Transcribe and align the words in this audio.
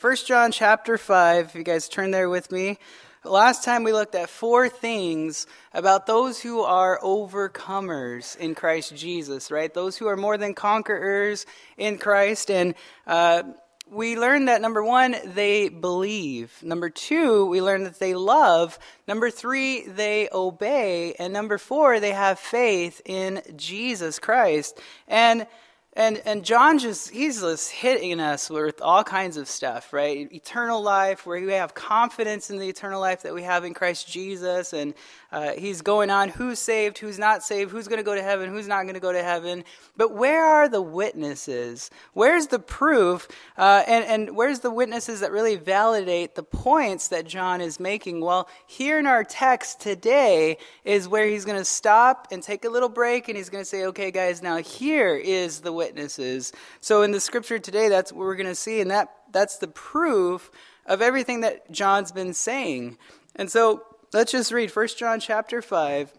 1 0.00 0.16
John 0.24 0.50
chapter 0.50 0.96
5, 0.96 1.48
if 1.48 1.54
you 1.54 1.62
guys 1.62 1.86
turn 1.86 2.10
there 2.10 2.30
with 2.30 2.50
me. 2.50 2.78
Last 3.22 3.64
time 3.64 3.84
we 3.84 3.92
looked 3.92 4.14
at 4.14 4.30
four 4.30 4.70
things 4.70 5.46
about 5.74 6.06
those 6.06 6.40
who 6.40 6.62
are 6.62 6.98
overcomers 7.00 8.34
in 8.38 8.54
Christ 8.54 8.96
Jesus, 8.96 9.50
right? 9.50 9.74
Those 9.74 9.98
who 9.98 10.06
are 10.06 10.16
more 10.16 10.38
than 10.38 10.54
conquerors 10.54 11.44
in 11.76 11.98
Christ. 11.98 12.50
And 12.50 12.76
uh, 13.06 13.42
we 13.90 14.18
learned 14.18 14.48
that 14.48 14.62
number 14.62 14.82
one, 14.82 15.16
they 15.22 15.68
believe. 15.68 16.62
Number 16.62 16.88
two, 16.88 17.44
we 17.44 17.60
learned 17.60 17.84
that 17.84 17.98
they 17.98 18.14
love. 18.14 18.78
Number 19.06 19.28
three, 19.28 19.86
they 19.86 20.30
obey. 20.32 21.12
And 21.18 21.30
number 21.34 21.58
four, 21.58 22.00
they 22.00 22.12
have 22.12 22.38
faith 22.38 23.02
in 23.04 23.42
Jesus 23.54 24.18
Christ. 24.18 24.80
And 25.06 25.46
and 25.94 26.22
and 26.24 26.44
John 26.44 26.78
just 26.78 27.10
he's 27.10 27.40
just 27.40 27.70
hitting 27.70 28.20
us 28.20 28.48
with 28.48 28.80
all 28.80 29.02
kinds 29.02 29.36
of 29.36 29.48
stuff, 29.48 29.92
right? 29.92 30.32
Eternal 30.32 30.80
life, 30.80 31.26
where 31.26 31.40
we 31.44 31.52
have 31.52 31.74
confidence 31.74 32.50
in 32.50 32.58
the 32.58 32.68
eternal 32.68 33.00
life 33.00 33.22
that 33.22 33.34
we 33.34 33.42
have 33.42 33.64
in 33.64 33.74
Christ 33.74 34.08
Jesus, 34.08 34.72
and 34.72 34.94
uh, 35.32 35.52
he's 35.52 35.80
going 35.82 36.10
on 36.10 36.28
who's 36.28 36.58
saved, 36.58 36.98
who's 36.98 37.18
not 37.18 37.42
saved, 37.42 37.70
who's 37.70 37.86
going 37.86 37.98
to 37.98 38.04
go 38.04 38.14
to 38.14 38.22
heaven, 38.22 38.50
who's 38.50 38.66
not 38.66 38.82
going 38.82 38.94
to 38.94 39.00
go 39.00 39.12
to 39.12 39.22
heaven. 39.22 39.64
But 39.96 40.12
where 40.14 40.44
are 40.44 40.68
the 40.68 40.82
witnesses? 40.82 41.90
Where's 42.14 42.48
the 42.48 42.58
proof? 42.58 43.28
Uh, 43.56 43.84
and, 43.86 44.04
and 44.04 44.36
where's 44.36 44.60
the 44.60 44.70
witnesses 44.70 45.20
that 45.20 45.30
really 45.30 45.56
validate 45.56 46.34
the 46.34 46.42
points 46.42 47.08
that 47.08 47.26
John 47.26 47.60
is 47.60 47.78
making? 47.78 48.20
Well, 48.20 48.48
here 48.66 48.98
in 48.98 49.06
our 49.06 49.22
text 49.22 49.80
today 49.80 50.58
is 50.84 51.06
where 51.06 51.26
he's 51.26 51.44
going 51.44 51.58
to 51.58 51.64
stop 51.64 52.28
and 52.32 52.42
take 52.42 52.64
a 52.64 52.68
little 52.68 52.88
break 52.88 53.28
and 53.28 53.36
he's 53.36 53.50
going 53.50 53.62
to 53.62 53.68
say, 53.68 53.84
okay, 53.86 54.10
guys, 54.10 54.42
now 54.42 54.56
here 54.56 55.14
is 55.14 55.60
the 55.60 55.72
witnesses. 55.72 56.52
So 56.80 57.02
in 57.02 57.12
the 57.12 57.20
scripture 57.20 57.58
today, 57.58 57.88
that's 57.88 58.12
what 58.12 58.20
we're 58.20 58.36
going 58.36 58.46
to 58.46 58.54
see, 58.54 58.80
and 58.80 58.90
that, 58.90 59.14
that's 59.32 59.58
the 59.58 59.68
proof 59.68 60.50
of 60.86 61.00
everything 61.00 61.42
that 61.42 61.70
John's 61.70 62.10
been 62.10 62.34
saying. 62.34 62.98
And 63.36 63.50
so 63.50 63.84
let's 64.12 64.32
just 64.32 64.52
read 64.52 64.74
1 64.74 64.88
John 64.96 65.20
chapter 65.20 65.62
5 65.62 66.12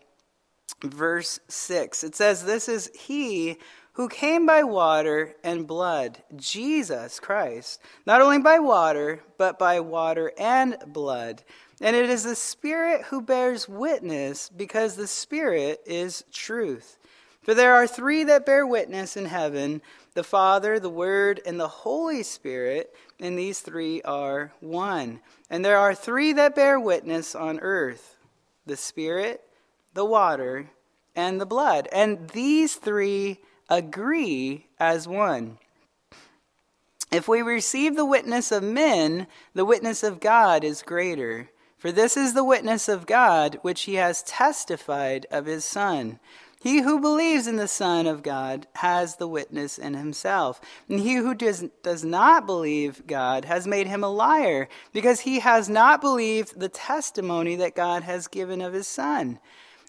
verse 0.83 1.39
6. 1.47 2.03
It 2.03 2.15
says 2.15 2.43
this 2.43 2.67
is 2.67 2.91
he 2.95 3.57
who 3.93 4.07
came 4.07 4.45
by 4.45 4.63
water 4.63 5.35
and 5.43 5.67
blood, 5.67 6.23
Jesus 6.35 7.19
Christ, 7.19 7.81
not 8.05 8.21
only 8.21 8.39
by 8.39 8.59
water, 8.59 9.21
but 9.37 9.59
by 9.59 9.79
water 9.81 10.31
and 10.37 10.77
blood. 10.87 11.43
And 11.81 11.95
it 11.95 12.09
is 12.09 12.23
the 12.23 12.35
Spirit 12.35 13.03
who 13.03 13.21
bears 13.21 13.67
witness, 13.67 14.49
because 14.49 14.95
the 14.95 15.07
Spirit 15.07 15.81
is 15.85 16.23
truth. 16.31 16.97
For 17.41 17.53
there 17.53 17.73
are 17.73 17.87
three 17.87 18.23
that 18.25 18.45
bear 18.45 18.65
witness 18.67 19.17
in 19.17 19.25
heaven 19.25 19.81
the 20.13 20.23
Father, 20.23 20.79
the 20.79 20.89
Word, 20.89 21.41
and 21.45 21.59
the 21.59 21.67
Holy 21.67 22.21
Spirit, 22.21 22.93
and 23.19 23.39
these 23.39 23.61
three 23.61 24.01
are 24.01 24.51
one. 24.59 25.21
And 25.49 25.63
there 25.63 25.77
are 25.77 25.95
three 25.95 26.33
that 26.33 26.55
bear 26.55 26.79
witness 26.79 27.33
on 27.33 27.59
earth 27.59 28.17
the 28.65 28.77
Spirit, 28.77 29.41
the 29.93 30.05
water, 30.05 30.69
and 31.15 31.39
the 31.39 31.45
blood. 31.45 31.87
And 31.91 32.29
these 32.29 32.75
three 32.75 33.39
agree 33.69 34.67
as 34.79 35.07
one. 35.07 35.57
If 37.11 37.27
we 37.27 37.41
receive 37.41 37.95
the 37.95 38.05
witness 38.05 38.51
of 38.51 38.63
men, 38.63 39.27
the 39.53 39.65
witness 39.65 40.03
of 40.03 40.19
God 40.19 40.63
is 40.63 40.81
greater. 40.81 41.49
For 41.77 41.91
this 41.91 42.15
is 42.15 42.33
the 42.33 42.43
witness 42.43 42.87
of 42.87 43.07
God 43.07 43.57
which 43.63 43.83
he 43.83 43.95
has 43.95 44.23
testified 44.23 45.25
of 45.31 45.45
his 45.45 45.65
Son. 45.65 46.19
He 46.61 46.81
who 46.81 46.99
believes 46.99 47.47
in 47.47 47.55
the 47.55 47.67
Son 47.67 48.05
of 48.05 48.21
God 48.21 48.67
has 48.75 49.15
the 49.15 49.27
witness 49.27 49.79
in 49.79 49.95
himself. 49.95 50.61
And 50.87 50.99
he 50.99 51.15
who 51.15 51.33
does, 51.33 51.65
does 51.81 52.05
not 52.05 52.45
believe 52.45 53.07
God 53.07 53.45
has 53.45 53.65
made 53.65 53.87
him 53.87 54.03
a 54.03 54.09
liar, 54.09 54.69
because 54.93 55.21
he 55.21 55.39
has 55.39 55.67
not 55.67 56.01
believed 56.01 56.59
the 56.59 56.69
testimony 56.69 57.55
that 57.55 57.75
God 57.75 58.03
has 58.03 58.27
given 58.27 58.61
of 58.61 58.73
his 58.73 58.87
Son. 58.87 59.39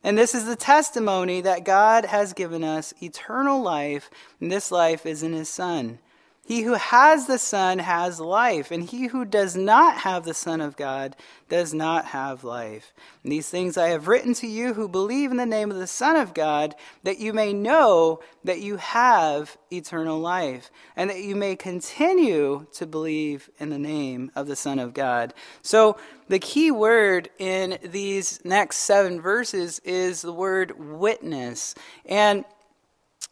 And 0.03 0.17
this 0.17 0.34
is 0.34 0.47
the 0.47 0.56
testimony 0.56 1.43
that 1.43 1.66
God 1.66 2.06
has 2.06 2.32
given 2.32 2.65
us 2.65 2.94
eternal 3.03 3.62
life, 3.62 4.09
and 4.41 4.50
this 4.50 4.72
life 4.72 5.05
is 5.05 5.22
in 5.22 5.34
his 5.34 5.50
Son. 5.50 5.99
He 6.52 6.60
who 6.60 6.74
has 6.74 7.26
the 7.26 7.38
Son 7.38 7.78
has 7.78 8.20
life, 8.20 8.70
and 8.70 8.82
he 8.82 9.06
who 9.06 9.24
does 9.24 9.56
not 9.56 9.96
have 9.96 10.24
the 10.24 10.34
Son 10.34 10.60
of 10.60 10.76
God 10.76 11.16
does 11.48 11.72
not 11.72 12.04
have 12.04 12.44
life. 12.44 12.92
And 13.22 13.32
these 13.32 13.48
things 13.48 13.78
I 13.78 13.88
have 13.88 14.06
written 14.06 14.34
to 14.34 14.46
you 14.46 14.74
who 14.74 14.86
believe 14.86 15.30
in 15.30 15.38
the 15.38 15.46
name 15.46 15.70
of 15.70 15.78
the 15.78 15.86
Son 15.86 16.14
of 16.14 16.34
God, 16.34 16.74
that 17.04 17.18
you 17.18 17.32
may 17.32 17.54
know 17.54 18.20
that 18.44 18.60
you 18.60 18.76
have 18.76 19.56
eternal 19.70 20.20
life, 20.20 20.70
and 20.94 21.08
that 21.08 21.24
you 21.24 21.36
may 21.36 21.56
continue 21.56 22.66
to 22.74 22.86
believe 22.86 23.48
in 23.58 23.70
the 23.70 23.78
name 23.78 24.30
of 24.34 24.46
the 24.46 24.54
Son 24.54 24.78
of 24.78 24.92
God. 24.92 25.32
So, 25.62 25.96
the 26.28 26.38
key 26.38 26.70
word 26.70 27.30
in 27.38 27.78
these 27.82 28.44
next 28.44 28.76
seven 28.76 29.22
verses 29.22 29.78
is 29.86 30.20
the 30.20 30.34
word 30.34 30.78
witness. 30.78 31.74
And 32.04 32.44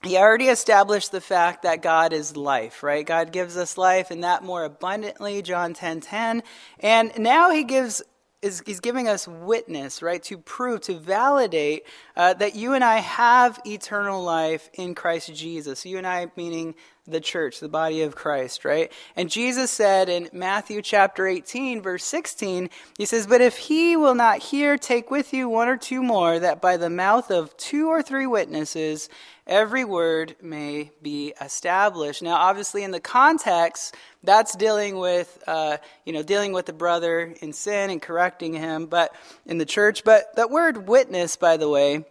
he 0.02 0.16
already 0.16 0.46
established 0.46 1.12
the 1.12 1.20
fact 1.20 1.62
that 1.62 1.82
God 1.82 2.12
is 2.12 2.36
life, 2.36 2.82
right? 2.82 3.04
God 3.04 3.32
gives 3.32 3.56
us 3.56 3.76
life 3.76 4.10
and 4.10 4.24
that 4.24 4.42
more 4.42 4.64
abundantly, 4.64 5.42
John 5.42 5.74
10 5.74 6.00
10. 6.00 6.42
And 6.80 7.12
now 7.18 7.50
he 7.50 7.64
gives 7.64 8.02
is 8.42 8.62
he's 8.64 8.80
giving 8.80 9.06
us 9.06 9.28
witness, 9.28 10.02
right, 10.02 10.22
to 10.22 10.38
prove, 10.38 10.80
to 10.82 10.94
validate 10.94 11.84
uh, 12.20 12.34
that 12.34 12.54
you 12.54 12.74
and 12.74 12.84
I 12.84 12.98
have 12.98 13.58
eternal 13.64 14.22
life 14.22 14.68
in 14.74 14.94
Christ 14.94 15.34
Jesus. 15.34 15.86
You 15.86 15.96
and 15.96 16.06
I, 16.06 16.30
meaning 16.36 16.74
the 17.06 17.18
church, 17.18 17.60
the 17.60 17.68
body 17.68 18.02
of 18.02 18.14
Christ, 18.14 18.62
right? 18.62 18.92
And 19.16 19.30
Jesus 19.30 19.70
said 19.70 20.10
in 20.10 20.28
Matthew 20.30 20.82
chapter 20.82 21.26
18, 21.26 21.80
verse 21.80 22.04
16, 22.04 22.68
he 22.98 23.06
says, 23.06 23.26
But 23.26 23.40
if 23.40 23.56
he 23.56 23.96
will 23.96 24.14
not 24.14 24.38
hear, 24.38 24.76
take 24.76 25.10
with 25.10 25.32
you 25.32 25.48
one 25.48 25.68
or 25.68 25.78
two 25.78 26.02
more, 26.02 26.38
that 26.38 26.60
by 26.60 26.76
the 26.76 26.90
mouth 26.90 27.30
of 27.30 27.56
two 27.56 27.88
or 27.88 28.02
three 28.02 28.26
witnesses 28.26 29.08
every 29.46 29.84
word 29.84 30.36
may 30.40 30.90
be 31.02 31.34
established. 31.40 32.22
Now, 32.22 32.36
obviously, 32.36 32.84
in 32.84 32.92
the 32.92 33.00
context, 33.00 33.96
that's 34.22 34.54
dealing 34.54 34.96
with, 34.96 35.42
uh, 35.46 35.78
you 36.04 36.12
know, 36.12 36.22
dealing 36.22 36.52
with 36.52 36.66
the 36.66 36.72
brother 36.72 37.34
in 37.40 37.52
sin 37.52 37.90
and 37.90 38.00
correcting 38.00 38.52
him, 38.54 38.86
but 38.86 39.12
in 39.46 39.58
the 39.58 39.66
church. 39.66 40.04
But 40.04 40.36
that 40.36 40.50
word 40.50 40.86
witness, 40.86 41.36
by 41.36 41.56
the 41.56 41.68
way, 41.68 42.04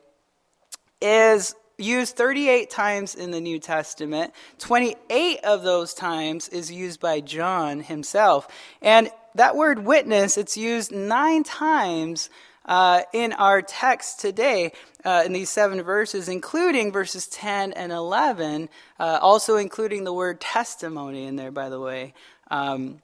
is 1.02 1.56
used 1.78 2.16
38 2.16 2.70
times 2.70 3.16
in 3.16 3.32
the 3.32 3.42
New 3.42 3.60
Testament. 3.60 4.34
28 4.60 5.40
of 5.44 5.64
those 5.64 5.94
times 5.94 6.50
is 6.50 6.72
used 6.72 7.00
by 7.00 7.22
John 7.22 7.80
himself. 7.82 8.48
And 8.82 9.10
that 9.36 9.56
word 9.56 9.86
witness, 9.86 10.38
it's 10.38 10.58
used 10.58 10.92
nine 10.92 11.44
times 11.44 12.30
uh, 12.66 13.02
in 13.14 13.34
our 13.34 13.62
text 13.62 14.20
today 14.20 14.72
uh, 15.04 15.24
in 15.26 15.34
these 15.34 15.50
seven 15.50 15.82
verses, 15.82 16.28
including 16.30 16.92
verses 16.92 17.28
10 17.28 17.74
and 17.74 17.92
11, 17.92 18.70
uh, 19.00 19.20
also 19.22 19.56
including 19.56 20.04
the 20.04 20.14
word 20.14 20.40
testimony 20.40 21.26
in 21.26 21.36
there, 21.36 21.52
by 21.52 21.70
the 21.70 21.80
way. 21.80 22.14
Um, 22.52 23.02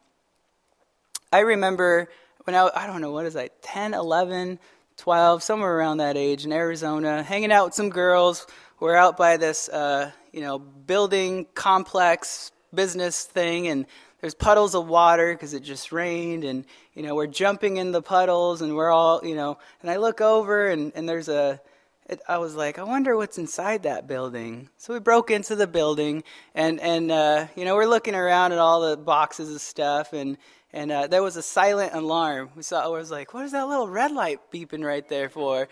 I 1.31 1.39
remember 1.39 2.09
when 2.43 2.55
I, 2.55 2.69
I 2.75 2.85
don't 2.85 3.01
know, 3.01 3.11
what 3.11 3.25
is 3.25 3.33
that, 3.33 3.61
10, 3.63 3.93
11, 3.93 4.59
12, 4.97 5.43
somewhere 5.43 5.75
around 5.77 5.97
that 5.97 6.17
age 6.17 6.45
in 6.45 6.51
Arizona, 6.51 7.23
hanging 7.23 7.51
out 7.51 7.65
with 7.65 7.73
some 7.73 7.89
girls. 7.89 8.47
We're 8.79 8.95
out 8.95 9.17
by 9.17 9.37
this, 9.37 9.69
uh, 9.69 10.11
you 10.31 10.41
know, 10.41 10.59
building 10.59 11.47
complex 11.53 12.51
business 12.73 13.23
thing, 13.23 13.67
and 13.67 13.85
there's 14.25 14.33
puddles 14.33 14.73
of 14.73 14.87
water 14.87 15.33
because 15.33 15.53
it 15.53 15.61
just 15.61 15.91
rained 15.91 16.43
and 16.43 16.65
you 16.95 17.03
know 17.03 17.13
we're 17.13 17.27
jumping 17.27 17.77
in 17.77 17.91
the 17.91 18.01
puddles 18.01 18.59
and 18.63 18.75
we're 18.75 18.89
all 18.89 19.21
you 19.23 19.35
know 19.35 19.59
and 19.81 19.91
i 19.91 19.97
look 19.97 20.19
over 20.19 20.67
and, 20.67 20.91
and 20.95 21.07
there's 21.07 21.29
a 21.29 21.61
it, 22.09 22.19
i 22.27 22.39
was 22.39 22.55
like 22.55 22.79
i 22.79 22.83
wonder 22.83 23.15
what's 23.15 23.37
inside 23.37 23.83
that 23.83 24.07
building 24.07 24.67
so 24.77 24.93
we 24.93 24.99
broke 24.99 25.29
into 25.29 25.55
the 25.55 25.67
building 25.67 26.23
and 26.55 26.79
and 26.79 27.11
uh, 27.11 27.45
you 27.55 27.65
know 27.65 27.75
we're 27.75 27.85
looking 27.85 28.15
around 28.15 28.51
at 28.51 28.57
all 28.57 28.81
the 28.81 28.97
boxes 28.97 29.53
of 29.53 29.61
stuff 29.61 30.11
and 30.11 30.37
and 30.75 30.91
uh, 30.91 31.07
there 31.07 31.23
was 31.23 31.37
a 31.37 31.41
silent 31.41 31.93
alarm 31.95 32.49
we 32.55 32.61
saw 32.61 32.83
i 32.83 32.87
was 32.87 33.09
like 33.09 33.33
what 33.33 33.43
is 33.45 33.53
that 33.53 33.67
little 33.67 33.87
red 33.87 34.11
light 34.11 34.39
beeping 34.51 34.85
right 34.85 35.09
there 35.09 35.29
for 35.29 35.67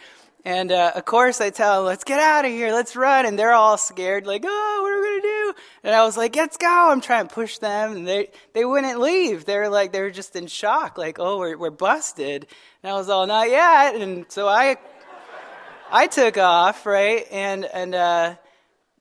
and 0.46 0.74
uh, 0.74 0.92
of 0.96 1.06
course, 1.06 1.40
I 1.40 1.52
tell 1.52 1.78
them, 1.78 1.86
let's 1.86 2.04
get 2.04 2.20
out 2.20 2.44
of 2.44 2.52
here, 2.52 2.74
let's 2.74 2.98
run. 2.98 3.26
And 3.26 3.40
they're 3.40 3.54
all 3.54 3.78
scared, 3.78 4.28
like, 4.28 4.44
oh, 4.46 4.80
what 4.82 4.92
are 4.92 5.02
we 5.02 5.22
to 5.22 5.28
do? 5.28 5.54
And 5.86 5.96
I 5.96 6.04
was 6.04 6.18
like, 6.18 6.36
let's 6.36 6.58
go. 6.58 6.90
I'm 6.92 7.00
trying 7.00 7.28
to 7.30 7.34
push 7.34 7.60
them. 7.60 7.96
And 7.96 8.08
they, 8.08 8.30
they 8.54 8.66
wouldn't 8.66 9.00
leave. 9.00 9.46
They 9.46 9.58
were 9.58 9.70
like, 9.70 9.94
they 9.94 10.02
were 10.02 10.12
just 10.12 10.36
in 10.36 10.48
shock, 10.48 10.98
like, 10.98 11.18
oh, 11.18 11.40
we're, 11.40 11.58
we're 11.58 11.70
busted. 11.70 12.46
And 12.84 12.92
I 12.92 12.96
was 12.96 13.08
all, 13.08 13.26
not 13.26 13.50
yet. 13.50 13.96
And 13.96 14.26
so 14.28 14.50
I, 14.50 14.76
I 15.90 16.08
took 16.08 16.38
off, 16.38 16.86
right? 16.86 17.26
And, 17.32 17.64
and, 17.64 17.96
uh, 17.96 18.36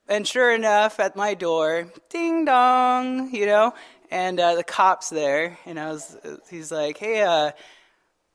and 0.07 0.25
sure 0.25 0.53
enough, 0.53 1.01
at 1.01 1.17
my 1.17 1.33
door, 1.33 1.91
ding 2.09 2.45
dong, 2.45 3.33
you 3.33 3.45
know, 3.45 3.73
and 4.13 4.39
uh, 4.39 4.53
the 4.53 4.63
cop's 4.63 5.09
there. 5.09 5.57
And 5.65 5.79
I 5.79 5.91
was, 5.91 6.15
he's 6.47 6.71
like, 6.71 6.97
hey, 6.97 7.23
uh, 7.23 7.51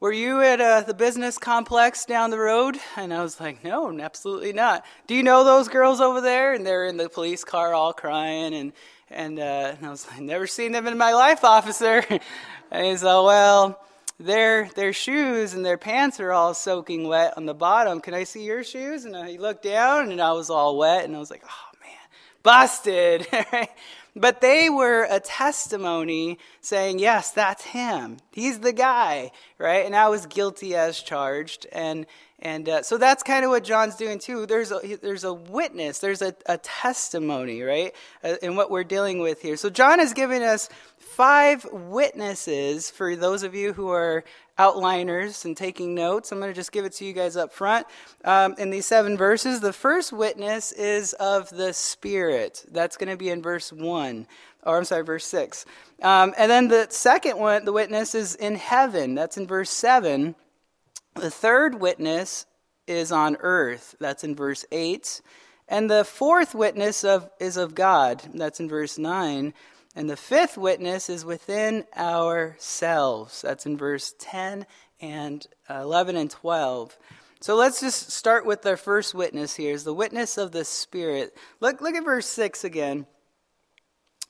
were 0.00 0.12
you 0.12 0.42
at 0.42 0.60
uh, 0.60 0.80
the 0.80 0.92
business 0.92 1.38
complex 1.38 2.04
down 2.04 2.30
the 2.30 2.38
road? 2.38 2.76
And 2.96 3.14
I 3.14 3.22
was 3.22 3.40
like, 3.40 3.62
No, 3.64 3.98
absolutely 4.00 4.52
not. 4.52 4.84
Do 5.06 5.14
you 5.14 5.22
know 5.22 5.44
those 5.44 5.69
girls 5.69 6.00
over 6.00 6.20
there? 6.20 6.52
And 6.52 6.66
they're 6.66 6.86
in 6.86 6.96
the 6.96 7.08
police 7.08 7.44
car 7.44 7.75
all 7.75 7.92
crying. 7.92 8.54
And, 8.54 8.72
And, 9.08 9.38
uh, 9.38 9.75
and 9.76 9.86
I 9.86 9.90
was 9.90 10.06
like, 10.08 10.20
never 10.20 10.46
seen 10.46 10.72
them 10.72 10.86
in 10.86 10.98
my 10.98 11.12
life, 11.14 11.44
officer. 11.44 12.04
and 12.70 12.86
he's 12.86 13.02
like, 13.02 13.25
well, 13.25 13.80
their 14.20 14.69
their 14.75 14.92
shoes 14.92 15.54
and 15.54 15.64
their 15.64 15.78
pants 15.78 16.19
are 16.19 16.32
all 16.32 16.54
soaking 16.54 17.06
wet 17.06 17.34
on 17.36 17.46
the 17.46 17.54
bottom. 17.54 18.00
Can 18.00 18.14
I 18.14 18.25
see 18.25 18.44
your 18.44 18.64
shoes? 18.64 19.04
And 19.04 19.16
he 19.28 19.38
looked 19.38 19.62
down, 19.62 20.10
and 20.10 20.20
I 20.20 20.32
was 20.32 20.50
all 20.50 20.76
wet, 20.76 21.04
and 21.04 21.14
I 21.14 21.20
was 21.20 21.30
like, 21.30 21.44
oh 21.44 21.78
man, 21.80 22.08
busted. 22.42 23.26
but 24.18 24.40
they 24.40 24.68
were 24.68 25.06
a 25.10 25.20
testimony 25.20 26.38
saying, 26.60 26.98
yes, 26.98 27.30
that's 27.30 27.64
him. 27.64 28.18
He's 28.32 28.60
the 28.60 28.72
guy, 28.72 29.30
right? 29.58 29.86
And 29.86 29.94
I 29.94 30.08
was 30.08 30.26
guilty 30.26 30.74
as 30.74 31.00
charged, 31.00 31.66
and 31.72 32.06
and 32.40 32.68
uh, 32.68 32.82
so 32.82 32.98
that's 32.98 33.24
kind 33.24 33.44
of 33.44 33.50
what 33.50 33.64
John's 33.64 33.96
doing 33.96 34.20
too. 34.20 34.46
There's 34.46 34.70
a, 34.70 34.96
there's 35.02 35.24
a 35.24 35.34
witness, 35.34 35.98
there's 35.98 36.22
a, 36.22 36.34
a 36.46 36.58
testimony, 36.58 37.62
right, 37.62 37.92
uh, 38.22 38.34
in 38.42 38.54
what 38.54 38.70
we're 38.70 38.84
dealing 38.84 39.18
with 39.18 39.42
here. 39.42 39.56
So 39.56 39.70
John 39.70 39.98
is 39.98 40.12
giving 40.12 40.42
us 40.42 40.68
five 41.18 41.66
witnesses 41.72 42.92
for 42.92 43.16
those 43.16 43.42
of 43.42 43.52
you 43.52 43.72
who 43.72 43.90
are 43.90 44.22
outliners 44.56 45.44
and 45.44 45.56
taking 45.56 45.92
notes. 45.92 46.30
I'm 46.30 46.38
going 46.38 46.48
to 46.48 46.54
just 46.54 46.70
give 46.70 46.84
it 46.84 46.92
to 46.92 47.04
you 47.04 47.12
guys 47.12 47.36
up 47.36 47.52
front. 47.52 47.88
Um, 48.24 48.54
in 48.56 48.70
these 48.70 48.86
seven 48.86 49.16
verses, 49.16 49.58
the 49.58 49.72
first 49.72 50.12
witness 50.12 50.70
is 50.70 51.14
of 51.14 51.50
the 51.50 51.72
Spirit. 51.72 52.64
That's 52.70 52.96
going 52.96 53.10
to 53.10 53.16
be 53.16 53.30
in 53.30 53.42
verse 53.42 53.72
1, 53.72 54.28
or 54.62 54.76
I'm 54.76 54.84
sorry, 54.84 55.02
verse 55.02 55.24
6. 55.24 55.66
Um, 56.02 56.34
and 56.38 56.48
then 56.48 56.68
the 56.68 56.86
second 56.90 57.36
one, 57.36 57.64
the 57.64 57.72
witness 57.72 58.14
is 58.14 58.36
in 58.36 58.54
heaven. 58.54 59.16
That's 59.16 59.36
in 59.36 59.48
verse 59.48 59.70
7. 59.70 60.36
The 61.16 61.32
third 61.32 61.80
witness 61.80 62.46
is 62.86 63.10
on 63.10 63.38
earth. 63.40 63.96
That's 63.98 64.22
in 64.22 64.36
verse 64.36 64.64
8. 64.70 65.20
And 65.66 65.90
the 65.90 66.04
fourth 66.04 66.54
witness 66.54 67.02
of, 67.02 67.28
is 67.40 67.56
of 67.56 67.74
God. 67.74 68.22
That's 68.34 68.60
in 68.60 68.68
verse 68.68 68.98
9. 68.98 69.52
And 69.94 70.08
the 70.08 70.17
fifth 70.17 70.56
witness 70.56 71.08
is 71.08 71.25
within 71.25 71.85
ourselves. 71.96 73.43
That's 73.43 73.67
in 73.67 73.76
verse 73.76 74.14
10 74.19 74.67
and 75.00 75.46
11 75.69 76.17
and 76.17 76.31
12. 76.31 76.96
So 77.40 77.55
let's 77.55 77.81
just 77.81 78.11
start 78.11 78.44
with 78.46 78.67
our 78.67 78.76
first 78.76 79.14
witness 79.14 79.55
here 79.55 79.73
is 79.73 79.85
the 79.85 79.94
witness 79.94 80.38
of 80.38 80.52
the 80.52 80.64
Spirit. 80.64 81.37
Look, 81.61 81.81
look 81.81 81.94
at 81.94 82.05
verse 82.05 82.26
6 82.26 82.64
again. 82.64 83.06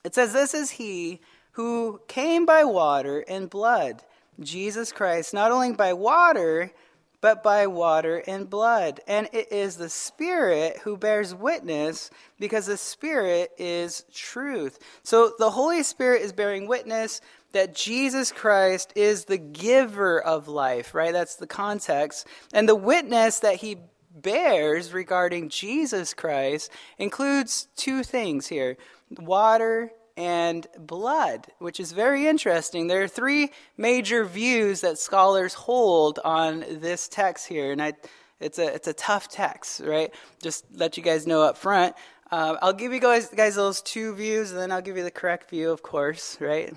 It 0.05 0.15
says, 0.15 0.33
This 0.33 0.55
is 0.55 0.71
he 0.73 1.21
who 1.53 2.01
came 2.07 2.47
by 2.47 2.65
water 2.65 3.25
and 3.27 3.51
blood 3.51 4.03
Jesus 4.41 4.93
Christ, 4.93 5.35
not 5.35 5.51
only 5.51 5.73
by 5.73 5.93
water, 5.93 6.71
but 7.21 7.43
by 7.43 7.67
water 7.67 8.23
and 8.27 8.49
blood. 8.49 9.01
And 9.07 9.29
it 9.33 9.53
is 9.53 9.77
the 9.77 9.89
Spirit 9.89 10.79
who 10.85 10.97
bears 10.97 11.35
witness 11.35 12.11
because 12.39 12.67
the 12.67 12.77
Spirit 12.77 13.51
is 13.59 14.05
truth. 14.13 14.79
So 15.03 15.33
the 15.39 15.51
Holy 15.51 15.83
Spirit 15.83 16.23
is 16.23 16.33
bearing 16.33 16.69
witness 16.69 17.21
that 17.53 17.75
Jesus 17.75 18.31
Christ 18.31 18.93
is 18.95 19.25
the 19.25 19.39
giver 19.39 20.21
of 20.21 20.49
life, 20.49 20.95
right? 20.95 21.13
That's 21.13 21.37
the 21.37 21.47
context. 21.47 22.27
And 22.53 22.69
the 22.69 22.77
witness 22.77 23.41
that 23.41 23.57
he 23.57 23.79
bears 24.15 24.93
regarding 24.93 25.49
Jesus 25.49 26.15
Christ 26.15 26.71
includes 26.99 27.69
two 27.77 28.03
things 28.03 28.47
here 28.47 28.77
water 29.17 29.91
and 30.19 30.67
blood, 30.77 31.47
which 31.61 31.79
is 31.79 31.93
very 31.93 32.27
interesting. 32.27 32.89
There 32.89 33.05
are 33.05 33.09
three 33.09 33.53
major 33.77 34.25
views 34.25 34.81
that 34.81 34.99
scholars 34.99 35.55
hold 35.55 36.19
on 36.25 36.65
this 36.69 37.07
text 37.07 37.47
here, 37.47 37.71
and 37.71 37.81
I, 37.81 37.93
it's 38.41 38.59
a 38.59 38.75
it's 38.75 38.89
a 38.89 38.93
tough 38.93 39.29
text, 39.29 39.81
right? 39.81 40.13
Just 40.43 40.65
let 40.75 40.97
you 40.97 41.05
guys 41.05 41.25
know 41.25 41.43
up 41.43 41.57
front. 41.57 41.95
Uh, 42.33 42.57
I'll 42.61 42.73
give 42.73 42.93
you 42.93 42.99
guys 42.99 43.29
guys 43.29 43.55
those 43.55 43.81
two 43.81 44.13
views, 44.17 44.51
and 44.51 44.59
then 44.61 44.73
I'll 44.73 44.83
give 44.83 44.97
you 44.97 45.05
the 45.05 45.13
correct 45.13 45.51
view, 45.51 45.71
of 45.71 45.85
course, 45.85 46.37
right? 46.41 46.75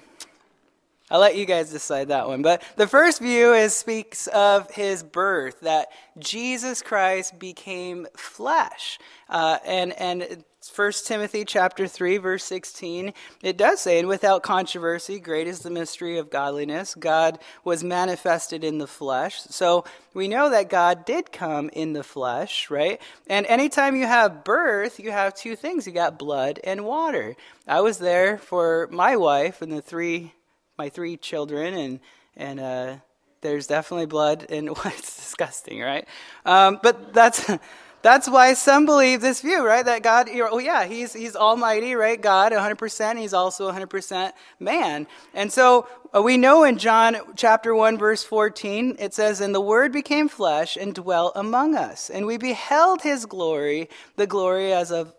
I'll 1.09 1.19
let 1.19 1.35
you 1.35 1.45
guys 1.45 1.71
decide 1.71 2.09
that 2.09 2.27
one. 2.27 2.43
But 2.43 2.63
the 2.77 2.87
first 2.87 3.21
view 3.21 3.53
is 3.53 3.75
speaks 3.75 4.27
of 4.27 4.69
his 4.69 5.01
birth, 5.01 5.61
that 5.61 5.87
Jesus 6.19 6.83
Christ 6.83 7.39
became 7.39 8.05
flesh, 8.15 8.99
uh, 9.29 9.57
and 9.65 9.93
and 9.93 10.45
1 10.69 10.91
Timothy 11.05 11.43
chapter 11.43 11.87
3 11.87 12.17
verse 12.17 12.43
16 12.43 13.13
it 13.41 13.57
does 13.57 13.81
say 13.81 13.97
and 13.97 14.07
without 14.07 14.43
controversy 14.43 15.19
great 15.19 15.47
is 15.47 15.61
the 15.61 15.71
mystery 15.71 16.19
of 16.19 16.29
godliness. 16.29 16.93
God 16.93 17.39
was 17.63 17.83
manifested 17.83 18.63
in 18.63 18.77
the 18.77 18.85
flesh. 18.85 19.41
So 19.41 19.85
we 20.13 20.27
know 20.27 20.51
that 20.51 20.69
God 20.69 21.03
did 21.03 21.31
come 21.31 21.71
in 21.73 21.93
the 21.93 22.03
flesh 22.03 22.69
right? 22.69 23.01
And 23.25 23.47
anytime 23.47 23.95
you 23.95 24.05
have 24.05 24.43
birth 24.43 24.99
you 24.99 25.09
have 25.09 25.33
two 25.33 25.55
things. 25.55 25.87
You 25.87 25.93
got 25.93 26.19
blood 26.19 26.59
and 26.63 26.85
water. 26.85 27.35
I 27.67 27.81
was 27.81 27.97
there 27.97 28.37
for 28.37 28.87
my 28.91 29.15
wife 29.15 29.63
and 29.63 29.71
the 29.71 29.81
three 29.81 30.33
my 30.77 30.89
three 30.89 31.17
children 31.17 31.73
and 31.73 31.99
and 32.37 32.59
uh, 32.59 32.95
there's 33.41 33.65
definitely 33.65 34.05
blood 34.05 34.45
and 34.51 34.69
it's 34.85 35.15
disgusting 35.15 35.81
right? 35.81 36.07
Um, 36.45 36.79
but 36.83 37.13
that's 37.13 37.49
that's 38.01 38.27
why 38.27 38.53
some 38.53 38.85
believe 38.85 39.21
this 39.21 39.41
view, 39.41 39.65
right? 39.65 39.85
That 39.85 40.01
God, 40.01 40.29
oh 40.29 40.57
yeah, 40.57 40.85
he's, 40.85 41.13
he's 41.13 41.35
almighty, 41.35 41.93
right? 41.93 42.19
God, 42.19 42.51
100%. 42.51 43.17
He's 43.17 43.33
also 43.33 43.71
100% 43.71 44.31
man. 44.59 45.07
And 45.33 45.51
so 45.51 45.87
uh, 46.13 46.21
we 46.21 46.37
know 46.37 46.63
in 46.63 46.77
John 46.77 47.17
chapter 47.35 47.75
1, 47.75 47.97
verse 47.97 48.23
14, 48.23 48.97
it 48.99 49.13
says, 49.13 49.39
And 49.39 49.53
the 49.53 49.61
Word 49.61 49.91
became 49.91 50.27
flesh 50.27 50.75
and 50.77 50.93
dwelt 50.95 51.33
among 51.35 51.75
us. 51.75 52.09
And 52.09 52.25
we 52.25 52.37
beheld 52.37 53.01
his 53.01 53.25
glory, 53.25 53.89
the 54.15 54.27
glory 54.27 54.73
as 54.73 54.91
of 54.91 55.13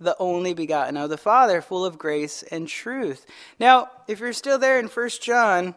the 0.00 0.16
only 0.18 0.54
begotten 0.54 0.96
of 0.96 1.10
the 1.10 1.18
Father, 1.18 1.60
full 1.60 1.84
of 1.84 1.98
grace 1.98 2.42
and 2.44 2.66
truth. 2.66 3.26
Now, 3.60 3.90
if 4.08 4.20
you're 4.20 4.32
still 4.32 4.58
there 4.58 4.78
in 4.78 4.86
1 4.86 5.08
John, 5.20 5.74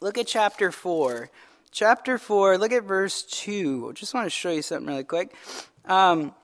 look 0.00 0.18
at 0.18 0.26
chapter 0.26 0.72
4 0.72 1.30
chapter 1.70 2.18
4, 2.18 2.58
look 2.58 2.72
at 2.72 2.84
verse 2.84 3.22
2. 3.22 3.88
I 3.90 3.92
just 3.92 4.14
want 4.14 4.26
to 4.26 4.30
show 4.30 4.50
you 4.50 4.62
something 4.62 4.86
really 4.86 5.04
quick. 5.04 5.34
Um, 5.84 6.34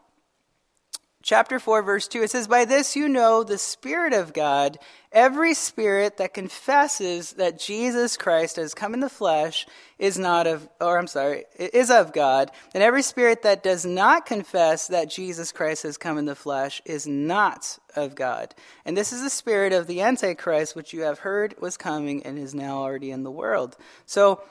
chapter 1.22 1.58
4, 1.58 1.82
verse 1.82 2.08
2, 2.08 2.22
it 2.22 2.30
says, 2.30 2.46
By 2.46 2.64
this 2.64 2.94
you 2.96 3.08
know 3.08 3.42
the 3.42 3.58
Spirit 3.58 4.12
of 4.12 4.32
God. 4.32 4.78
Every 5.12 5.54
spirit 5.54 6.18
that 6.18 6.34
confesses 6.34 7.32
that 7.34 7.58
Jesus 7.58 8.16
Christ 8.16 8.56
has 8.56 8.74
come 8.74 8.92
in 8.92 9.00
the 9.00 9.08
flesh 9.08 9.66
is 9.98 10.18
not 10.18 10.46
of, 10.46 10.68
or 10.78 10.98
I'm 10.98 11.06
sorry, 11.06 11.44
is 11.58 11.90
of 11.90 12.12
God. 12.12 12.50
And 12.74 12.82
every 12.82 13.02
spirit 13.02 13.42
that 13.42 13.62
does 13.62 13.86
not 13.86 14.26
confess 14.26 14.88
that 14.88 15.08
Jesus 15.08 15.52
Christ 15.52 15.84
has 15.84 15.96
come 15.96 16.18
in 16.18 16.26
the 16.26 16.34
flesh 16.34 16.82
is 16.84 17.06
not 17.06 17.78
of 17.94 18.14
God. 18.14 18.54
And 18.84 18.94
this 18.94 19.10
is 19.10 19.22
the 19.22 19.30
spirit 19.30 19.72
of 19.72 19.86
the 19.86 20.02
Antichrist, 20.02 20.76
which 20.76 20.92
you 20.92 21.00
have 21.02 21.20
heard 21.20 21.54
was 21.60 21.78
coming 21.78 22.24
and 22.26 22.38
is 22.38 22.54
now 22.54 22.82
already 22.82 23.10
in 23.10 23.22
the 23.22 23.30
world. 23.30 23.76
So, 24.04 24.42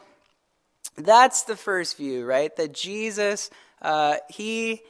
that's 0.98 1.44
the 1.44 1.56
first 1.56 1.98
view, 1.98 2.25
right? 2.25 2.56
That 2.56 2.74
Jesus, 2.74 3.50
uh, 3.82 4.16
he, 4.30 4.82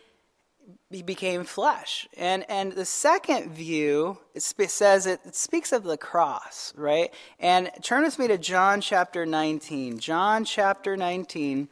he 0.90 1.02
became 1.02 1.44
flesh. 1.44 2.08
And, 2.18 2.46
and 2.50 2.74
the 2.74 2.86
second 2.86 3.52
view 3.52 4.18
it 4.34 4.42
says 4.42 5.06
it, 5.06 5.20
it 5.26 5.36
speaks 5.36 5.72
of 5.72 5.84
the 5.84 5.98
cross, 5.98 6.74
right? 6.76 7.14
And 7.40 7.72
turn 7.82 8.04
with 8.04 8.20
me 8.20 8.28
to 8.28 8.38
John 8.38 8.82
chapter 8.82 9.26
19. 9.26 10.00
John 10.00 10.46
chapter 10.46 10.96
19. 10.96 11.68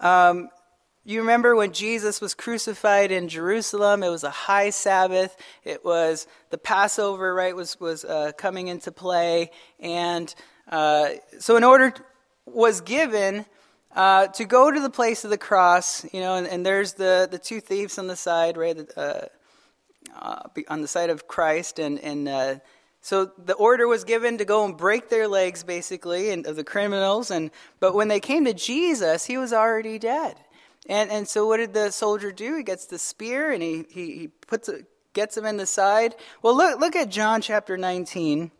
Um, 0.00 0.48
you 1.04 1.20
remember 1.20 1.56
when 1.56 1.72
Jesus 1.72 2.20
was 2.20 2.32
crucified 2.32 3.10
in 3.10 3.28
Jerusalem? 3.28 4.04
It 4.04 4.08
was 4.08 4.22
a 4.22 4.30
high 4.30 4.70
Sabbath. 4.70 5.36
It 5.64 5.84
was 5.84 6.28
the 6.50 6.58
Passover, 6.58 7.34
right? 7.34 7.56
Was 7.56 7.78
was 7.80 8.04
uh, 8.04 8.30
coming 8.38 8.68
into 8.68 8.92
play, 8.92 9.50
and 9.80 10.32
uh, 10.68 11.10
so 11.40 11.56
in 11.56 11.64
order 11.64 11.92
was 12.46 12.80
given 12.80 13.46
uh, 13.94 14.26
to 14.28 14.44
go 14.44 14.70
to 14.70 14.80
the 14.80 14.90
place 14.90 15.24
of 15.24 15.30
the 15.30 15.38
cross, 15.38 16.04
you 16.12 16.20
know, 16.20 16.36
and, 16.36 16.46
and 16.46 16.64
there's 16.64 16.94
the, 16.94 17.28
the 17.30 17.38
two 17.38 17.60
thieves 17.60 17.98
on 17.98 18.06
the 18.06 18.16
side, 18.16 18.56
right, 18.56 18.78
uh, 18.96 19.26
uh, 20.18 20.42
on 20.68 20.80
the 20.80 20.88
side 20.88 21.10
of 21.10 21.28
Christ, 21.28 21.78
and, 21.78 21.98
and 22.00 22.28
uh, 22.28 22.54
so 23.00 23.32
the 23.36 23.54
order 23.54 23.86
was 23.86 24.04
given 24.04 24.38
to 24.38 24.44
go 24.44 24.64
and 24.64 24.76
break 24.76 25.08
their 25.08 25.28
legs, 25.28 25.62
basically, 25.64 26.30
and 26.30 26.46
of 26.46 26.56
the 26.56 26.64
criminals, 26.64 27.30
and 27.30 27.50
but 27.80 27.94
when 27.94 28.08
they 28.08 28.20
came 28.20 28.44
to 28.44 28.54
Jesus, 28.54 29.26
he 29.26 29.36
was 29.36 29.52
already 29.52 29.98
dead. 29.98 30.36
And, 30.88 31.10
and 31.10 31.28
so 31.28 31.46
what 31.46 31.58
did 31.58 31.74
the 31.74 31.90
soldier 31.90 32.32
do? 32.32 32.56
He 32.56 32.62
gets 32.62 32.86
the 32.86 32.98
spear 32.98 33.52
and 33.52 33.62
he, 33.62 33.84
he, 33.88 34.18
he 34.18 34.28
puts 34.28 34.68
it, 34.68 34.86
gets 35.12 35.36
him 35.36 35.44
in 35.44 35.56
the 35.56 35.66
side. 35.66 36.16
Well, 36.42 36.56
look, 36.56 36.80
look 36.80 36.96
at 36.96 37.08
John 37.08 37.40
chapter 37.40 37.76
19. 37.76 38.50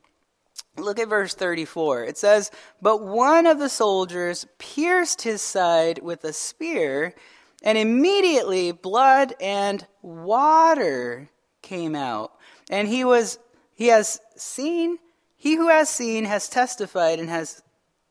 Look 0.76 0.98
at 0.98 1.08
verse 1.08 1.34
34. 1.34 2.04
It 2.04 2.16
says, 2.16 2.50
But 2.80 3.02
one 3.02 3.46
of 3.46 3.58
the 3.58 3.68
soldiers 3.68 4.46
pierced 4.58 5.22
his 5.22 5.42
side 5.42 6.00
with 6.02 6.24
a 6.24 6.32
spear, 6.32 7.14
and 7.62 7.76
immediately 7.76 8.72
blood 8.72 9.34
and 9.40 9.86
water 10.00 11.28
came 11.60 11.94
out. 11.94 12.32
And 12.70 12.88
he 12.88 13.04
was 13.04 13.38
he 13.74 13.88
has 13.88 14.20
seen 14.36 14.98
he 15.36 15.56
who 15.56 15.68
has 15.68 15.88
seen 15.88 16.24
has 16.24 16.48
testified 16.48 17.18
and 17.18 17.28
has 17.28 17.62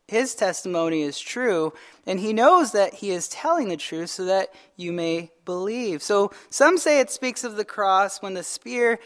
his 0.08 0.36
testimony 0.36 1.03
is 1.03 1.18
true, 1.18 1.72
and 2.06 2.20
he 2.20 2.34
knows 2.34 2.74
that 2.74 2.96
he 2.96 3.12
is 3.12 3.30
telling 3.30 3.70
the 3.70 3.77
truth 3.77 4.10
so 4.10 4.25
that 4.25 4.50
you 4.75 4.91
may 4.91 5.32
believe. 5.46 6.03
So 6.03 6.32
some 6.50 6.77
say 6.77 7.00
it 7.00 7.10
speaks 7.10 7.46
of 7.46 7.56
the 7.56 7.63
cross 7.63 8.22
when 8.22 8.34
the 8.34 8.44
spear 8.44 9.00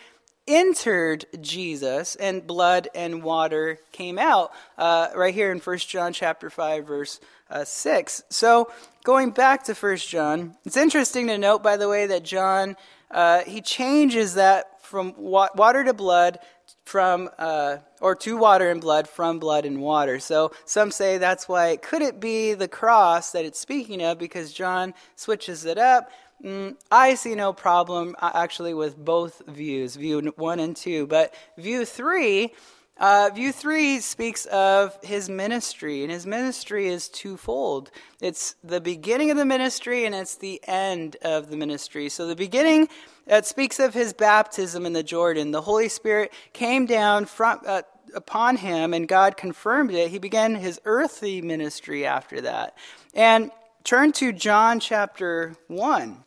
entered 0.47 1.25
Jesus, 1.41 2.15
and 2.15 2.45
blood 2.45 2.87
and 2.93 3.23
water 3.23 3.79
came 3.91 4.19
out. 4.19 4.51
Uh, 4.77 5.09
right 5.15 5.33
here 5.33 5.51
in 5.51 5.59
1 5.59 5.77
John 5.79 6.13
chapter 6.13 6.49
5, 6.49 6.85
verse 6.85 7.19
uh, 7.49 7.63
6. 7.63 8.23
So 8.29 8.71
going 9.03 9.31
back 9.31 9.63
to 9.65 9.73
1 9.73 9.97
John, 9.97 10.55
it's 10.65 10.77
interesting 10.77 11.27
to 11.27 11.37
note, 11.37 11.63
by 11.63 11.77
the 11.77 11.89
way, 11.89 12.07
that 12.07 12.23
John, 12.23 12.75
uh, 13.11 13.41
he 13.41 13.61
changes 13.61 14.35
that 14.35 14.81
from 14.83 15.13
wa- 15.17 15.49
water 15.55 15.83
to 15.83 15.93
blood 15.93 16.39
from 16.85 17.29
uh, 17.39 17.77
or 17.99 18.15
to 18.15 18.37
water 18.37 18.69
and 18.69 18.79
blood 18.79 19.07
from 19.07 19.39
blood 19.39 19.65
and 19.65 19.81
water. 19.81 20.19
So 20.19 20.51
some 20.65 20.91
say 20.91 21.17
that's 21.17 21.49
why 21.49 21.77
could 21.77 22.01
it 22.01 22.19
be 22.19 22.53
the 22.53 22.67
cross 22.67 23.31
that 23.31 23.45
it's 23.45 23.59
speaking 23.59 24.03
of 24.03 24.19
because 24.19 24.53
John 24.53 24.93
switches 25.15 25.65
it 25.65 25.77
up. 25.77 26.11
Mm, 26.43 26.75
I 26.91 27.15
see 27.15 27.35
no 27.35 27.53
problem 27.53 28.15
uh, 28.19 28.31
actually 28.33 28.73
with 28.73 28.97
both 28.97 29.41
views, 29.47 29.95
view 29.95 30.33
one 30.35 30.59
and 30.59 30.75
two, 30.75 31.07
but 31.07 31.33
view 31.57 31.85
three. 31.85 32.53
Uh, 32.97 33.29
view 33.33 33.51
three 33.51 33.99
speaks 33.99 34.45
of 34.45 34.97
his 35.03 35.27
ministry, 35.29 36.03
and 36.03 36.11
his 36.11 36.25
ministry 36.25 36.87
is 36.87 37.09
twofold. 37.09 37.91
It's 38.21 38.55
the 38.63 38.79
beginning 38.79 39.31
of 39.31 39.37
the 39.37 39.43
ministry 39.43 40.05
and 40.05 40.15
it's 40.15 40.37
the 40.37 40.61
end 40.65 41.17
of 41.21 41.49
the 41.49 41.57
ministry. 41.57 42.07
So, 42.07 42.25
the 42.25 42.37
beginning 42.37 42.87
it 43.27 43.45
speaks 43.45 43.79
of 43.79 43.93
his 43.93 44.13
baptism 44.13 44.85
in 44.85 44.93
the 44.93 45.03
Jordan. 45.03 45.51
The 45.51 45.61
Holy 45.61 45.89
Spirit 45.89 46.31
came 46.53 46.85
down 46.85 47.27
uh, 47.39 47.81
upon 48.13 48.57
him, 48.57 48.93
and 48.93 49.07
God 49.07 49.35
confirmed 49.35 49.91
it. 49.91 50.11
He 50.11 50.19
began 50.19 50.55
his 50.55 50.79
earthly 50.85 51.41
ministry 51.41 52.05
after 52.05 52.41
that. 52.41 52.77
And 53.13 53.51
turn 53.85 54.11
to 54.11 54.33
John 54.33 54.79
chapter 54.79 55.55
1. 55.67 56.23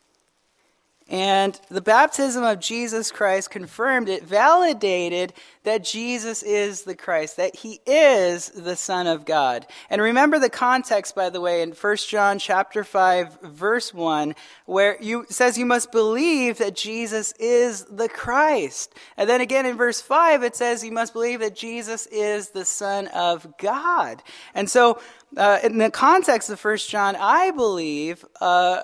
And 1.11 1.59
the 1.71 1.81
baptism 1.81 2.45
of 2.45 2.61
Jesus 2.61 3.11
Christ 3.11 3.51
confirmed 3.51 4.11
it, 4.11 4.25
validated 4.25 5.33
that 5.63 5.83
Jesus 5.83 6.43
is 6.43 6.83
the 6.83 6.95
Christ, 6.95 7.39
that 7.39 7.57
he 7.57 7.81
is 7.87 8.51
the 8.51 8.77
Son 8.77 9.07
of 9.07 9.25
God. 9.25 9.67
And 9.89 10.03
remember 10.03 10.39
the 10.39 10.51
context, 10.51 11.15
by 11.15 11.31
the 11.31 11.41
way, 11.41 11.63
in 11.63 11.73
1 11.73 11.97
John 12.09 12.39
chapter 12.39 12.85
5, 12.85 13.41
verse 13.43 13.95
1, 13.95 14.35
where 14.67 15.01
you 15.01 15.25
says 15.31 15.57
you 15.57 15.65
must 15.65 15.93
believe 15.93 16.59
that 16.59 16.77
Jesus 16.77 17.33
is 17.41 17.85
the 17.85 18.11
Christ. 18.11 18.95
And 19.17 19.31
then 19.31 19.41
again 19.41 19.65
in 19.65 19.79
verse 19.79 20.03
5, 20.03 20.43
it 20.43 20.57
says 20.57 20.85
you 20.85 20.93
must 20.93 21.15
believe 21.15 21.41
that 21.41 21.57
Jesus 21.57 22.05
is 22.07 22.51
the 22.51 22.67
Son 22.67 23.07
of 23.09 23.57
God. 23.57 24.23
And 24.55 24.69
so, 24.69 25.01
uh, 25.39 25.59
in 25.63 25.79
the 25.79 25.91
context 25.91 26.51
of 26.51 26.63
1 26.63 26.77
John, 26.79 27.17
I 27.17 27.51
believe, 27.51 28.27
uh, 28.43 28.83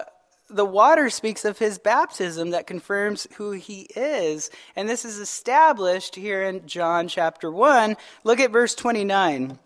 the 0.51 0.65
water 0.65 1.09
speaks 1.11 1.45
of 1.45 1.59
his 1.59 1.79
baptism 1.79 2.51
that 2.51 2.67
confirms 2.67 3.27
who 3.37 3.53
he 3.53 3.83
is. 3.97 4.51
And 4.77 4.89
this 4.89 5.05
is 5.05 5.19
established 5.19 6.17
here 6.17 6.43
in 6.43 6.67
John 6.67 7.09
chapter 7.09 7.51
1. 7.51 7.97
Look 8.25 8.41
at 8.41 8.53
verse 8.53 8.75
29. 8.75 9.59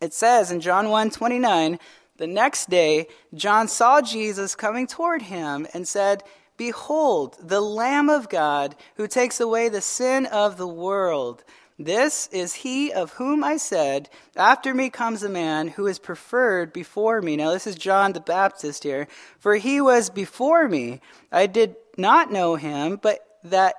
It 0.00 0.14
says 0.14 0.50
in 0.50 0.60
John 0.60 0.90
1 0.90 1.10
29, 1.10 1.78
the 2.18 2.26
next 2.26 2.68
day, 2.68 3.06
John 3.34 3.68
saw 3.68 4.00
Jesus 4.00 4.54
coming 4.54 4.86
toward 4.86 5.22
him 5.22 5.66
and 5.72 5.86
said, 5.86 6.22
Behold, 6.56 7.36
the 7.40 7.60
Lamb 7.60 8.10
of 8.10 8.28
God 8.28 8.74
who 8.96 9.06
takes 9.06 9.40
away 9.40 9.68
the 9.68 9.80
sin 9.80 10.26
of 10.26 10.56
the 10.56 10.66
world. 10.66 11.44
This 11.78 12.28
is 12.32 12.54
he 12.54 12.92
of 12.92 13.12
whom 13.12 13.44
I 13.44 13.56
said, 13.56 14.10
After 14.36 14.74
me 14.74 14.90
comes 14.90 15.22
a 15.22 15.28
man 15.28 15.68
who 15.68 15.86
is 15.86 16.00
preferred 16.00 16.72
before 16.72 17.22
me. 17.22 17.36
Now, 17.36 17.52
this 17.52 17.68
is 17.68 17.76
John 17.76 18.14
the 18.14 18.20
Baptist 18.20 18.82
here. 18.82 19.06
For 19.38 19.54
he 19.54 19.80
was 19.80 20.10
before 20.10 20.68
me. 20.68 21.00
I 21.30 21.46
did 21.46 21.76
not 21.96 22.32
know 22.32 22.56
him, 22.56 22.98
but 23.00 23.20
that 23.44 23.74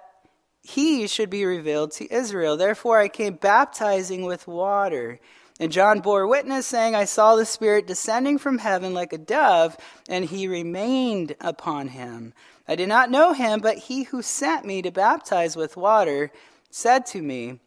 he 0.61 1.07
should 1.07 1.29
be 1.29 1.43
revealed 1.43 1.91
to 1.93 2.13
Israel. 2.13 2.55
Therefore, 2.55 2.99
I 2.99 3.09
came 3.09 3.33
baptizing 3.33 4.23
with 4.23 4.47
water. 4.47 5.19
And 5.59 5.69
John 5.69 5.99
bore 5.99 6.25
witness, 6.25 6.65
saying, 6.65 6.95
I 6.95 7.03
saw 7.03 7.35
the 7.35 7.45
Spirit 7.45 7.85
descending 7.85 8.37
from 8.37 8.59
heaven 8.59 8.93
like 8.93 9.11
a 9.11 9.17
dove, 9.17 9.75
and 10.07 10.23
he 10.23 10.47
remained 10.47 11.35
upon 11.41 11.89
him. 11.89 12.33
I 12.65 12.77
did 12.77 12.87
not 12.87 13.11
know 13.11 13.33
him, 13.33 13.59
but 13.59 13.77
he 13.77 14.03
who 14.03 14.21
sent 14.21 14.63
me 14.63 14.81
to 14.83 14.91
baptize 14.91 15.57
with 15.57 15.75
water 15.75 16.31
said 16.69 17.05
to 17.07 17.21
me, 17.21 17.59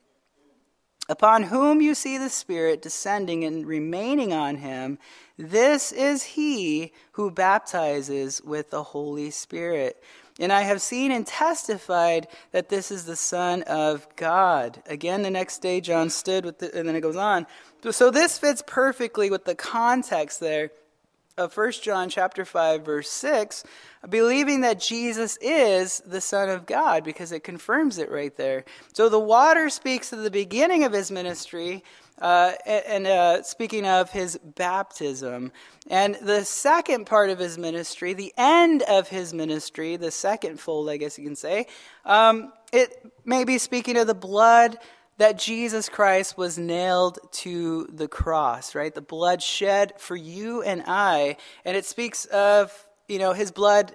upon 1.12 1.42
whom 1.42 1.82
you 1.82 1.94
see 1.94 2.16
the 2.16 2.30
Spirit 2.30 2.80
descending 2.80 3.44
and 3.44 3.66
remaining 3.66 4.32
on 4.32 4.56
him, 4.56 4.98
this 5.36 5.92
is 5.92 6.22
he 6.22 6.90
who 7.12 7.30
baptizes 7.30 8.40
with 8.42 8.70
the 8.70 8.82
Holy 8.82 9.30
Spirit. 9.30 10.02
And 10.40 10.50
I 10.50 10.62
have 10.62 10.80
seen 10.80 11.12
and 11.12 11.26
testified 11.26 12.28
that 12.52 12.70
this 12.70 12.90
is 12.90 13.04
the 13.04 13.14
Son 13.14 13.62
of 13.64 14.08
God. 14.16 14.82
Again, 14.86 15.20
the 15.20 15.30
next 15.30 15.58
day, 15.58 15.82
John 15.82 16.08
stood 16.08 16.46
with 16.46 16.60
the, 16.60 16.74
and 16.74 16.88
then 16.88 16.96
it 16.96 17.02
goes 17.02 17.16
on. 17.16 17.46
So 17.90 18.10
this 18.10 18.38
fits 18.38 18.62
perfectly 18.66 19.28
with 19.28 19.44
the 19.44 19.54
context 19.54 20.40
there 20.40 20.70
of 21.38 21.56
1 21.56 21.72
John 21.82 22.08
chapter 22.08 22.44
5 22.44 22.84
verse 22.84 23.10
6 23.10 23.64
believing 24.08 24.62
that 24.62 24.80
Jesus 24.80 25.38
is 25.40 26.02
the 26.06 26.20
son 26.20 26.48
of 26.48 26.66
God 26.66 27.04
because 27.04 27.32
it 27.32 27.44
confirms 27.44 27.98
it 27.98 28.10
right 28.10 28.36
there. 28.36 28.64
So 28.92 29.08
the 29.08 29.20
water 29.20 29.70
speaks 29.70 30.12
of 30.12 30.22
the 30.22 30.30
beginning 30.30 30.84
of 30.84 30.92
his 30.92 31.10
ministry 31.10 31.84
uh, 32.20 32.52
and 32.66 33.06
uh, 33.06 33.42
speaking 33.42 33.86
of 33.86 34.10
his 34.10 34.38
baptism. 34.38 35.52
And 35.88 36.16
the 36.16 36.44
second 36.44 37.06
part 37.06 37.30
of 37.30 37.38
his 37.38 37.58
ministry, 37.58 38.12
the 38.12 38.34
end 38.36 38.82
of 38.82 39.08
his 39.08 39.32
ministry, 39.32 39.96
the 39.96 40.10
second 40.10 40.60
fold, 40.60 40.90
I 40.90 40.96
guess 40.96 41.18
you 41.18 41.24
can 41.24 41.36
say, 41.36 41.66
um, 42.04 42.52
it 42.72 43.12
may 43.24 43.44
be 43.44 43.58
speaking 43.58 43.96
of 43.96 44.06
the 44.06 44.14
blood 44.14 44.78
that 45.22 45.38
Jesus 45.38 45.88
Christ 45.88 46.36
was 46.36 46.58
nailed 46.58 47.20
to 47.30 47.86
the 47.92 48.08
cross, 48.08 48.74
right? 48.74 48.92
The 48.92 49.00
blood 49.00 49.40
shed 49.40 49.92
for 49.96 50.16
you 50.16 50.62
and 50.62 50.82
I. 50.84 51.36
And 51.64 51.76
it 51.76 51.84
speaks 51.84 52.24
of, 52.24 52.76
you 53.06 53.20
know, 53.20 53.32
his 53.32 53.52
blood 53.52 53.94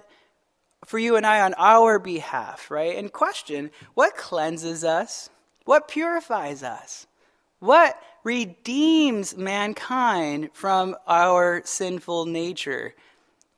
for 0.85 0.97
you 0.97 1.17
and 1.17 1.25
I 1.25 1.41
on 1.41 1.53
our 1.55 1.99
behalf, 1.99 2.71
right? 2.71 2.95
And 2.95 3.11
question 3.11 3.71
what 3.93 4.15
cleanses 4.15 4.85
us? 4.85 5.29
What 5.65 5.89
purifies 5.89 6.63
us? 6.63 7.07
What 7.59 8.01
redeems 8.23 9.35
mankind 9.35 10.51
from 10.53 10.95
our 11.07 11.61
sinful 11.65 12.27
nature? 12.27 12.95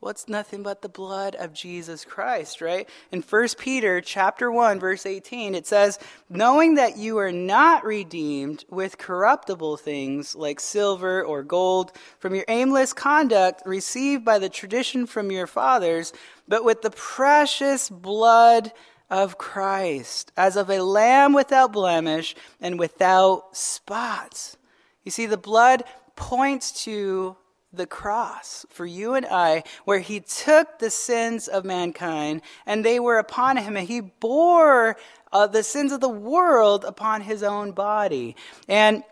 What's 0.01 0.29
nothing 0.29 0.63
but 0.63 0.81
the 0.81 0.87
blood 0.87 1.35
of 1.35 1.51
Jesus 1.51 2.05
Christ, 2.05 2.61
right? 2.61 2.87
In 3.11 3.21
1 3.21 3.47
Peter 3.57 3.99
chapter 3.99 4.49
1 4.49 4.79
verse 4.79 5.05
18 5.05 5.53
it 5.53 5.67
says, 5.67 5.99
"Knowing 6.29 6.75
that 6.75 6.95
you 6.95 7.17
are 7.17 7.33
not 7.33 7.83
redeemed 7.83 8.63
with 8.69 8.97
corruptible 8.97 9.75
things 9.75 10.35
like 10.35 10.61
silver 10.61 11.21
or 11.21 11.43
gold 11.43 11.91
from 12.17 12.33
your 12.33 12.45
aimless 12.47 12.93
conduct 12.93 13.61
received 13.65 14.23
by 14.23 14.39
the 14.39 14.47
tradition 14.47 15.05
from 15.05 15.31
your 15.31 15.47
fathers, 15.47 16.13
but 16.47 16.63
with 16.63 16.81
the 16.81 16.91
precious 16.91 17.89
blood 17.89 18.71
of 19.09 19.37
Christ, 19.37 20.31
as 20.37 20.55
of 20.55 20.69
a 20.69 20.81
lamb 20.81 21.33
without 21.33 21.73
blemish 21.73 22.37
and 22.61 22.79
without 22.79 23.57
spots." 23.57 24.55
You 25.03 25.11
see 25.11 25.25
the 25.25 25.35
blood 25.35 25.83
points 26.15 26.83
to 26.85 27.35
the 27.71 27.85
cross 27.85 28.65
for 28.69 28.85
you 28.85 29.13
and 29.13 29.25
I, 29.25 29.63
where 29.85 29.99
he 29.99 30.19
took 30.19 30.79
the 30.79 30.89
sins 30.89 31.47
of 31.47 31.65
mankind 31.65 32.41
and 32.65 32.83
they 32.83 32.99
were 32.99 33.17
upon 33.19 33.57
him, 33.57 33.77
and 33.77 33.87
he 33.87 34.01
bore 34.01 34.97
uh, 35.31 35.47
the 35.47 35.63
sins 35.63 35.91
of 35.91 36.01
the 36.01 36.09
world 36.09 36.83
upon 36.83 37.21
his 37.21 37.43
own 37.43 37.71
body. 37.71 38.35
And 38.67 39.03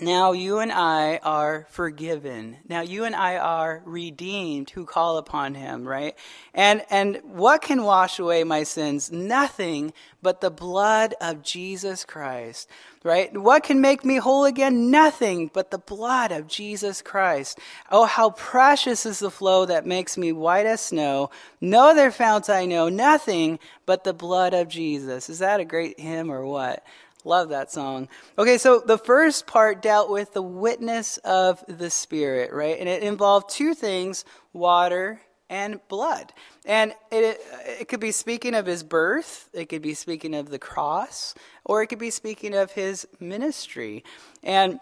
now 0.00 0.32
you 0.32 0.58
and 0.58 0.72
I 0.72 1.18
are 1.18 1.66
forgiven. 1.70 2.58
Now 2.68 2.80
you 2.80 3.04
and 3.04 3.14
I 3.14 3.36
are 3.36 3.82
redeemed 3.84 4.70
who 4.70 4.84
call 4.84 5.18
upon 5.18 5.54
him, 5.54 5.86
right? 5.86 6.16
And 6.54 6.82
and 6.90 7.20
what 7.24 7.62
can 7.62 7.82
wash 7.84 8.18
away 8.18 8.42
my 8.42 8.64
sins? 8.64 9.12
Nothing 9.12 9.92
but 10.20 10.40
the 10.40 10.50
blood 10.50 11.14
of 11.20 11.42
Jesus 11.42 12.04
Christ, 12.04 12.68
right? 13.04 13.36
What 13.36 13.62
can 13.62 13.80
make 13.80 14.04
me 14.04 14.16
whole 14.16 14.44
again? 14.44 14.90
Nothing 14.90 15.50
but 15.52 15.70
the 15.70 15.78
blood 15.78 16.32
of 16.32 16.46
Jesus 16.46 17.02
Christ. 17.02 17.58
Oh, 17.90 18.04
how 18.04 18.30
precious 18.30 19.04
is 19.06 19.18
the 19.18 19.30
flow 19.30 19.66
that 19.66 19.86
makes 19.86 20.16
me 20.16 20.32
white 20.32 20.66
as 20.66 20.80
snow. 20.80 21.30
No 21.60 21.90
other 21.90 22.10
fount 22.10 22.48
I 22.48 22.66
know, 22.66 22.88
nothing 22.88 23.58
but 23.86 24.04
the 24.04 24.14
blood 24.14 24.54
of 24.54 24.68
Jesus. 24.68 25.28
Is 25.28 25.40
that 25.40 25.60
a 25.60 25.64
great 25.64 25.98
hymn 25.98 26.30
or 26.30 26.46
what? 26.46 26.84
Love 27.24 27.50
that 27.50 27.70
song. 27.70 28.08
Okay, 28.36 28.58
so 28.58 28.80
the 28.80 28.98
first 28.98 29.46
part 29.46 29.80
dealt 29.80 30.10
with 30.10 30.32
the 30.32 30.42
witness 30.42 31.18
of 31.18 31.64
the 31.68 31.88
Spirit, 31.88 32.52
right? 32.52 32.76
And 32.78 32.88
it 32.88 33.04
involved 33.04 33.48
two 33.48 33.74
things 33.74 34.24
water 34.52 35.20
and 35.52 35.86
blood. 35.88 36.32
And 36.64 36.94
it, 37.10 37.38
it 37.78 37.88
could 37.88 38.00
be 38.00 38.10
speaking 38.10 38.54
of 38.54 38.64
his 38.64 38.82
birth, 38.82 39.50
it 39.52 39.66
could 39.68 39.82
be 39.82 39.92
speaking 39.92 40.34
of 40.34 40.48
the 40.48 40.58
cross, 40.58 41.34
or 41.62 41.82
it 41.82 41.88
could 41.88 41.98
be 41.98 42.08
speaking 42.08 42.54
of 42.54 42.72
his 42.72 43.06
ministry. 43.20 44.02
And 44.42 44.80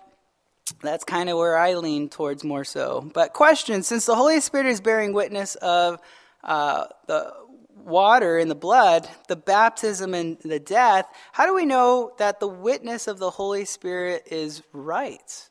that's 0.81 1.03
kind 1.03 1.29
of 1.29 1.37
where 1.37 1.59
I 1.59 1.75
lean 1.75 2.09
towards 2.09 2.45
more 2.45 2.63
so. 2.63 3.11
But 3.13 3.33
question 3.33 3.83
since 3.83 4.07
the 4.07 4.15
Holy 4.15 4.41
Spirit 4.41 4.67
is 4.67 4.81
bearing 4.81 5.13
witness 5.13 5.57
of 5.57 5.99
uh, 6.45 6.87
the 7.09 7.35
water 7.75 8.39
and 8.39 8.49
the 8.49 8.55
blood, 8.55 9.09
the 9.27 9.35
baptism 9.35 10.15
and 10.15 10.39
the 10.39 10.61
death, 10.61 11.07
how 11.33 11.47
do 11.47 11.55
we 11.55 11.67
know 11.67 12.13
that 12.19 12.39
the 12.39 12.47
witness 12.47 13.09
of 13.09 13.19
the 13.19 13.31
Holy 13.31 13.65
Spirit 13.65 14.29
is 14.31 14.63
right? 14.73 15.49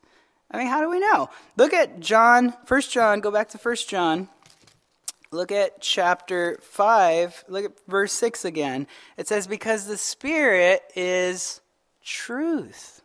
I 0.50 0.56
mean, 0.56 0.68
how 0.68 0.80
do 0.80 0.88
we 0.88 0.98
know? 0.98 1.28
Look 1.58 1.74
at 1.74 2.00
John, 2.00 2.54
1 2.66 2.80
John, 2.82 3.20
go 3.20 3.30
back 3.30 3.50
to 3.50 3.58
1 3.58 3.76
John. 3.86 4.30
Look 5.32 5.52
at 5.52 5.80
chapter 5.80 6.58
5, 6.60 7.44
look 7.48 7.64
at 7.64 7.72
verse 7.86 8.12
6 8.12 8.44
again. 8.44 8.88
It 9.16 9.28
says, 9.28 9.46
Because 9.46 9.86
the 9.86 9.96
Spirit 9.96 10.82
is 10.96 11.60
truth. 12.04 13.02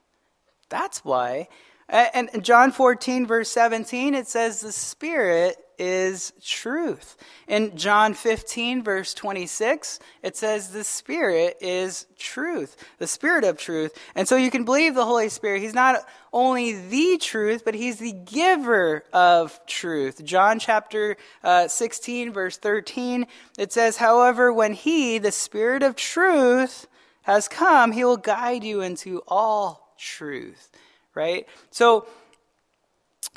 That's 0.70 1.06
why. 1.06 1.50
And 1.88 2.44
John 2.44 2.72
14, 2.72 3.28
verse 3.28 3.50
17, 3.50 4.16
it 4.16 4.28
says, 4.28 4.62
The 4.62 4.72
Spirit 4.72 5.58
is 5.78 6.34
truth. 6.42 7.18
In 7.48 7.78
John 7.78 8.14
15, 8.14 8.84
verse 8.84 9.14
26, 9.14 10.00
it 10.24 10.36
says 10.36 10.70
the 10.70 10.84
Spirit 10.84 11.58
is 11.62 12.06
truth, 12.18 12.76
the 12.98 13.08
Spirit 13.08 13.44
of 13.44 13.58
truth. 13.58 13.98
And 14.16 14.28
so 14.28 14.36
you 14.36 14.52
can 14.52 14.66
believe 14.66 14.96
the 14.96 15.06
Holy 15.06 15.30
Spirit. 15.30 15.62
He's 15.62 15.74
not 15.74 16.06
only 16.34 16.74
the 16.74 17.18
truth, 17.18 17.64
but 17.64 17.76
He's 17.76 18.00
the 18.00 18.12
giver 18.12 19.04
of 19.14 19.60
truth. 19.66 20.24
John 20.24 20.60
chapter 20.60 21.18
uh, 21.44 21.68
16, 21.68 22.34
verse 22.34 22.58
13, 22.58 23.28
it 23.58 23.72
says, 23.72 23.98
However, 23.98 24.52
when 24.52 24.74
He, 24.74 25.18
the 25.18 25.32
Spirit 25.32 25.84
of 25.84 25.96
truth, 25.96 26.88
has 27.24 27.48
come, 27.48 27.92
He 27.92 28.04
will 28.04 28.18
guide 28.18 28.64
you 28.64 28.82
into 28.82 29.24
all 29.28 29.96
truth. 29.98 30.70
Right? 31.14 31.48
So, 31.72 32.08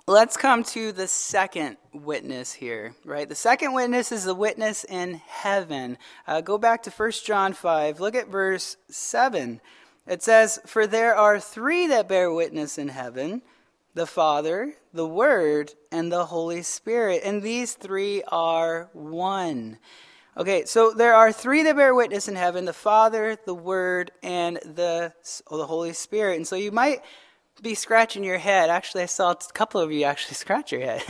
Let's 0.09 0.39
come 0.39 0.63
to 0.63 0.91
the 0.91 1.07
second 1.07 1.77
witness 1.93 2.55
here, 2.55 2.95
right? 3.05 3.29
The 3.29 3.35
second 3.35 3.75
witness 3.75 4.11
is 4.11 4.25
the 4.25 4.35
witness 4.35 4.85
in 4.85 5.21
heaven. 5.27 5.99
Uh, 6.27 6.41
go 6.41 6.57
back 6.57 6.83
to 6.85 6.91
1 6.91 7.11
John 7.27 7.53
5. 7.53 8.01
Look 8.01 8.15
at 8.15 8.29
verse 8.29 8.79
7. 8.89 9.61
It 10.07 10.23
says, 10.23 10.61
For 10.65 10.87
there 10.87 11.15
are 11.15 11.39
three 11.39 11.89
that 11.89 12.09
bear 12.09 12.33
witness 12.33 12.79
in 12.79 12.89
heaven 12.89 13.43
the 13.93 14.07
Father, 14.07 14.77
the 14.95 15.07
Word, 15.07 15.75
and 15.93 16.11
the 16.11 16.25
Holy 16.25 16.63
Spirit. 16.63 17.21
And 17.23 17.43
these 17.43 17.75
three 17.75 18.23
are 18.29 18.89
one. 18.95 19.77
Okay, 20.39 20.65
so 20.65 20.91
there 20.91 21.15
are 21.15 21.33
three 21.33 21.65
that 21.65 21.77
bear 21.77 21.95
witness 21.95 22.29
in 22.29 22.37
heaven 22.37 22.65
the 22.65 22.73
Father, 22.73 23.37
the 23.45 23.55
Word, 23.55 24.11
and 24.23 24.57
the, 24.65 25.13
oh, 25.51 25.59
the 25.59 25.67
Holy 25.67 25.93
Spirit. 25.93 26.37
And 26.37 26.47
so 26.47 26.57
you 26.57 26.73
might 26.73 27.03
be 27.63 27.75
scratching 27.75 28.25
your 28.25 28.39
head. 28.39 28.71
Actually, 28.71 29.03
I 29.05 29.07
saw 29.07 29.33
a 29.33 29.53
couple 29.53 29.81
of 29.81 29.93
you 29.93 30.05
actually 30.05 30.35
scratch 30.45 30.73
your 30.73 30.81
head. 30.81 31.03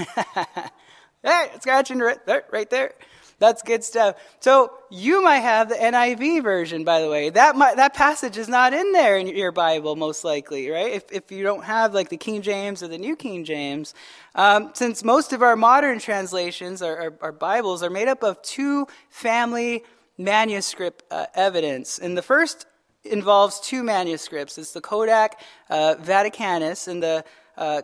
hey, 1.22 1.50
scratching 1.60 1.98
right 1.98 2.24
there, 2.26 2.44
right 2.50 2.68
there. 2.68 2.94
That's 3.40 3.62
good 3.62 3.84
stuff. 3.84 4.16
So 4.40 4.72
you 4.90 5.22
might 5.22 5.38
have 5.38 5.68
the 5.68 5.76
NIV 5.76 6.42
version, 6.42 6.82
by 6.82 7.00
the 7.00 7.08
way. 7.08 7.30
That 7.30 7.54
might, 7.54 7.76
that 7.76 7.94
passage 7.94 8.36
is 8.36 8.48
not 8.48 8.74
in 8.74 8.90
there 8.90 9.16
in 9.16 9.28
your 9.28 9.52
Bible, 9.52 9.94
most 9.94 10.24
likely, 10.24 10.68
right? 10.70 10.92
If, 10.92 11.12
if 11.12 11.30
you 11.30 11.44
don't 11.44 11.62
have 11.64 11.94
like 11.94 12.08
the 12.08 12.16
King 12.16 12.42
James 12.42 12.82
or 12.82 12.88
the 12.88 12.98
New 12.98 13.14
King 13.14 13.44
James, 13.44 13.94
um, 14.34 14.72
since 14.74 15.04
most 15.04 15.32
of 15.32 15.42
our 15.42 15.54
modern 15.54 16.00
translations, 16.00 16.82
our, 16.82 16.96
our, 16.96 17.14
our, 17.20 17.32
Bibles, 17.32 17.84
are 17.84 17.90
made 17.90 18.08
up 18.08 18.24
of 18.24 18.42
two 18.42 18.88
family 19.08 19.84
manuscript 20.16 21.04
uh, 21.12 21.26
evidence. 21.34 22.00
And 22.00 22.18
the 22.18 22.22
first 22.22 22.66
involves 23.08 23.60
two 23.60 23.82
manuscripts. 23.82 24.58
It's 24.58 24.72
the 24.72 24.80
Codex 24.80 25.36
uh, 25.70 25.96
Vaticanus 26.00 26.88
and 26.88 27.02
the 27.02 27.24
uh, 27.56 27.82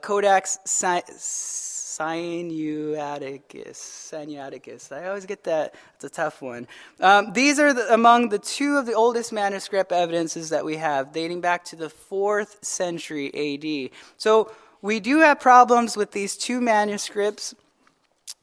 Sinaiticus. 1.95 3.77
Sinaiticus. 3.77 4.93
I 4.93 5.07
always 5.07 5.27
get 5.27 5.45
that. 5.45 5.75
It's 5.95 6.05
a 6.05 6.09
tough 6.09 6.43
one. 6.43 6.67
Um, 7.01 7.33
these 7.33 7.59
are 7.59 7.73
the, 7.73 7.93
among 7.93 8.31
the 8.31 8.39
two 8.39 8.77
of 8.77 8.87
the 8.87 8.95
oldest 8.95 9.33
manuscript 9.33 9.93
evidences 9.93 10.49
that 10.51 10.65
we 10.65 10.77
have, 10.77 11.13
dating 11.13 11.41
back 11.41 11.65
to 11.67 11.77
the 11.77 11.89
fourth 11.89 12.65
century 12.65 13.29
AD. 13.35 13.91
So 14.17 14.51
we 14.83 15.01
do 15.01 15.21
have 15.21 15.41
problems 15.41 15.97
with 15.97 16.13
these 16.13 16.37
two 16.37 16.61
manuscripts. 16.61 17.55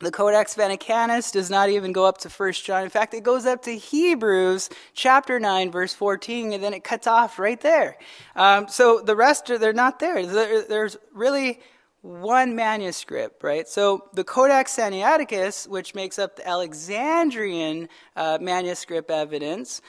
The 0.01 0.09
Codex 0.09 0.55
Vaticanus 0.55 1.31
does 1.31 1.51
not 1.51 1.69
even 1.69 1.91
go 1.91 2.05
up 2.05 2.17
to 2.19 2.29
1 2.29 2.53
John. 2.53 2.83
In 2.83 2.89
fact, 2.89 3.13
it 3.13 3.21
goes 3.21 3.45
up 3.45 3.61
to 3.63 3.77
Hebrews 3.77 4.69
chapter 4.95 5.39
9, 5.39 5.69
verse 5.69 5.93
14, 5.93 6.53
and 6.53 6.63
then 6.63 6.73
it 6.73 6.83
cuts 6.83 7.05
off 7.05 7.37
right 7.37 7.61
there. 7.61 7.97
Um, 8.35 8.67
so 8.67 8.99
the 9.01 9.15
rest, 9.15 9.51
are, 9.51 9.59
they're 9.59 9.73
not 9.73 9.99
there. 9.99 10.25
There's 10.25 10.97
really 11.13 11.59
one 12.01 12.55
manuscript, 12.55 13.43
right? 13.43 13.67
So 13.67 14.09
the 14.13 14.23
Codex 14.23 14.75
Sinaiticus, 14.75 15.67
which 15.67 15.93
makes 15.93 16.17
up 16.17 16.35
the 16.35 16.47
Alexandrian 16.47 17.87
uh, 18.15 18.39
manuscript 18.41 19.11
evidence, 19.11 19.83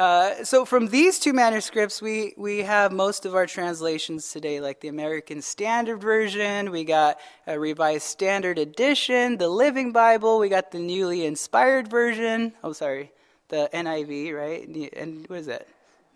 uh, 0.00 0.42
so 0.44 0.64
from 0.64 0.86
these 0.86 1.18
two 1.18 1.34
manuscripts, 1.34 2.00
we, 2.00 2.32
we 2.38 2.60
have 2.60 2.90
most 2.90 3.26
of 3.26 3.34
our 3.34 3.44
translations 3.44 4.32
today, 4.32 4.58
like 4.58 4.80
the 4.80 4.88
American 4.88 5.42
Standard 5.42 6.00
Version, 6.00 6.70
we 6.70 6.84
got 6.84 7.20
a 7.46 7.60
Revised 7.60 8.06
Standard 8.06 8.58
Edition, 8.58 9.36
the 9.36 9.50
Living 9.50 9.92
Bible, 9.92 10.38
we 10.38 10.48
got 10.48 10.70
the 10.70 10.78
newly 10.78 11.26
inspired 11.26 11.86
version. 11.88 12.54
Oh, 12.64 12.72
sorry, 12.72 13.12
the 13.48 13.68
NIV, 13.74 14.32
right? 14.34 14.66
And 14.96 15.26
what 15.28 15.40
is 15.40 15.46
that? 15.48 15.68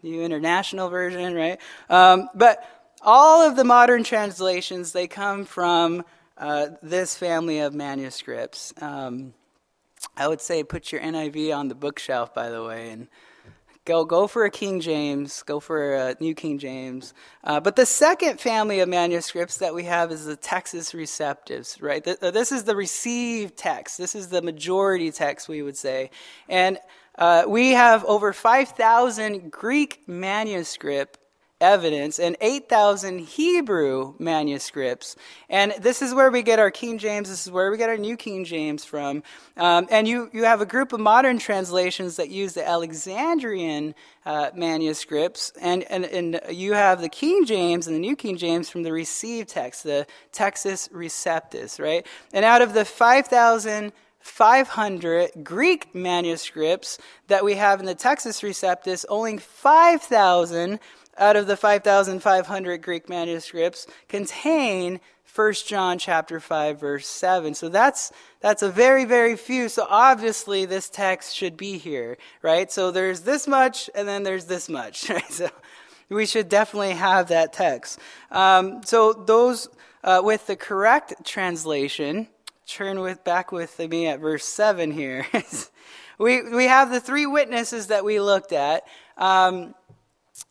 New 0.02 0.22
International 0.22 0.88
Version, 0.88 1.34
right? 1.34 1.60
Um, 1.90 2.30
but 2.34 2.66
all 3.02 3.46
of 3.46 3.54
the 3.54 3.64
modern 3.64 4.02
translations, 4.02 4.92
they 4.92 5.06
come 5.06 5.44
from 5.44 6.06
uh, 6.38 6.68
this 6.82 7.18
family 7.18 7.58
of 7.58 7.74
manuscripts. 7.74 8.72
Um, 8.80 9.34
I 10.16 10.26
would 10.26 10.40
say 10.40 10.62
put 10.62 10.90
your 10.90 11.02
NIV 11.02 11.54
on 11.54 11.68
the 11.68 11.74
bookshelf, 11.74 12.32
by 12.32 12.48
the 12.48 12.64
way, 12.64 12.88
and 12.88 13.08
Go, 13.86 14.06
go 14.06 14.26
for 14.26 14.46
a 14.46 14.50
King 14.50 14.80
James, 14.80 15.42
go 15.42 15.60
for 15.60 15.94
a 15.94 16.16
New 16.18 16.34
King 16.34 16.58
James. 16.58 17.12
Uh, 17.42 17.60
but 17.60 17.76
the 17.76 17.84
second 17.84 18.40
family 18.40 18.80
of 18.80 18.88
manuscripts 18.88 19.58
that 19.58 19.74
we 19.74 19.84
have 19.84 20.10
is 20.10 20.24
the 20.24 20.38
Textus 20.38 20.94
Receptus, 20.94 21.82
right? 21.82 22.02
This 22.02 22.50
is 22.50 22.64
the 22.64 22.74
received 22.74 23.58
text. 23.58 23.98
This 23.98 24.14
is 24.14 24.28
the 24.28 24.40
majority 24.40 25.10
text, 25.10 25.50
we 25.50 25.60
would 25.60 25.76
say. 25.76 26.10
And 26.48 26.78
uh, 27.18 27.44
we 27.46 27.72
have 27.72 28.06
over 28.06 28.32
5,000 28.32 29.52
Greek 29.52 30.00
manuscript 30.08 31.18
evidence 31.60 32.18
and 32.18 32.36
8,000 32.40 33.20
Hebrew 33.20 34.14
manuscripts. 34.18 35.16
And 35.48 35.72
this 35.80 36.02
is 36.02 36.12
where 36.12 36.30
we 36.30 36.42
get 36.42 36.58
our 36.58 36.70
King 36.70 36.98
James, 36.98 37.28
this 37.28 37.46
is 37.46 37.52
where 37.52 37.70
we 37.70 37.76
get 37.76 37.88
our 37.88 37.96
New 37.96 38.16
King 38.16 38.44
James 38.44 38.84
from. 38.84 39.22
Um, 39.56 39.86
and 39.90 40.06
you, 40.08 40.30
you 40.32 40.44
have 40.44 40.60
a 40.60 40.66
group 40.66 40.92
of 40.92 41.00
modern 41.00 41.38
translations 41.38 42.16
that 42.16 42.28
use 42.28 42.54
the 42.54 42.66
Alexandrian 42.66 43.94
uh, 44.26 44.50
manuscripts, 44.54 45.52
and, 45.60 45.84
and, 45.84 46.04
and 46.04 46.40
you 46.50 46.72
have 46.72 47.00
the 47.00 47.08
King 47.08 47.44
James 47.44 47.86
and 47.86 47.94
the 47.94 48.00
New 48.00 48.16
King 48.16 48.36
James 48.36 48.68
from 48.68 48.82
the 48.82 48.92
received 48.92 49.48
text, 49.48 49.84
the 49.84 50.06
Textus 50.32 50.90
Receptus, 50.90 51.78
right? 51.78 52.06
And 52.32 52.44
out 52.44 52.62
of 52.62 52.74
the 52.74 52.84
5,000 52.84 53.92
500 54.24 55.44
Greek 55.44 55.94
manuscripts 55.94 56.96
that 57.28 57.44
we 57.44 57.56
have 57.56 57.78
in 57.78 57.84
the 57.84 57.94
Textus 57.94 58.42
Receptus, 58.42 59.04
only 59.10 59.36
5,000 59.36 60.80
out 61.18 61.36
of 61.36 61.46
the 61.46 61.56
5,500 61.56 62.82
Greek 62.82 63.08
manuscripts 63.08 63.86
contain 64.08 65.00
1 65.34 65.52
John 65.66 65.98
chapter 65.98 66.38
5 66.38 66.78
verse 66.78 67.08
7. 67.08 67.54
So 67.54 67.68
that's 67.68 68.12
that's 68.40 68.62
a 68.62 68.70
very 68.70 69.04
very 69.04 69.36
few. 69.36 69.68
So 69.68 69.86
obviously 69.88 70.64
this 70.64 70.88
text 70.88 71.34
should 71.34 71.56
be 71.56 71.76
here, 71.76 72.18
right? 72.40 72.70
So 72.70 72.90
there's 72.90 73.22
this 73.22 73.48
much 73.48 73.90
and 73.94 74.06
then 74.06 74.22
there's 74.22 74.44
this 74.44 74.68
much, 74.68 75.10
right? 75.10 75.32
So 75.32 75.50
we 76.08 76.26
should 76.26 76.48
definitely 76.48 76.92
have 76.92 77.28
that 77.28 77.52
text. 77.52 77.98
Um, 78.30 78.82
so 78.84 79.12
those 79.12 79.68
uh, 80.04 80.20
with 80.22 80.46
the 80.46 80.54
correct 80.54 81.24
translation, 81.24 82.28
turn 82.66 83.00
with 83.00 83.24
back 83.24 83.50
with 83.50 83.78
me 83.78 84.06
at 84.06 84.20
verse 84.20 84.44
7 84.44 84.92
here. 84.92 85.26
we 86.18 86.48
we 86.48 86.64
have 86.66 86.90
the 86.90 87.00
three 87.00 87.26
witnesses 87.26 87.88
that 87.88 88.04
we 88.04 88.20
looked 88.20 88.52
at. 88.52 88.84
Um, 89.16 89.74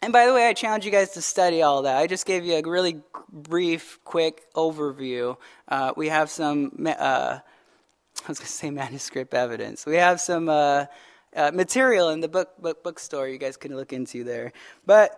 and 0.03 0.11
by 0.11 0.25
the 0.25 0.33
way, 0.33 0.49
I 0.49 0.53
challenge 0.53 0.83
you 0.83 0.91
guys 0.91 1.11
to 1.11 1.21
study 1.21 1.61
all 1.61 1.83
that. 1.83 1.95
I 1.95 2.07
just 2.07 2.25
gave 2.25 2.43
you 2.43 2.55
a 2.55 2.61
really 2.61 2.99
brief, 3.31 3.99
quick 4.03 4.53
overview. 4.53 5.37
Uh, 5.69 5.93
we 5.95 6.09
have 6.09 6.29
some, 6.29 6.85
uh, 6.85 7.39
I 7.39 8.27
was 8.27 8.37
going 8.37 8.45
to 8.45 8.51
say 8.51 8.69
manuscript 8.69 9.33
evidence. 9.33 9.85
We 9.85 9.95
have 9.95 10.19
some 10.19 10.49
uh, 10.49 10.87
uh, 11.33 11.51
material 11.53 12.09
in 12.09 12.19
the 12.19 12.27
book, 12.27 12.49
book 12.61 12.83
bookstore 12.83 13.29
you 13.29 13.37
guys 13.37 13.55
can 13.55 13.77
look 13.77 13.93
into 13.93 14.25
there. 14.25 14.51
But 14.85 15.17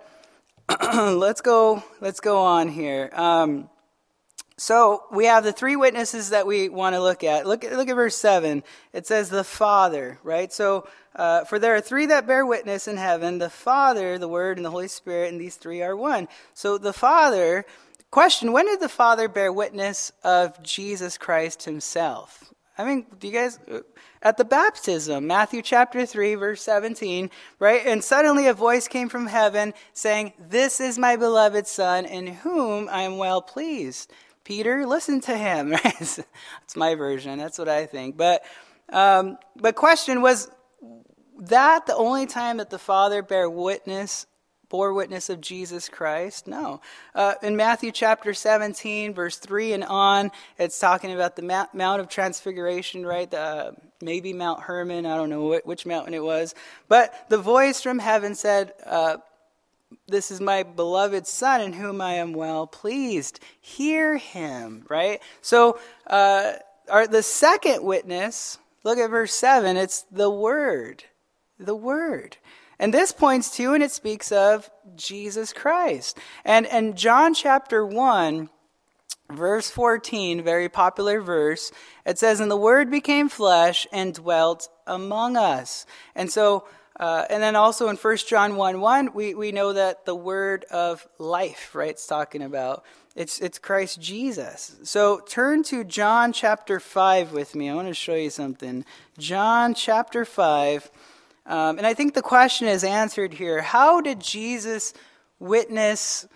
let's 0.93 1.41
go. 1.41 1.84
Let's 2.00 2.19
go 2.19 2.38
on 2.38 2.69
here. 2.69 3.10
Um, 3.13 3.69
so 4.58 5.04
we 5.12 5.26
have 5.26 5.44
the 5.44 5.52
three 5.52 5.76
witnesses 5.76 6.30
that 6.30 6.48
we 6.48 6.70
want 6.70 6.96
to 6.96 7.02
look 7.02 7.26
at. 7.26 7.46
Look, 7.46 7.63
look 7.63 7.89
at 7.89 7.96
verse 7.96 8.15
7. 8.15 8.63
It 8.94 9.06
says 9.06 9.30
the 9.30 9.44
Father, 9.44 10.18
right? 10.24 10.52
So, 10.52 10.88
uh, 11.13 11.44
for 11.44 11.60
there 11.60 11.76
are 11.76 11.82
three 11.82 12.06
that 12.06 12.26
bear 12.26 12.46
witness 12.46 12.88
in 12.88 12.96
heaven 12.96 13.38
the 13.38 13.50
Father, 13.50 14.18
the 14.18 14.30
Word, 14.30 14.58
and 14.58 14.65
the 14.65 14.72
Holy 14.72 14.88
Spirit, 14.88 15.32
and 15.32 15.41
these 15.41 15.56
three 15.56 15.82
are 15.82 15.96
one. 15.96 16.30
So 16.54 16.78
the 16.78 16.94
Father, 16.94 17.65
question 18.12 18.54
when 18.54 18.65
did 18.65 18.80
the 18.80 18.88
Father 18.88 19.28
bear 19.28 19.52
witness 19.52 20.13
of 20.24 20.62
Jesus 20.63 21.18
Christ 21.18 21.63
himself? 21.63 22.54
I 22.78 22.86
mean, 22.86 23.06
do 23.20 23.28
you 23.28 23.34
guys, 23.34 23.60
uh, 23.72 23.80
at 24.22 24.38
the 24.38 24.44
baptism, 24.46 25.28
Matthew 25.28 25.62
chapter 25.62 26.06
3, 26.06 26.36
verse 26.36 26.62
17, 26.62 27.30
right? 27.60 27.82
And 27.86 28.04
suddenly 28.04 28.48
a 28.48 28.54
voice 28.54 28.88
came 28.88 29.08
from 29.08 29.28
heaven 29.28 29.74
saying, 29.94 30.34
This 30.39 30.80
is 30.80 30.98
my 30.98 31.15
beloved 31.15 31.68
Son, 31.68 32.06
in 32.06 32.28
whom 32.28 32.89
I 32.89 33.02
am 33.02 33.18
well 33.18 33.41
pleased. 33.41 34.12
Peter, 34.46 34.86
listen 34.86 35.20
to 35.22 35.36
him? 35.36 35.70
That's 35.84 36.22
my 36.76 36.96
version. 36.96 37.40
That's 37.40 37.58
what 37.58 37.68
I 37.68 37.88
think. 37.88 38.16
But, 38.16 38.44
um, 38.94 39.38
but 39.56 39.76
question 39.76 40.22
was 40.22 40.50
that 41.40 41.88
the 41.88 41.96
only 41.96 42.28
time 42.28 42.58
that 42.58 42.70
the 42.70 42.80
Father 42.80 43.22
bare 43.22 43.50
witness 43.50 44.28
bore 44.70 44.94
witness 44.94 45.30
of 45.30 45.42
Jesus 45.42 45.90
Christ? 45.90 46.48
No. 46.48 46.80
Uh, 47.16 47.34
in 47.42 47.56
Matthew 47.56 47.92
chapter 47.92 48.36
17, 48.36 49.16
verse 49.16 49.38
3 49.38 49.74
and 49.74 49.84
on, 49.84 50.32
it's 50.60 50.80
talking 50.80 51.12
about 51.12 51.36
the 51.36 51.68
Mount 51.74 52.02
of 52.02 52.08
Transfiguration, 52.08 53.06
right? 53.06 53.30
The, 53.30 53.40
uh, 53.40 53.72
maybe 54.02 54.32
Mount 54.32 54.62
Hermon, 54.62 55.08
I 55.08 55.18
don't 55.18 55.32
know 55.32 55.60
which 55.66 55.88
mountain 55.88 56.14
it 56.14 56.24
was. 56.24 56.54
But 56.88 57.30
the 57.30 57.40
voice 57.40 57.82
from 57.82 57.98
heaven 57.98 58.36
said, 58.36 58.74
uh, 58.86 59.18
this 60.08 60.32
is 60.32 60.42
my 60.42 60.64
beloved 60.64 61.28
son 61.28 61.62
in 61.62 61.74
whom 61.74 62.02
I 62.02 62.14
am 62.14 62.34
well 62.34 62.68
pleased. 62.68 63.40
Hear 63.60 64.18
him, 64.18 64.86
right? 64.90 65.22
So, 65.42 65.80
uh, 66.08 66.54
our, 66.90 67.08
the 67.08 67.24
second 67.24 67.84
witness, 67.84 68.58
look 68.84 68.98
at 68.98 69.10
verse 69.10 69.34
7, 69.34 69.78
it's 69.78 70.04
the 70.12 70.30
Word. 70.30 71.04
The 71.60 71.76
Word. 71.76 72.38
And 72.80 72.94
this 72.94 73.12
points 73.12 73.56
to 73.58 73.74
and 73.74 73.84
it 73.84 73.92
speaks 73.92 74.32
of 74.32 74.70
Jesus 74.96 75.54
Christ. 75.54 76.18
And, 76.44 76.66
and 76.68 76.98
John 76.98 77.34
chapter 77.34 77.86
1, 77.86 78.50
verse 79.32 79.70
14, 79.70 80.44
very 80.44 80.70
popular 80.70 81.22
verse, 81.22 81.72
it 82.06 82.20
says, 82.20 82.40
And 82.40 82.52
the 82.52 82.58
Word 82.58 82.92
became 82.92 83.30
flesh 83.30 83.88
and 83.92 84.14
dwelt 84.14 84.70
among 84.86 85.38
us. 85.38 85.86
And 86.14 86.32
so, 86.32 86.66
uh, 87.00 87.26
and 87.30 87.44
then 87.44 87.56
also 87.56 87.90
in 87.90 87.98
1 87.98 88.18
John 88.28 88.56
1 88.56 88.80
1, 88.80 89.14
we, 89.14 89.34
we 89.34 89.52
know 89.52 89.74
that 89.74 90.06
the 90.06 90.16
word 90.16 90.64
of 90.66 91.08
life, 91.20 91.76
right, 91.76 91.90
it's 91.90 92.08
talking 92.08 92.42
about. 92.42 92.86
It's, 93.16 93.40
it's 93.40 93.60
Christ 93.60 94.02
Jesus. 94.02 94.76
So 94.84 95.20
turn 95.20 95.64
to 95.64 95.84
John 95.84 96.34
chapter 96.34 96.80
5 96.80 97.32
with 97.32 97.56
me. 97.56 97.70
I 97.70 97.74
want 97.74 97.88
to 97.88 97.94
show 97.94 98.16
you 98.16 98.30
something. 98.30 98.84
John 99.18 99.74
chapter 99.74 100.26
5. 100.26 100.92
Um, 101.46 101.78
and 101.78 101.88
I 101.88 101.94
think 101.94 102.14
the 102.14 102.22
question 102.22 102.68
is 102.68 102.84
answered 102.84 103.34
here. 103.34 103.62
How 103.62 104.02
did 104.02 104.20
Jesus 104.20 104.94
witness 105.40 106.28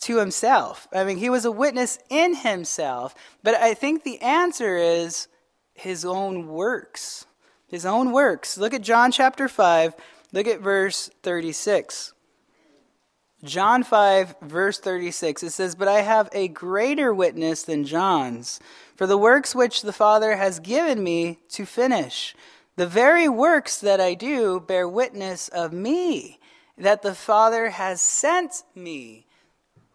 to 0.00 0.18
himself? 0.18 0.88
I 0.92 1.04
mean, 1.04 1.18
he 1.18 1.30
was 1.30 1.44
a 1.44 1.52
witness 1.52 1.98
in 2.10 2.34
himself, 2.34 3.14
but 3.42 3.54
I 3.54 3.74
think 3.74 4.04
the 4.04 4.20
answer 4.20 4.76
is 4.76 5.28
his 5.74 6.04
own 6.04 6.48
works. 6.48 7.24
His 7.68 7.84
own 7.86 8.12
works. 8.12 8.58
Look 8.58 8.74
at 8.74 8.82
John 8.82 9.12
chapter 9.12 9.46
5, 9.46 9.94
look 10.32 10.46
at 10.46 10.60
verse 10.60 11.10
36. 11.22 12.14
John 13.44 13.84
5, 13.84 14.34
verse 14.42 14.80
36, 14.80 15.44
it 15.44 15.50
says, 15.50 15.76
But 15.76 15.86
I 15.86 16.00
have 16.00 16.28
a 16.32 16.48
greater 16.48 17.14
witness 17.14 17.62
than 17.62 17.84
John's, 17.84 18.58
for 18.96 19.06
the 19.06 19.18
works 19.18 19.54
which 19.54 19.82
the 19.82 19.92
Father 19.92 20.36
has 20.36 20.58
given 20.58 21.04
me 21.04 21.38
to 21.50 21.64
finish. 21.64 22.34
The 22.74 22.86
very 22.88 23.28
works 23.28 23.78
that 23.78 24.00
I 24.00 24.14
do 24.14 24.58
bear 24.58 24.88
witness 24.88 25.46
of 25.48 25.72
me, 25.72 26.40
that 26.76 27.02
the 27.02 27.14
Father 27.14 27.70
has 27.70 28.00
sent 28.00 28.64
me. 28.74 29.27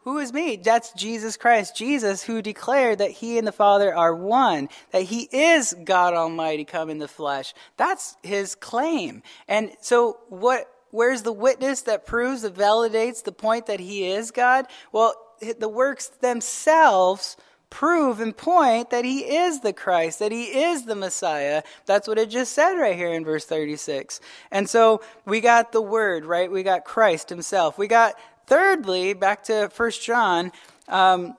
Who 0.03 0.19
is 0.19 0.33
me? 0.33 0.57
That's 0.57 0.91
Jesus 0.93 1.37
Christ. 1.37 1.75
Jesus, 1.75 2.23
who 2.23 2.41
declared 2.41 2.97
that 2.97 3.11
he 3.11 3.37
and 3.37 3.47
the 3.47 3.51
Father 3.51 3.95
are 3.95 4.15
one, 4.15 4.69
that 4.91 5.03
he 5.03 5.29
is 5.31 5.75
God 5.83 6.13
Almighty 6.13 6.65
come 6.65 6.89
in 6.89 6.99
the 6.99 7.07
flesh. 7.07 7.53
That's 7.77 8.17
his 8.21 8.55
claim. 8.55 9.23
And 9.47 9.71
so, 9.81 10.17
what? 10.29 10.69
Where's 10.91 11.23
the 11.23 11.33
witness 11.33 11.81
that 11.83 12.05
proves, 12.05 12.43
that 12.43 12.53
validates 12.53 13.23
the 13.23 13.31
point 13.31 13.65
that 13.65 13.79
he 13.79 14.11
is 14.11 14.29
God? 14.29 14.67
Well, 14.91 15.15
the 15.57 15.67
works 15.67 16.07
themselves 16.07 17.35
prove 17.73 18.19
and 18.19 18.37
point 18.37 18.91
that 18.91 19.03
he 19.03 19.21
is 19.21 19.61
the 19.61 19.73
Christ, 19.73 20.19
that 20.19 20.31
he 20.31 20.43
is 20.43 20.85
the 20.85 20.95
Messiah. 20.95 21.63
That's 21.87 22.07
what 22.07 22.19
it 22.19 22.29
just 22.29 22.53
said 22.53 22.73
right 22.73 22.95
here 22.95 23.11
in 23.11 23.25
verse 23.25 23.45
36. 23.45 24.19
And 24.51 24.69
so 24.69 25.01
we 25.25 25.41
got 25.41 25.71
the 25.71 25.81
Word, 25.81 26.23
right? 26.23 26.51
We 26.51 26.61
got 26.61 26.85
Christ 26.85 27.29
himself. 27.29 27.75
We 27.79 27.87
got, 27.87 28.13
thirdly, 28.47 29.13
back 29.13 29.43
to 29.45 29.69
First 29.69 30.03
John, 30.03 30.51
um, 30.87 31.35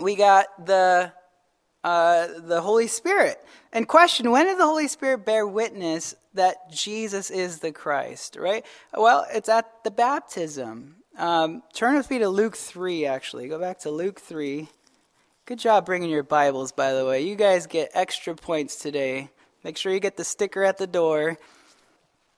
we 0.00 0.14
got 0.14 0.46
the, 0.64 1.12
uh, 1.84 2.28
the 2.38 2.60
Holy 2.60 2.86
Spirit. 2.86 3.44
And 3.72 3.86
question, 3.86 4.30
when 4.30 4.46
did 4.46 4.58
the 4.58 4.64
Holy 4.64 4.88
Spirit 4.88 5.26
bear 5.26 5.46
witness 5.46 6.14
that 6.34 6.70
Jesus 6.70 7.30
is 7.30 7.58
the 7.58 7.72
Christ, 7.72 8.36
right? 8.36 8.64
Well, 8.96 9.26
it's 9.32 9.48
at 9.48 9.84
the 9.84 9.90
baptism. 9.90 10.96
Um, 11.18 11.62
turn 11.74 11.96
with 11.96 12.10
me 12.10 12.18
to 12.20 12.28
Luke 12.28 12.56
3, 12.56 13.06
actually. 13.06 13.48
Go 13.48 13.58
back 13.58 13.80
to 13.80 13.90
Luke 13.90 14.20
3. 14.20 14.68
Good 15.46 15.58
job 15.58 15.86
bringing 15.86 16.10
your 16.10 16.22
Bibles, 16.22 16.72
by 16.72 16.92
the 16.92 17.04
way. 17.04 17.22
You 17.22 17.34
guys 17.34 17.66
get 17.66 17.90
extra 17.94 18.34
points 18.34 18.76
today. 18.76 19.30
Make 19.64 19.76
sure 19.76 19.92
you 19.92 19.98
get 19.98 20.16
the 20.16 20.24
sticker 20.24 20.62
at 20.62 20.78
the 20.78 20.86
door. 20.86 21.38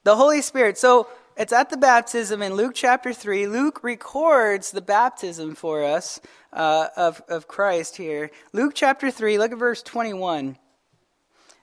The 0.03 0.15
Holy 0.15 0.41
Spirit. 0.41 0.77
So 0.77 1.07
it's 1.41 1.51
at 1.51 1.71
the 1.71 1.77
baptism 1.77 2.43
in 2.43 2.53
Luke 2.53 2.73
chapter 2.75 3.11
3. 3.13 3.47
Luke 3.47 3.83
records 3.83 4.69
the 4.69 4.79
baptism 4.79 5.55
for 5.55 5.83
us 5.83 6.21
uh, 6.53 6.89
of, 6.95 7.23
of 7.27 7.47
Christ 7.47 7.97
here. 7.97 8.29
Luke 8.53 8.73
chapter 8.75 9.09
3, 9.09 9.39
look 9.39 9.51
at 9.51 9.57
verse 9.57 9.81
21. 9.81 10.55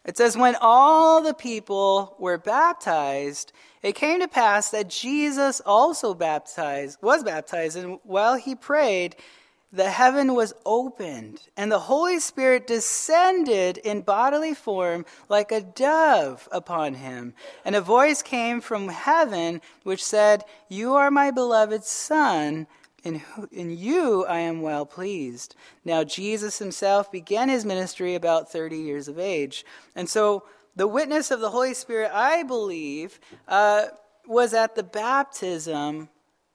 It 0.04 0.16
says, 0.16 0.36
When 0.36 0.56
all 0.60 1.22
the 1.22 1.32
people 1.32 2.16
were 2.18 2.38
baptized, 2.38 3.52
it 3.80 3.94
came 3.94 4.18
to 4.18 4.26
pass 4.26 4.70
that 4.70 4.90
Jesus 4.90 5.60
also 5.64 6.12
baptized, 6.12 6.98
was 7.00 7.22
baptized, 7.22 7.76
and 7.76 8.00
while 8.02 8.34
he 8.34 8.56
prayed, 8.56 9.14
the 9.70 9.90
heaven 9.90 10.34
was 10.34 10.54
opened, 10.64 11.42
and 11.56 11.70
the 11.70 11.78
Holy 11.80 12.20
Spirit 12.20 12.66
descended 12.66 13.76
in 13.78 14.00
bodily 14.00 14.54
form 14.54 15.04
like 15.28 15.52
a 15.52 15.60
dove 15.60 16.48
upon 16.50 16.94
him. 16.94 17.34
And 17.64 17.76
a 17.76 17.80
voice 17.80 18.22
came 18.22 18.62
from 18.62 18.88
heaven 18.88 19.60
which 19.82 20.02
said, 20.02 20.44
You 20.68 20.94
are 20.94 21.10
my 21.10 21.30
beloved 21.30 21.84
Son, 21.84 22.66
in, 23.04 23.22
in 23.52 23.70
you 23.70 24.24
I 24.24 24.38
am 24.38 24.62
well 24.62 24.86
pleased. 24.86 25.54
Now, 25.84 26.02
Jesus 26.02 26.58
himself 26.58 27.12
began 27.12 27.50
his 27.50 27.66
ministry 27.66 28.14
about 28.14 28.50
30 28.50 28.76
years 28.78 29.06
of 29.06 29.18
age. 29.18 29.66
And 29.94 30.08
so, 30.08 30.44
the 30.76 30.86
witness 30.86 31.30
of 31.30 31.40
the 31.40 31.50
Holy 31.50 31.74
Spirit, 31.74 32.10
I 32.14 32.42
believe, 32.42 33.20
uh, 33.46 33.86
was 34.26 34.54
at 34.54 34.76
the 34.76 34.82
baptism 34.82 36.08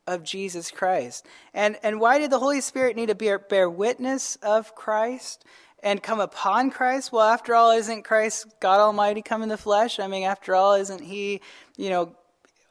of 0.07 0.23
Jesus 0.23 0.71
Christ. 0.71 1.25
And, 1.53 1.77
and 1.83 1.99
why 1.99 2.17
did 2.17 2.31
the 2.31 2.39
Holy 2.39 2.61
Spirit 2.61 2.95
need 2.95 3.07
to 3.09 3.15
bear, 3.15 3.39
bear 3.39 3.69
witness 3.69 4.37
of 4.41 4.75
Christ 4.75 5.45
and 5.81 6.01
come 6.01 6.19
upon 6.19 6.71
Christ? 6.71 7.11
Well, 7.11 7.27
after 7.27 7.55
all, 7.55 7.71
isn't 7.71 8.03
Christ 8.03 8.47
God 8.59 8.79
Almighty 8.79 9.21
come 9.21 9.43
in 9.43 9.49
the 9.49 9.57
flesh? 9.57 9.99
I 9.99 10.07
mean, 10.07 10.23
after 10.23 10.55
all, 10.55 10.73
isn't 10.73 11.01
He, 11.01 11.41
you 11.77 11.89
know, 11.89 12.15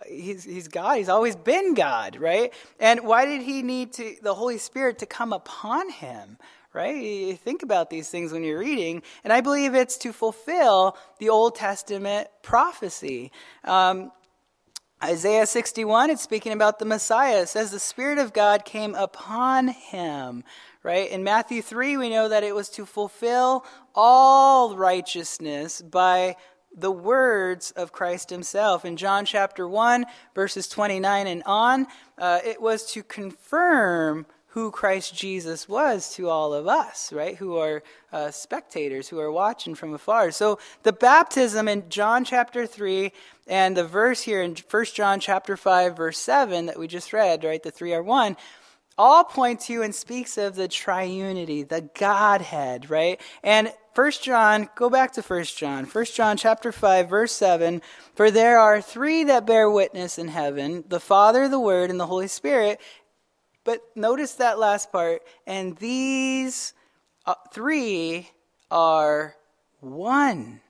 He's, 0.06 0.44
he's 0.44 0.68
God. 0.68 0.98
He's 0.98 1.08
always 1.08 1.36
been 1.36 1.74
God, 1.74 2.16
right? 2.16 2.52
And 2.80 3.04
why 3.04 3.24
did 3.24 3.42
he 3.42 3.62
need 3.62 3.92
to, 3.94 4.16
the 4.20 4.34
Holy 4.34 4.58
Spirit 4.58 4.98
to 4.98 5.06
come 5.06 5.32
upon 5.32 5.90
him, 5.90 6.38
right? 6.72 6.96
You 6.96 7.36
think 7.36 7.62
about 7.62 7.88
these 7.88 8.08
things 8.08 8.32
when 8.32 8.42
you're 8.42 8.58
reading, 8.58 9.02
and 9.22 9.32
I 9.32 9.40
believe 9.40 9.74
it's 9.74 9.96
to 9.98 10.12
fulfill 10.12 10.96
the 11.18 11.28
Old 11.28 11.54
Testament 11.54 12.28
prophecy. 12.42 13.30
Um, 13.62 14.10
Isaiah 15.04 15.46
61, 15.46 16.10
it's 16.10 16.22
speaking 16.22 16.52
about 16.52 16.78
the 16.78 16.84
Messiah. 16.84 17.42
It 17.42 17.48
says 17.48 17.72
the 17.72 17.80
Spirit 17.80 18.18
of 18.18 18.32
God 18.32 18.64
came 18.64 18.94
upon 18.94 19.66
him, 19.68 20.44
right? 20.84 21.10
In 21.10 21.24
Matthew 21.24 21.60
3, 21.60 21.96
we 21.96 22.08
know 22.08 22.28
that 22.28 22.44
it 22.44 22.54
was 22.54 22.68
to 22.70 22.86
fulfill 22.86 23.64
all 23.96 24.76
righteousness 24.76 25.82
by 25.82 26.36
the 26.72 26.92
words 26.92 27.72
of 27.72 27.90
Christ 27.90 28.30
himself. 28.30 28.84
In 28.84 28.96
John 28.96 29.24
chapter 29.24 29.66
1, 29.66 30.06
verses 30.36 30.68
29 30.68 31.26
and 31.26 31.42
on, 31.46 31.88
uh, 32.16 32.38
it 32.44 32.62
was 32.62 32.86
to 32.92 33.02
confirm 33.02 34.24
who 34.52 34.70
Christ 34.70 35.14
Jesus 35.16 35.66
was 35.66 36.14
to 36.14 36.28
all 36.28 36.52
of 36.52 36.68
us, 36.68 37.10
right? 37.10 37.36
Who 37.36 37.56
are 37.56 37.82
uh, 38.12 38.30
spectators, 38.30 39.08
who 39.08 39.18
are 39.18 39.32
watching 39.32 39.74
from 39.74 39.94
afar. 39.94 40.30
So 40.30 40.58
the 40.82 40.92
baptism 40.92 41.68
in 41.68 41.88
John 41.88 42.22
chapter 42.22 42.66
3 42.66 43.12
and 43.46 43.74
the 43.74 43.86
verse 43.86 44.20
here 44.20 44.42
in 44.42 44.54
1 44.70 44.84
John 44.94 45.20
chapter 45.20 45.56
5 45.56 45.96
verse 45.96 46.18
7 46.18 46.66
that 46.66 46.78
we 46.78 46.86
just 46.86 47.14
read, 47.14 47.44
right? 47.44 47.62
The 47.62 47.70
three 47.70 47.94
are 47.94 48.02
one, 48.02 48.36
all 48.98 49.24
point 49.24 49.60
to 49.60 49.80
and 49.80 49.94
speaks 49.94 50.36
of 50.36 50.54
the 50.54 50.68
triunity, 50.68 51.66
the 51.66 51.88
Godhead, 51.94 52.90
right? 52.90 53.18
And 53.42 53.72
First 53.94 54.22
John, 54.22 54.70
go 54.74 54.88
back 54.88 55.12
to 55.12 55.22
First 55.22 55.58
John. 55.58 55.84
First 55.84 56.16
John 56.16 56.38
chapter 56.38 56.72
5 56.72 57.10
verse 57.10 57.32
7, 57.32 57.82
for 58.14 58.30
there 58.30 58.58
are 58.58 58.80
three 58.80 59.24
that 59.24 59.46
bear 59.46 59.70
witness 59.70 60.18
in 60.18 60.28
heaven, 60.28 60.84
the 60.88 61.00
Father, 61.00 61.46
the 61.46 61.60
Word, 61.60 61.90
and 61.90 62.00
the 62.00 62.06
Holy 62.06 62.28
Spirit, 62.28 62.80
but 63.64 63.80
notice 63.94 64.34
that 64.34 64.58
last 64.58 64.90
part. 64.92 65.22
And 65.46 65.76
these 65.76 66.74
uh, 67.26 67.34
three 67.52 68.30
are 68.70 69.36
one. 69.80 70.60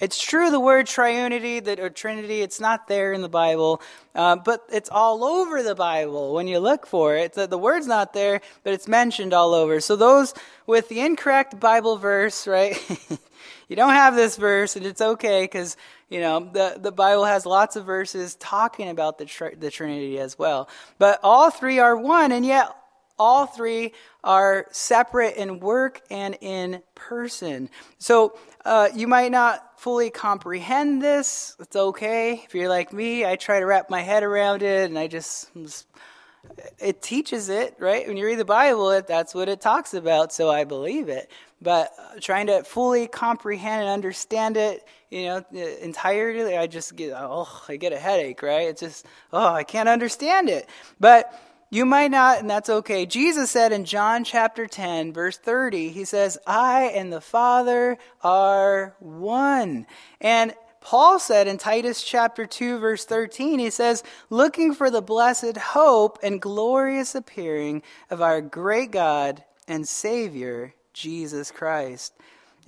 It's 0.00 0.18
true, 0.18 0.50
the 0.50 0.58
word 0.58 0.86
triunity 0.86 1.62
that, 1.62 1.78
or 1.78 1.90
trinity, 1.90 2.40
it's 2.40 2.58
not 2.58 2.88
there 2.88 3.12
in 3.12 3.20
the 3.20 3.28
Bible, 3.28 3.82
uh, 4.14 4.36
but 4.36 4.64
it's 4.72 4.88
all 4.90 5.22
over 5.22 5.62
the 5.62 5.74
Bible 5.74 6.32
when 6.32 6.48
you 6.48 6.58
look 6.58 6.86
for 6.86 7.16
it. 7.16 7.34
The, 7.34 7.46
the 7.46 7.58
word's 7.58 7.86
not 7.86 8.14
there, 8.14 8.40
but 8.64 8.72
it's 8.72 8.88
mentioned 8.88 9.34
all 9.34 9.52
over. 9.52 9.78
So 9.78 9.96
those 9.96 10.32
with 10.66 10.88
the 10.88 11.00
incorrect 11.00 11.60
Bible 11.60 11.98
verse, 11.98 12.46
right? 12.46 12.78
you 13.68 13.76
don't 13.76 13.92
have 13.92 14.16
this 14.16 14.36
verse, 14.36 14.74
and 14.74 14.86
it's 14.86 15.02
okay 15.02 15.42
because, 15.44 15.76
you 16.08 16.20
know, 16.20 16.48
the, 16.50 16.78
the 16.80 16.92
Bible 16.92 17.26
has 17.26 17.44
lots 17.44 17.76
of 17.76 17.84
verses 17.84 18.36
talking 18.36 18.88
about 18.88 19.18
the, 19.18 19.26
tr- 19.26 19.54
the 19.54 19.70
Trinity 19.70 20.18
as 20.18 20.38
well. 20.38 20.70
But 20.98 21.20
all 21.22 21.50
three 21.50 21.78
are 21.78 21.96
one, 21.96 22.32
and 22.32 22.46
yet 22.46 22.74
all 23.20 23.44
three 23.44 23.92
are 24.24 24.66
separate 24.70 25.36
in 25.36 25.60
work 25.60 26.00
and 26.10 26.38
in 26.40 26.82
person. 26.94 27.68
So 27.98 28.38
uh, 28.64 28.88
you 28.94 29.06
might 29.06 29.30
not 29.30 29.78
fully 29.78 30.08
comprehend 30.08 31.02
this. 31.02 31.54
It's 31.60 31.76
okay. 31.76 32.42
If 32.46 32.54
you're 32.54 32.70
like 32.70 32.94
me, 32.94 33.26
I 33.26 33.36
try 33.36 33.60
to 33.60 33.66
wrap 33.66 33.90
my 33.90 34.00
head 34.00 34.22
around 34.22 34.62
it 34.62 34.88
and 34.88 34.98
I 34.98 35.06
just. 35.06 35.50
It 36.78 37.02
teaches 37.02 37.50
it, 37.50 37.76
right? 37.78 38.08
When 38.08 38.16
you 38.16 38.24
read 38.24 38.38
the 38.38 38.46
Bible, 38.46 38.90
it, 38.92 39.06
that's 39.06 39.34
what 39.34 39.50
it 39.50 39.60
talks 39.60 39.92
about, 39.92 40.32
so 40.32 40.50
I 40.50 40.64
believe 40.64 41.10
it. 41.10 41.30
But 41.60 41.92
uh, 41.98 42.18
trying 42.18 42.46
to 42.46 42.64
fully 42.64 43.06
comprehend 43.06 43.82
and 43.82 43.90
understand 43.90 44.56
it, 44.56 44.86
you 45.10 45.24
know, 45.26 45.44
entirely, 45.82 46.56
I 46.56 46.66
just 46.66 46.96
get, 46.96 47.12
oh, 47.14 47.62
I 47.68 47.76
get 47.76 47.92
a 47.92 47.98
headache, 47.98 48.42
right? 48.42 48.68
It's 48.68 48.80
just, 48.80 49.06
oh, 49.34 49.52
I 49.52 49.64
can't 49.64 49.88
understand 49.88 50.48
it. 50.48 50.66
But 50.98 51.30
you 51.70 51.86
might 51.86 52.10
not, 52.10 52.40
and 52.40 52.50
that's 52.50 52.68
okay. 52.68 53.06
Jesus 53.06 53.50
said 53.50 53.72
in 53.72 53.84
John 53.84 54.24
chapter 54.24 54.66
10, 54.66 55.12
verse 55.12 55.38
30, 55.38 55.90
he 55.90 56.04
says, 56.04 56.36
I 56.44 56.86
and 56.86 57.12
the 57.12 57.20
Father 57.20 57.96
are 58.22 58.96
one. 58.98 59.86
And 60.20 60.52
Paul 60.80 61.20
said 61.20 61.46
in 61.46 61.58
Titus 61.58 62.02
chapter 62.02 62.44
2, 62.44 62.78
verse 62.78 63.04
13, 63.04 63.60
he 63.60 63.70
says, 63.70 64.02
looking 64.30 64.74
for 64.74 64.90
the 64.90 65.02
blessed 65.02 65.56
hope 65.56 66.18
and 66.22 66.42
glorious 66.42 67.14
appearing 67.14 67.82
of 68.10 68.20
our 68.20 68.40
great 68.40 68.90
God 68.90 69.44
and 69.68 69.86
Savior, 69.86 70.74
Jesus 70.92 71.52
Christ. 71.52 72.14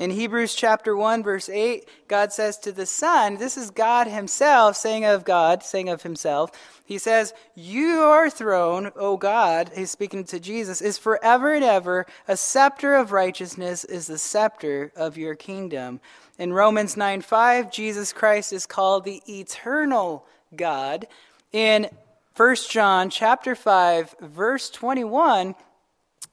In 0.03 0.11
Hebrews 0.11 0.57
chapter 0.57 0.97
1, 0.97 1.23
verse 1.23 1.49
8, 1.49 1.89
God 2.09 2.33
says 2.33 2.59
to 2.59 2.73
the 2.73 2.87
Son, 2.87 3.37
this 3.37 3.57
is 3.57 3.71
God 3.71 4.09
Himself 4.09 4.75
saying 4.75 5.05
of 5.05 5.25
God, 5.25 5.63
saying 5.63 5.89
of 5.89 6.03
Himself, 6.03 6.51
He 6.85 6.99
says, 6.99 7.33
Your 7.55 8.29
throne, 8.29 8.91
O 8.97 9.17
God, 9.17 9.71
He's 9.77 9.93
speaking 9.93 10.25
to 10.25 10.41
Jesus, 10.41 10.83
is 10.83 10.99
forever 10.99 11.55
and 11.55 11.63
ever. 11.63 12.05
A 12.27 12.37
scepter 12.37 12.97
of 12.97 13.13
righteousness 13.13 13.85
is 13.85 14.09
the 14.09 14.19
scepter 14.19 14.91
of 14.97 15.17
your 15.17 15.37
kingdom. 15.37 16.01
In 16.37 16.53
Romans 16.53 16.97
9 16.97 17.21
5, 17.21 17.71
Jesus 17.71 18.13
Christ 18.13 18.53
is 18.53 18.67
called 18.67 19.05
the 19.05 19.23
eternal 19.29 20.27
God. 20.57 21.07
In 21.53 21.89
1 22.37 22.57
John 22.69 23.09
chapter 23.09 23.55
5, 23.55 24.17
verse 24.21 24.69
21, 24.69 25.55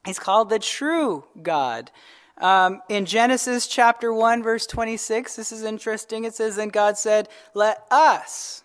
He's 0.08 0.18
called 0.18 0.50
the 0.50 0.58
true 0.58 1.26
God. 1.40 1.92
Um, 2.40 2.82
in 2.88 3.06
Genesis 3.06 3.68
chapter 3.68 4.14
1, 4.14 4.44
verse 4.44 4.66
26, 4.66 5.36
this 5.36 5.52
is 5.52 5.64
interesting. 5.64 6.24
It 6.24 6.34
says, 6.34 6.58
And 6.58 6.72
God 6.72 6.98
said, 6.98 7.28
Let 7.54 7.86
us 7.92 8.64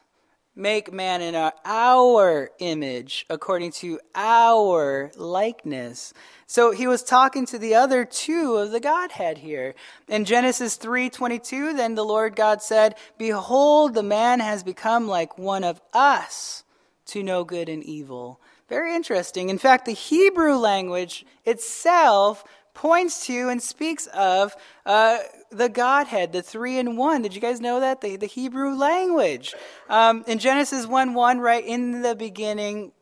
make 0.56 0.92
man 0.92 1.20
in 1.20 1.34
our, 1.34 1.52
our 1.64 2.50
image, 2.60 3.26
according 3.28 3.72
to 3.72 3.98
our 4.14 5.10
likeness. 5.16 6.14
So 6.46 6.70
he 6.70 6.86
was 6.86 7.02
talking 7.02 7.46
to 7.46 7.58
the 7.58 7.74
other 7.74 8.04
two 8.04 8.56
of 8.56 8.70
the 8.70 8.80
Godhead 8.80 9.38
here. 9.38 9.74
In 10.08 10.24
Genesis 10.24 10.76
3:22, 10.76 11.76
then 11.76 11.94
the 11.94 12.04
Lord 12.04 12.36
God 12.36 12.62
said, 12.62 12.94
"Behold, 13.18 13.94
the 13.94 14.02
man 14.02 14.40
has 14.40 14.62
become 14.62 15.08
like 15.08 15.36
one 15.36 15.64
of 15.64 15.80
us 15.92 16.62
to 17.06 17.22
know 17.22 17.42
good 17.44 17.68
and 17.68 17.82
evil." 17.82 18.40
Very 18.68 18.94
interesting. 18.94 19.50
In 19.50 19.58
fact, 19.58 19.84
the 19.84 19.92
Hebrew 19.92 20.54
language 20.54 21.26
itself 21.44 22.44
points 22.74 23.26
to 23.26 23.48
and 23.48 23.62
speaks 23.62 24.06
of 24.08 24.54
uh, 24.84 25.18
the 25.50 25.68
Godhead, 25.68 26.32
the 26.32 26.42
three 26.42 26.78
in 26.78 26.96
one. 26.96 27.22
Did 27.22 27.34
you 27.34 27.40
guys 27.40 27.60
know 27.60 27.80
that? 27.80 28.00
The, 28.00 28.16
the 28.16 28.26
Hebrew 28.26 28.74
language. 28.74 29.54
Um, 29.88 30.24
in 30.26 30.38
Genesis 30.38 30.86
1 30.86 31.14
1, 31.14 31.38
right, 31.38 31.64
in 31.64 32.02
the 32.02 32.14
beginning, 32.14 32.92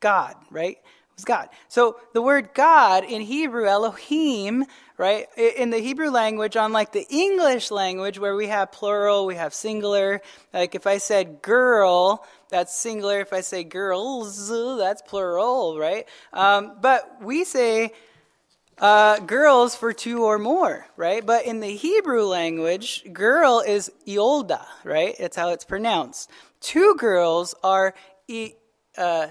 God, 0.00 0.34
right? 0.50 0.78
It 0.78 1.16
was 1.16 1.24
God. 1.24 1.50
So 1.68 2.00
the 2.14 2.22
word 2.22 2.54
God 2.54 3.04
in 3.04 3.20
Hebrew, 3.20 3.66
Elohim, 3.66 4.64
right, 4.96 5.26
in 5.36 5.68
the 5.68 5.78
Hebrew 5.78 6.08
language, 6.08 6.56
unlike 6.56 6.92
the 6.92 7.06
English 7.10 7.70
language 7.70 8.18
where 8.18 8.34
we 8.34 8.46
have 8.46 8.72
plural, 8.72 9.26
we 9.26 9.34
have 9.34 9.52
singular. 9.52 10.22
Like 10.54 10.74
if 10.74 10.86
I 10.86 10.96
said 10.96 11.42
girl, 11.42 12.26
that's 12.48 12.74
singular. 12.74 13.20
If 13.20 13.34
I 13.34 13.42
say 13.42 13.62
girls, 13.62 14.48
that's 14.78 15.02
plural, 15.02 15.78
right? 15.78 16.08
Um, 16.32 16.78
but 16.80 17.22
we 17.22 17.44
say, 17.44 17.92
uh, 18.82 19.20
girls 19.20 19.76
for 19.76 19.92
two 19.92 20.24
or 20.24 20.38
more, 20.38 20.86
right? 20.96 21.24
But 21.24 21.46
in 21.46 21.60
the 21.60 21.76
Hebrew 21.76 22.24
language, 22.24 23.04
girl 23.12 23.62
is 23.64 23.92
iolda, 24.08 24.66
right? 24.82 25.14
That's 25.18 25.36
how 25.36 25.50
it's 25.50 25.64
pronounced. 25.64 26.28
Two 26.60 26.96
girls 26.96 27.54
are 27.62 27.94
e, 28.26 28.54
uh, 28.98 29.28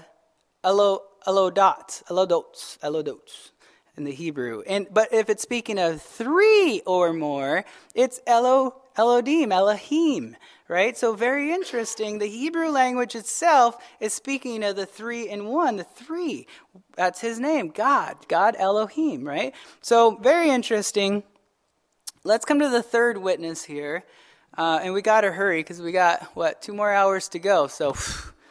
alo, 0.64 1.02
alodot, 1.26 2.02
alodots, 2.04 2.78
alodots 2.78 3.50
in 3.94 4.04
the 4.04 4.12
Hebrew. 4.12 4.62
And 4.66 4.86
but 4.90 5.12
if 5.12 5.28
it's 5.28 5.42
speaking 5.42 5.78
of 5.78 6.00
three 6.00 6.80
or 6.86 7.12
more, 7.12 7.66
it's 7.94 8.20
elo, 8.26 8.80
elodim, 8.96 9.52
Elohim, 9.52 10.34
right? 10.72 10.96
So, 10.96 11.14
very 11.14 11.52
interesting. 11.52 12.18
The 12.18 12.26
Hebrew 12.26 12.70
language 12.70 13.14
itself 13.14 13.76
is 14.00 14.14
speaking 14.14 14.64
of 14.64 14.74
the 14.74 14.86
three 14.86 15.28
in 15.28 15.46
one, 15.46 15.76
the 15.76 15.84
three. 15.84 16.46
That's 16.96 17.20
his 17.20 17.38
name, 17.38 17.68
God, 17.68 18.16
God 18.26 18.56
Elohim, 18.58 19.24
right? 19.24 19.54
So, 19.82 20.16
very 20.16 20.48
interesting. 20.48 21.22
Let's 22.24 22.44
come 22.44 22.58
to 22.60 22.68
the 22.68 22.82
third 22.82 23.18
witness 23.18 23.64
here. 23.64 24.04
Uh, 24.56 24.80
and 24.82 24.92
we 24.92 25.02
got 25.02 25.22
to 25.22 25.32
hurry 25.32 25.60
because 25.60 25.80
we 25.80 25.92
got, 25.92 26.22
what, 26.34 26.60
two 26.62 26.72
more 26.72 26.92
hours 26.92 27.28
to 27.28 27.38
go. 27.38 27.66
So, 27.66 27.94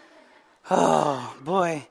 oh, 0.71 1.35
boy. 1.41 1.87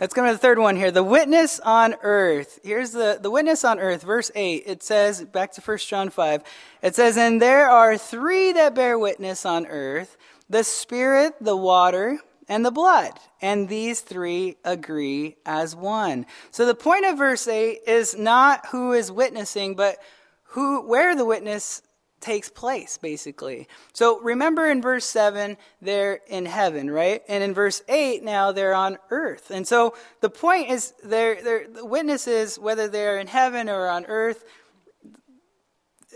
Let's 0.00 0.14
go 0.14 0.24
to 0.24 0.32
the 0.32 0.38
third 0.38 0.58
one 0.58 0.76
here. 0.76 0.90
The 0.90 1.04
witness 1.04 1.60
on 1.60 1.94
earth. 2.00 2.58
Here's 2.64 2.92
the, 2.92 3.18
the 3.20 3.30
witness 3.30 3.64
on 3.64 3.78
earth, 3.78 4.02
verse 4.02 4.30
8. 4.34 4.62
It 4.64 4.82
says, 4.82 5.22
back 5.22 5.52
to 5.52 5.60
1 5.60 5.76
John 5.76 6.08
5, 6.08 6.42
it 6.80 6.96
says, 6.96 7.18
And 7.18 7.40
there 7.40 7.68
are 7.68 7.98
three 7.98 8.50
that 8.54 8.74
bear 8.74 8.98
witness 8.98 9.44
on 9.44 9.66
earth 9.66 10.16
the 10.48 10.64
Spirit, 10.64 11.34
the 11.38 11.54
water, 11.54 12.18
and 12.48 12.64
the 12.64 12.70
blood. 12.70 13.12
And 13.42 13.68
these 13.68 14.00
three 14.00 14.56
agree 14.64 15.36
as 15.44 15.76
one. 15.76 16.24
So 16.50 16.64
the 16.64 16.74
point 16.74 17.04
of 17.04 17.18
verse 17.18 17.46
8 17.46 17.80
is 17.86 18.16
not 18.16 18.66
who 18.68 18.92
is 18.92 19.12
witnessing, 19.12 19.76
but 19.76 19.98
who, 20.44 20.80
where 20.80 21.14
the 21.14 21.26
witness 21.26 21.82
takes 22.20 22.48
place, 22.48 22.98
basically. 22.98 23.66
So 23.92 24.20
remember 24.20 24.70
in 24.70 24.82
verse 24.82 25.06
7, 25.06 25.56
they're 25.80 26.20
in 26.28 26.46
heaven, 26.46 26.90
right? 26.90 27.22
And 27.28 27.42
in 27.42 27.54
verse 27.54 27.82
8, 27.88 28.22
now 28.22 28.52
they're 28.52 28.74
on 28.74 28.98
earth. 29.10 29.50
And 29.50 29.66
so 29.66 29.94
the 30.20 30.30
point 30.30 30.70
is, 30.70 30.92
they're, 31.02 31.42
they're, 31.42 31.68
the 31.68 31.84
witnesses, 31.84 32.58
whether 32.58 32.88
they're 32.88 33.18
in 33.18 33.26
heaven 33.26 33.68
or 33.68 33.88
on 33.88 34.04
earth, 34.06 34.44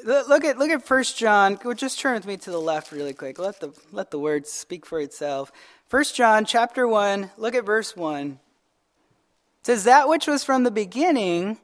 look 0.05 0.45
at 0.45 0.59
look 0.59 0.71
at 0.71 0.83
First 0.83 1.17
John. 1.17 1.59
Just 1.77 1.99
turn 1.99 2.15
with 2.15 2.27
me 2.27 2.37
to 2.39 2.51
the 2.51 2.61
left 2.61 2.93
really 2.93 3.15
quick. 3.15 3.39
Let 3.39 3.61
the 3.61 3.73
let 3.93 4.11
the 4.11 4.19
word 4.19 4.47
speak 4.47 4.87
for 4.87 5.01
itself. 5.01 5.51
First 5.89 6.15
John 6.15 6.45
chapter 6.45 6.87
one. 6.87 7.31
Look 7.37 7.55
at 7.55 7.65
verse 7.65 7.97
one. 7.97 8.39
It 9.61 9.67
says 9.67 9.85
that 9.85 10.09
which 10.09 10.27
was 10.27 10.45
from 10.45 10.65
the 10.65 10.71
beginning, 10.71 11.59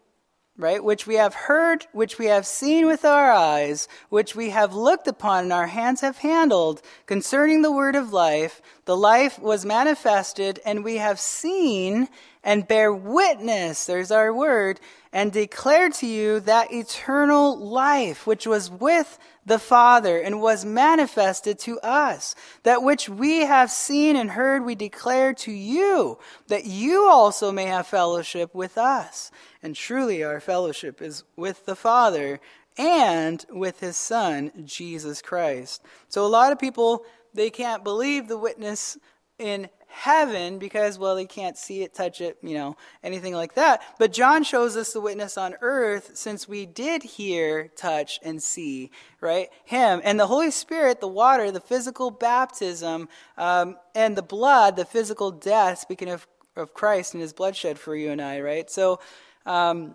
right, 0.56 0.82
which 0.82 1.06
we 1.06 1.14
have 1.14 1.34
heard, 1.34 1.86
which 1.92 2.18
we 2.18 2.26
have 2.26 2.46
seen 2.46 2.86
with 2.86 3.04
our 3.04 3.32
eyes, 3.32 3.88
which 4.08 4.36
we 4.36 4.50
have 4.50 4.74
looked 4.74 5.08
upon 5.08 5.44
and 5.44 5.52
our 5.52 5.68
hands 5.68 6.00
have 6.02 6.18
handled, 6.18 6.82
concerning 7.06 7.62
the 7.62 7.72
word 7.72 7.96
of 7.96 8.12
life, 8.12 8.60
the 8.84 8.96
life 8.96 9.38
was 9.38 9.64
manifested, 9.64 10.60
and 10.64 10.84
we 10.84 10.96
have 10.96 11.18
seen 11.18 12.08
and 12.42 12.68
bear 12.68 12.92
witness, 12.92 13.86
there's 13.86 14.10
our 14.10 14.32
word, 14.32 14.80
and 15.12 15.32
declare 15.32 15.90
to 15.90 16.06
you 16.06 16.40
that 16.40 16.72
eternal 16.72 17.58
life 17.58 18.26
which 18.26 18.46
was 18.46 18.70
with 18.70 19.18
the 19.50 19.58
Father 19.58 20.20
and 20.20 20.40
was 20.40 20.64
manifested 20.64 21.58
to 21.58 21.80
us. 21.80 22.36
That 22.62 22.84
which 22.84 23.08
we 23.08 23.40
have 23.40 23.68
seen 23.68 24.14
and 24.14 24.30
heard 24.30 24.64
we 24.64 24.76
declare 24.76 25.34
to 25.34 25.50
you, 25.50 26.18
that 26.46 26.66
you 26.66 27.08
also 27.08 27.50
may 27.50 27.64
have 27.64 27.88
fellowship 27.88 28.54
with 28.54 28.78
us. 28.78 29.32
And 29.60 29.74
truly 29.74 30.22
our 30.22 30.38
fellowship 30.38 31.02
is 31.02 31.24
with 31.34 31.66
the 31.66 31.74
Father 31.74 32.38
and 32.78 33.44
with 33.50 33.80
his 33.80 33.96
Son, 33.96 34.52
Jesus 34.64 35.20
Christ. 35.20 35.82
So 36.08 36.24
a 36.24 36.28
lot 36.28 36.52
of 36.52 36.60
people, 36.60 37.04
they 37.34 37.50
can't 37.50 37.82
believe 37.82 38.28
the 38.28 38.38
witness 38.38 38.98
in 39.36 39.68
heaven 39.90 40.58
because, 40.58 40.98
well, 40.98 41.14
they 41.14 41.26
can't 41.26 41.58
see 41.58 41.82
it, 41.82 41.94
touch 41.94 42.20
it, 42.20 42.38
you 42.42 42.54
know, 42.54 42.76
anything 43.02 43.34
like 43.34 43.54
that. 43.54 43.82
But 43.98 44.12
John 44.12 44.44
shows 44.44 44.76
us 44.76 44.92
the 44.92 45.00
witness 45.00 45.36
on 45.36 45.56
earth 45.60 46.12
since 46.14 46.48
we 46.48 46.66
did 46.66 47.02
hear, 47.02 47.68
touch, 47.76 48.18
and 48.22 48.42
see, 48.42 48.90
right? 49.20 49.48
Him. 49.64 50.00
And 50.04 50.18
the 50.18 50.26
Holy 50.26 50.50
Spirit, 50.50 51.00
the 51.00 51.08
water, 51.08 51.50
the 51.50 51.60
physical 51.60 52.10
baptism, 52.10 53.08
um, 53.36 53.76
and 53.94 54.16
the 54.16 54.22
blood, 54.22 54.76
the 54.76 54.84
physical 54.84 55.30
death, 55.30 55.78
speaking 55.78 56.08
of, 56.08 56.26
of 56.56 56.72
Christ 56.72 57.14
and 57.14 57.20
his 57.20 57.32
bloodshed 57.32 57.78
for 57.78 57.94
you 57.94 58.10
and 58.10 58.22
I, 58.22 58.40
right? 58.40 58.70
So, 58.70 59.00
um, 59.44 59.94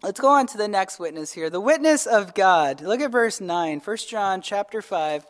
Let's 0.00 0.20
go 0.20 0.28
on 0.28 0.46
to 0.46 0.56
the 0.56 0.68
next 0.68 1.00
witness 1.00 1.32
here. 1.32 1.50
The 1.50 1.60
witness 1.60 2.06
of 2.06 2.32
God. 2.32 2.82
Look 2.82 3.00
at 3.00 3.10
verse 3.10 3.40
9. 3.40 3.80
1 3.80 3.96
John 4.08 4.40
chapter 4.40 4.80
5. 4.80 5.26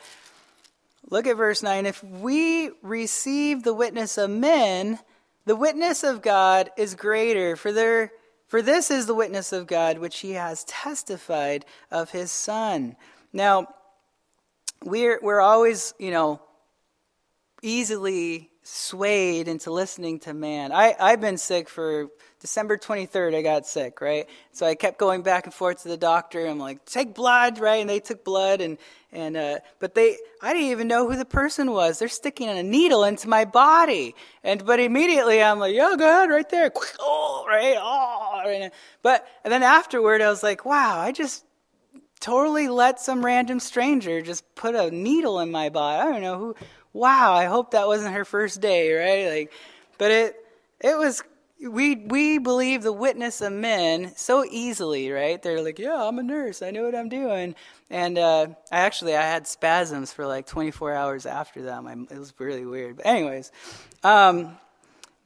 Look 1.10 1.26
at 1.26 1.36
verse 1.36 1.62
9. 1.62 1.86
If 1.86 2.02
we 2.02 2.70
receive 2.82 3.62
the 3.62 3.74
witness 3.74 4.18
of 4.18 4.30
men, 4.30 4.98
the 5.46 5.56
witness 5.56 6.04
of 6.04 6.22
God 6.22 6.70
is 6.76 6.94
greater, 6.94 7.56
for 7.56 7.72
there 7.72 8.12
for 8.48 8.62
this 8.62 8.90
is 8.90 9.06
the 9.06 9.14
witness 9.14 9.52
of 9.52 9.66
God 9.66 9.98
which 9.98 10.20
he 10.20 10.32
has 10.32 10.64
testified 10.64 11.66
of 11.90 12.10
his 12.10 12.32
son. 12.32 12.96
Now, 13.32 13.68
we're 14.84 15.18
we're 15.22 15.40
always, 15.40 15.94
you 15.98 16.10
know, 16.10 16.40
easily 17.62 18.50
swayed 18.62 19.48
into 19.48 19.70
listening 19.70 20.18
to 20.20 20.34
man. 20.34 20.72
I, 20.72 20.94
I've 21.00 21.20
been 21.20 21.38
sick 21.38 21.68
for 21.68 22.08
December 22.40 22.76
23rd, 22.76 23.34
I 23.34 23.42
got 23.42 23.66
sick, 23.66 24.00
right? 24.00 24.28
So 24.52 24.66
I 24.66 24.74
kept 24.74 24.98
going 24.98 25.22
back 25.22 25.46
and 25.46 25.54
forth 25.54 25.82
to 25.82 25.88
the 25.88 25.96
doctor. 25.96 26.46
I'm 26.46 26.58
like, 26.58 26.84
take 26.84 27.14
blood, 27.14 27.58
right? 27.58 27.80
And 27.80 27.88
they 27.88 27.98
took 27.98 28.24
blood, 28.24 28.60
and 28.60 28.76
and 29.12 29.36
uh, 29.36 29.58
but 29.78 29.94
they, 29.94 30.18
I 30.42 30.52
didn't 30.52 30.68
even 30.68 30.88
know 30.88 31.08
who 31.08 31.16
the 31.16 31.24
person 31.24 31.70
was. 31.72 31.98
They're 31.98 32.08
sticking 32.08 32.48
a 32.48 32.62
needle 32.62 33.04
into 33.04 33.28
my 33.28 33.44
body, 33.44 34.14
and 34.44 34.64
but 34.64 34.80
immediately 34.80 35.42
I'm 35.42 35.58
like, 35.58 35.74
yeah, 35.74 35.94
go 35.98 36.08
ahead, 36.08 36.30
right 36.30 36.48
there, 36.48 36.70
oh, 37.00 37.44
right, 37.48 37.76
oh, 37.78 38.42
right. 38.44 38.72
But 39.02 39.26
and 39.44 39.52
then 39.52 39.62
afterward, 39.62 40.20
I 40.20 40.28
was 40.28 40.42
like, 40.42 40.64
wow, 40.64 41.00
I 41.00 41.12
just 41.12 41.44
totally 42.20 42.68
let 42.68 43.00
some 43.00 43.24
random 43.24 43.60
stranger 43.60 44.20
just 44.20 44.54
put 44.54 44.74
a 44.74 44.90
needle 44.90 45.40
in 45.40 45.50
my 45.50 45.68
body. 45.70 46.00
I 46.00 46.12
don't 46.12 46.22
know 46.22 46.38
who. 46.38 46.56
Wow, 46.92 47.32
I 47.32 47.44
hope 47.44 47.72
that 47.72 47.86
wasn't 47.86 48.14
her 48.14 48.24
first 48.24 48.60
day, 48.60 48.92
right? 48.92 49.38
Like, 49.38 49.52
but 49.98 50.10
it 50.10 50.36
it 50.80 50.98
was 50.98 51.22
we 51.60 51.96
we 51.96 52.38
believe 52.38 52.82
the 52.82 52.92
witness 52.92 53.40
of 53.40 53.52
men 53.52 54.12
so 54.16 54.44
easily, 54.44 55.10
right? 55.10 55.42
They're 55.42 55.62
like, 55.62 55.78
"Yeah, 55.78 56.06
I'm 56.06 56.18
a 56.18 56.22
nurse. 56.22 56.62
I 56.62 56.70
know 56.70 56.84
what 56.84 56.94
I'm 56.94 57.08
doing." 57.08 57.54
And 57.90 58.18
uh, 58.18 58.48
I 58.70 58.80
actually 58.80 59.16
I 59.16 59.22
had 59.22 59.46
spasms 59.46 60.12
for 60.12 60.26
like 60.26 60.46
24 60.46 60.94
hours 60.94 61.26
after 61.26 61.62
that. 61.62 61.82
My, 61.82 61.92
it 61.92 62.18
was 62.18 62.32
really 62.38 62.64
weird. 62.64 62.98
But 62.98 63.06
anyways, 63.06 63.50
um, 64.04 64.56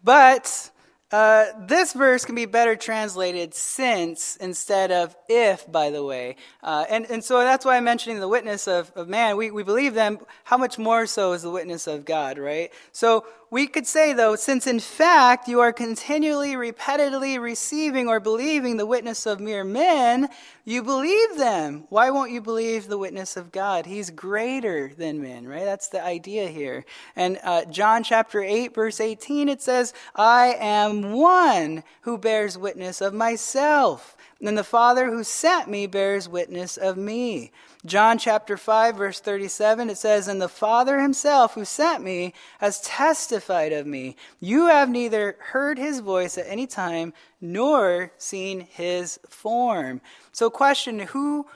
but 0.03 0.71
uh, 1.13 1.45
this 1.67 1.93
verse 1.93 2.25
can 2.25 2.35
be 2.35 2.47
better 2.47 2.75
translated 2.75 3.53
since 3.53 4.37
instead 4.37 4.91
of 4.91 5.15
if, 5.29 5.71
by 5.71 5.91
the 5.91 6.03
way. 6.03 6.37
Uh, 6.63 6.87
and, 6.89 7.05
and 7.11 7.23
so 7.23 7.41
that's 7.41 7.67
why 7.67 7.77
I'm 7.77 7.85
mentioning 7.85 8.19
the 8.19 8.29
witness 8.29 8.67
of, 8.67 8.91
of 8.97 9.09
man. 9.09 9.37
We, 9.37 9.51
we 9.51 9.63
believe 9.63 9.93
them. 9.93 10.19
How 10.45 10.57
much 10.57 10.79
more 10.79 11.05
so 11.05 11.33
is 11.35 11.43
the 11.43 11.51
witness 11.51 11.87
of 11.87 12.07
God, 12.07 12.39
right? 12.39 12.73
So 12.93 13.27
we 13.53 13.67
could 13.67 13.87
say, 13.87 14.15
though, 14.15 14.35
since 14.35 14.67
in 14.67 14.81
fact 14.81 15.47
you 15.47 15.61
are 15.61 15.75
continually, 15.75 16.55
repetitively 16.55 17.39
receiving 17.39 18.09
or 18.09 18.19
believing 18.19 18.79
the 18.79 18.87
witness 18.87 19.27
of 19.27 19.41
mere 19.41 19.63
men, 19.63 20.31
you 20.65 20.83
believe 20.83 21.37
them. 21.37 21.85
Why 21.91 22.09
won't 22.09 22.31
you 22.31 22.41
believe 22.41 22.89
the 22.89 22.97
witness 22.97 23.37
of 23.37 23.53
God? 23.53 23.85
He's 23.85 24.09
greater 24.09 24.93
than 24.97 25.21
men, 25.21 25.47
right? 25.47 25.67
That's 25.67 25.89
the 25.89 26.03
idea 26.03 26.49
here. 26.49 26.87
And 27.15 27.39
uh, 27.45 27.67
John 27.67 28.03
chapter 28.03 28.43
8, 28.43 28.75
verse 28.75 29.01
18, 29.01 29.51
it 29.51 29.61
says, 29.61 29.93
I 30.17 30.57
am 30.59 31.13
one 31.13 31.85
who 32.01 32.17
bears 32.17 32.57
witness 32.57 33.03
of 33.03 33.13
myself, 33.13 34.17
and 34.41 34.57
the 34.57 34.65
Father 34.65 35.11
who 35.11 35.23
sent 35.23 35.69
me 35.69 35.87
bears 35.87 36.27
witness 36.27 36.79
of 36.79 36.97
me. 36.97 37.53
John 37.85 38.17
chapter 38.17 38.57
5, 38.57 38.97
verse 38.97 39.19
37, 39.19 39.91
it 39.91 39.99
says, 39.99 40.29
And 40.29 40.41
the 40.41 40.49
Father 40.49 41.01
himself 41.01 41.55
who 41.55 41.65
sent 41.65 42.05
me 42.05 42.33
has 42.61 42.81
testified 42.81 43.73
of 43.73 43.89
me. 43.89 44.15
You 44.39 44.67
have 44.67 44.89
neither 44.89 45.37
heard 45.41 45.79
his 45.79 45.99
voice 45.99 46.39
at 46.39 46.47
any 46.47 46.69
time 46.69 47.13
nor 47.41 48.13
seen 48.19 48.61
his 48.61 49.19
form. 49.29 50.01
So, 50.31 50.49
question 50.49 51.01
Who 51.01 51.47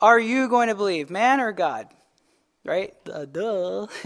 are 0.00 0.18
you 0.18 0.48
going 0.48 0.68
to 0.68 0.74
believe, 0.74 1.08
man 1.08 1.40
or 1.40 1.52
God? 1.52 1.86
Right? 2.64 2.94
Uh, 3.10 3.26
duh. 3.26 3.86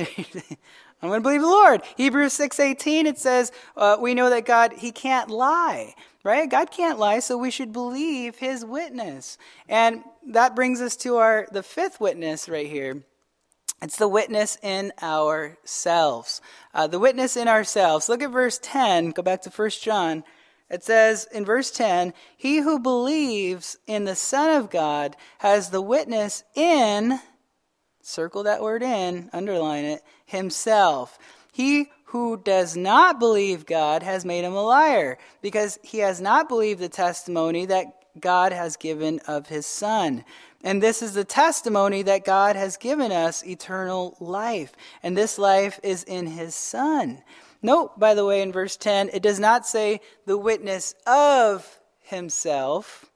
I'm 1.04 1.10
going 1.10 1.20
to 1.20 1.22
believe 1.22 1.42
the 1.42 1.46
Lord. 1.46 1.82
Hebrews 1.96 2.36
6:18 2.38 3.04
it 3.04 3.18
says 3.18 3.52
uh, 3.76 3.96
we 4.00 4.14
know 4.14 4.30
that 4.30 4.46
God 4.46 4.74
he 4.74 4.92
can't 4.92 5.30
lie, 5.30 5.94
right? 6.24 6.50
God 6.50 6.70
can't 6.70 6.98
lie, 6.98 7.20
so 7.20 7.38
we 7.38 7.50
should 7.50 7.72
believe 7.72 8.36
his 8.36 8.64
witness. 8.64 9.38
And 9.68 10.02
that 10.26 10.56
brings 10.56 10.80
us 10.80 10.96
to 10.96 11.18
our 11.18 11.46
the 11.52 11.62
fifth 11.62 12.00
witness 12.00 12.48
right 12.48 12.66
here. 12.66 13.04
It's 13.82 13.96
the 13.96 14.08
witness 14.08 14.56
in 14.62 14.92
ourselves. 15.02 16.40
Uh, 16.72 16.86
the 16.86 16.98
witness 16.98 17.36
in 17.36 17.48
ourselves. 17.48 18.08
Look 18.08 18.22
at 18.22 18.30
verse 18.30 18.58
10. 18.62 19.10
Go 19.10 19.22
back 19.22 19.42
to 19.42 19.50
1 19.50 19.70
John. 19.82 20.24
It 20.70 20.82
says 20.82 21.28
in 21.32 21.44
verse 21.44 21.70
10 21.70 22.14
He 22.36 22.58
who 22.58 22.78
believes 22.78 23.76
in 23.86 24.04
the 24.04 24.16
Son 24.16 24.56
of 24.56 24.70
God 24.70 25.16
has 25.38 25.68
the 25.68 25.82
witness 25.82 26.44
in, 26.54 27.20
circle 28.00 28.42
that 28.44 28.62
word 28.62 28.82
in, 28.82 29.28
underline 29.34 29.84
it, 29.84 30.02
himself. 30.24 31.18
He 31.52 31.90
who 32.14 32.36
does 32.36 32.76
not 32.76 33.18
believe 33.18 33.66
God 33.66 34.04
has 34.04 34.24
made 34.24 34.44
him 34.44 34.52
a 34.52 34.62
liar, 34.62 35.18
because 35.42 35.80
he 35.82 35.98
has 35.98 36.20
not 36.20 36.48
believed 36.48 36.78
the 36.78 36.88
testimony 36.88 37.66
that 37.66 37.86
God 38.20 38.52
has 38.52 38.76
given 38.76 39.18
of 39.26 39.48
his 39.48 39.66
Son. 39.66 40.24
And 40.62 40.80
this 40.80 41.02
is 41.02 41.14
the 41.14 41.24
testimony 41.24 42.02
that 42.02 42.24
God 42.24 42.54
has 42.54 42.76
given 42.76 43.10
us 43.10 43.44
eternal 43.44 44.16
life. 44.20 44.74
And 45.02 45.18
this 45.18 45.38
life 45.38 45.80
is 45.82 46.04
in 46.04 46.28
his 46.28 46.54
Son. 46.54 47.20
Note, 47.62 47.98
by 47.98 48.14
the 48.14 48.24
way, 48.24 48.42
in 48.42 48.52
verse 48.52 48.76
10, 48.76 49.10
it 49.12 49.20
does 49.20 49.40
not 49.40 49.66
say 49.66 50.00
the 50.24 50.38
witness 50.38 50.94
of 51.08 51.80
himself, 52.00 53.06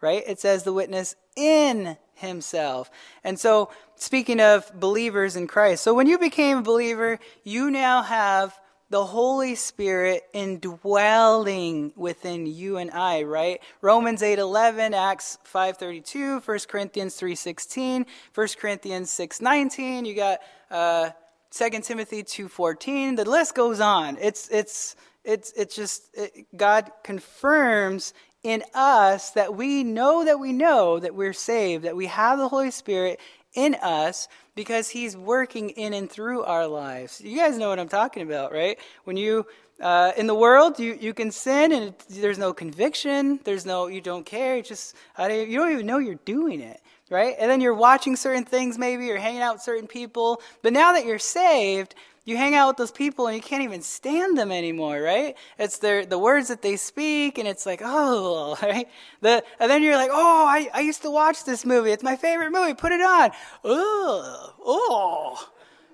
right? 0.00 0.22
It 0.26 0.40
says 0.40 0.62
the 0.62 0.72
witness 0.72 1.16
in 1.36 1.98
himself. 2.18 2.90
And 3.24 3.38
so, 3.38 3.70
speaking 3.96 4.40
of 4.40 4.70
believers 4.78 5.36
in 5.36 5.46
Christ, 5.46 5.82
so 5.82 5.94
when 5.94 6.06
you 6.06 6.18
became 6.18 6.58
a 6.58 6.62
believer, 6.62 7.18
you 7.44 7.70
now 7.70 8.02
have 8.02 8.58
the 8.90 9.04
Holy 9.04 9.54
Spirit 9.54 10.24
indwelling 10.32 11.92
within 11.94 12.46
you 12.46 12.78
and 12.78 12.90
I, 12.90 13.22
right? 13.22 13.60
Romans 13.82 14.22
8:11, 14.22 14.94
Acts 14.94 15.38
5:32, 15.44 16.40
1 16.40 16.68
Corinthians 16.68 17.14
3:16, 17.16 18.06
1 18.34 18.48
Corinthians 18.58 19.10
6:19, 19.10 20.06
you 20.06 20.14
got 20.14 20.40
uh 20.70 21.10
2 21.50 21.82
Timothy 21.82 22.22
2:14, 22.22 23.16
the 23.16 23.24
list 23.24 23.54
goes 23.54 23.80
on. 23.80 24.16
It's 24.20 24.48
it's 24.48 24.96
it's 25.24 25.52
it's 25.52 25.76
just 25.76 26.08
it, 26.14 26.46
God 26.56 26.90
confirms 27.02 28.14
in 28.42 28.62
us 28.74 29.30
that 29.30 29.54
we 29.56 29.84
know 29.84 30.24
that 30.24 30.38
we 30.38 30.52
know 30.52 30.98
that 30.98 31.14
we're 31.14 31.32
saved, 31.32 31.84
that 31.84 31.96
we 31.96 32.06
have 32.06 32.38
the 32.38 32.48
Holy 32.48 32.70
Spirit 32.70 33.20
in 33.54 33.74
us 33.76 34.28
because 34.54 34.88
he's 34.88 35.16
working 35.16 35.70
in 35.70 35.92
and 35.92 36.10
through 36.10 36.44
our 36.44 36.66
lives. 36.66 37.20
You 37.20 37.36
guys 37.36 37.58
know 37.58 37.68
what 37.68 37.78
I'm 37.78 37.88
talking 37.88 38.22
about, 38.22 38.52
right? 38.52 38.78
When 39.04 39.16
you 39.16 39.46
uh, 39.80 40.12
in 40.16 40.26
the 40.26 40.34
world, 40.34 40.80
you, 40.80 40.98
you 41.00 41.14
can 41.14 41.30
sin 41.30 41.72
and 41.72 41.84
it, 41.84 42.04
there's 42.08 42.38
no 42.38 42.52
conviction. 42.52 43.38
There's 43.44 43.64
no, 43.64 43.86
you 43.86 44.00
don't 44.00 44.26
care. 44.26 44.56
It's 44.56 44.68
just, 44.68 44.96
you 45.18 45.58
don't 45.58 45.72
even 45.72 45.86
know 45.86 45.98
you're 45.98 46.16
doing 46.16 46.60
it, 46.60 46.80
right? 47.10 47.34
And 47.38 47.50
then 47.50 47.60
you're 47.60 47.74
watching 47.74 48.16
certain 48.16 48.44
things 48.44 48.78
maybe, 48.78 49.06
you're 49.06 49.18
hanging 49.18 49.42
out 49.42 49.56
with 49.56 49.62
certain 49.62 49.86
people. 49.86 50.42
But 50.62 50.72
now 50.72 50.92
that 50.92 51.06
you're 51.06 51.18
saved, 51.18 51.94
you 52.28 52.36
hang 52.36 52.54
out 52.54 52.68
with 52.68 52.76
those 52.76 52.90
people 52.90 53.26
and 53.26 53.34
you 53.34 53.42
can't 53.42 53.62
even 53.62 53.80
stand 53.80 54.36
them 54.36 54.52
anymore, 54.52 55.00
right? 55.00 55.34
It's 55.58 55.78
their 55.78 56.04
the 56.04 56.18
words 56.18 56.48
that 56.48 56.60
they 56.60 56.76
speak, 56.76 57.38
and 57.38 57.48
it's 57.48 57.64
like, 57.64 57.80
oh, 57.82 58.56
right? 58.62 58.86
The, 59.22 59.42
and 59.58 59.70
then 59.70 59.82
you're 59.82 59.96
like, 59.96 60.10
oh, 60.12 60.44
I, 60.46 60.68
I 60.74 60.80
used 60.80 61.02
to 61.02 61.10
watch 61.10 61.44
this 61.44 61.64
movie. 61.64 61.90
It's 61.90 62.02
my 62.02 62.16
favorite 62.16 62.50
movie. 62.50 62.74
Put 62.74 62.92
it 62.92 63.00
on. 63.00 63.30
Oh, 63.64 64.52
oh, 64.62 65.48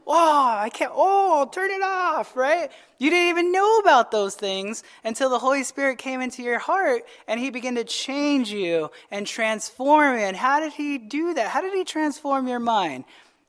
oh, 0.06 0.56
I 0.58 0.70
can't. 0.70 0.92
Oh, 0.94 1.48
turn 1.52 1.70
it 1.70 1.82
off, 1.82 2.36
right? 2.36 2.70
You 2.98 3.10
didn't 3.10 3.28
even 3.28 3.52
know 3.52 3.78
about 3.78 4.10
those 4.10 4.34
things 4.34 4.82
until 5.04 5.30
the 5.30 5.38
Holy 5.38 5.64
Spirit 5.64 5.98
came 5.98 6.20
into 6.20 6.42
your 6.42 6.58
heart 6.58 7.02
and 7.26 7.38
He 7.40 7.50
began 7.50 7.74
to 7.76 7.84
change 7.84 8.50
you 8.50 8.90
and 9.10 9.26
transform 9.26 10.18
you. 10.18 10.24
And 10.24 10.36
how 10.36 10.60
did 10.60 10.72
He 10.72 10.98
do 10.98 11.34
that? 11.34 11.48
How 11.48 11.60
did 11.60 11.74
He 11.74 11.84
transform 11.84 12.48
your 12.48 12.60
mind? 12.60 13.04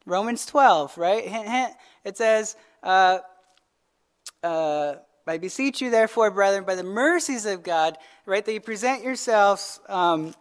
Romans 0.06 0.46
12, 0.46 0.98
right? 0.98 1.28
Hint, 1.28 1.48
hint. 1.48 1.74
It 2.04 2.18
says, 2.18 2.56
uh, 2.84 3.20
uh, 4.44 4.96
I 5.28 5.38
beseech 5.40 5.82
you, 5.82 5.90
therefore, 5.90 6.30
brethren, 6.30 6.66
by 6.66 6.76
the 6.76 6.84
mercies 6.84 7.48
of 7.48 7.64
God, 7.64 7.98
right, 8.28 8.46
that 8.46 8.54
you 8.54 8.62
present 8.62 9.04
yourselves 9.04 9.80
um, 9.90 10.36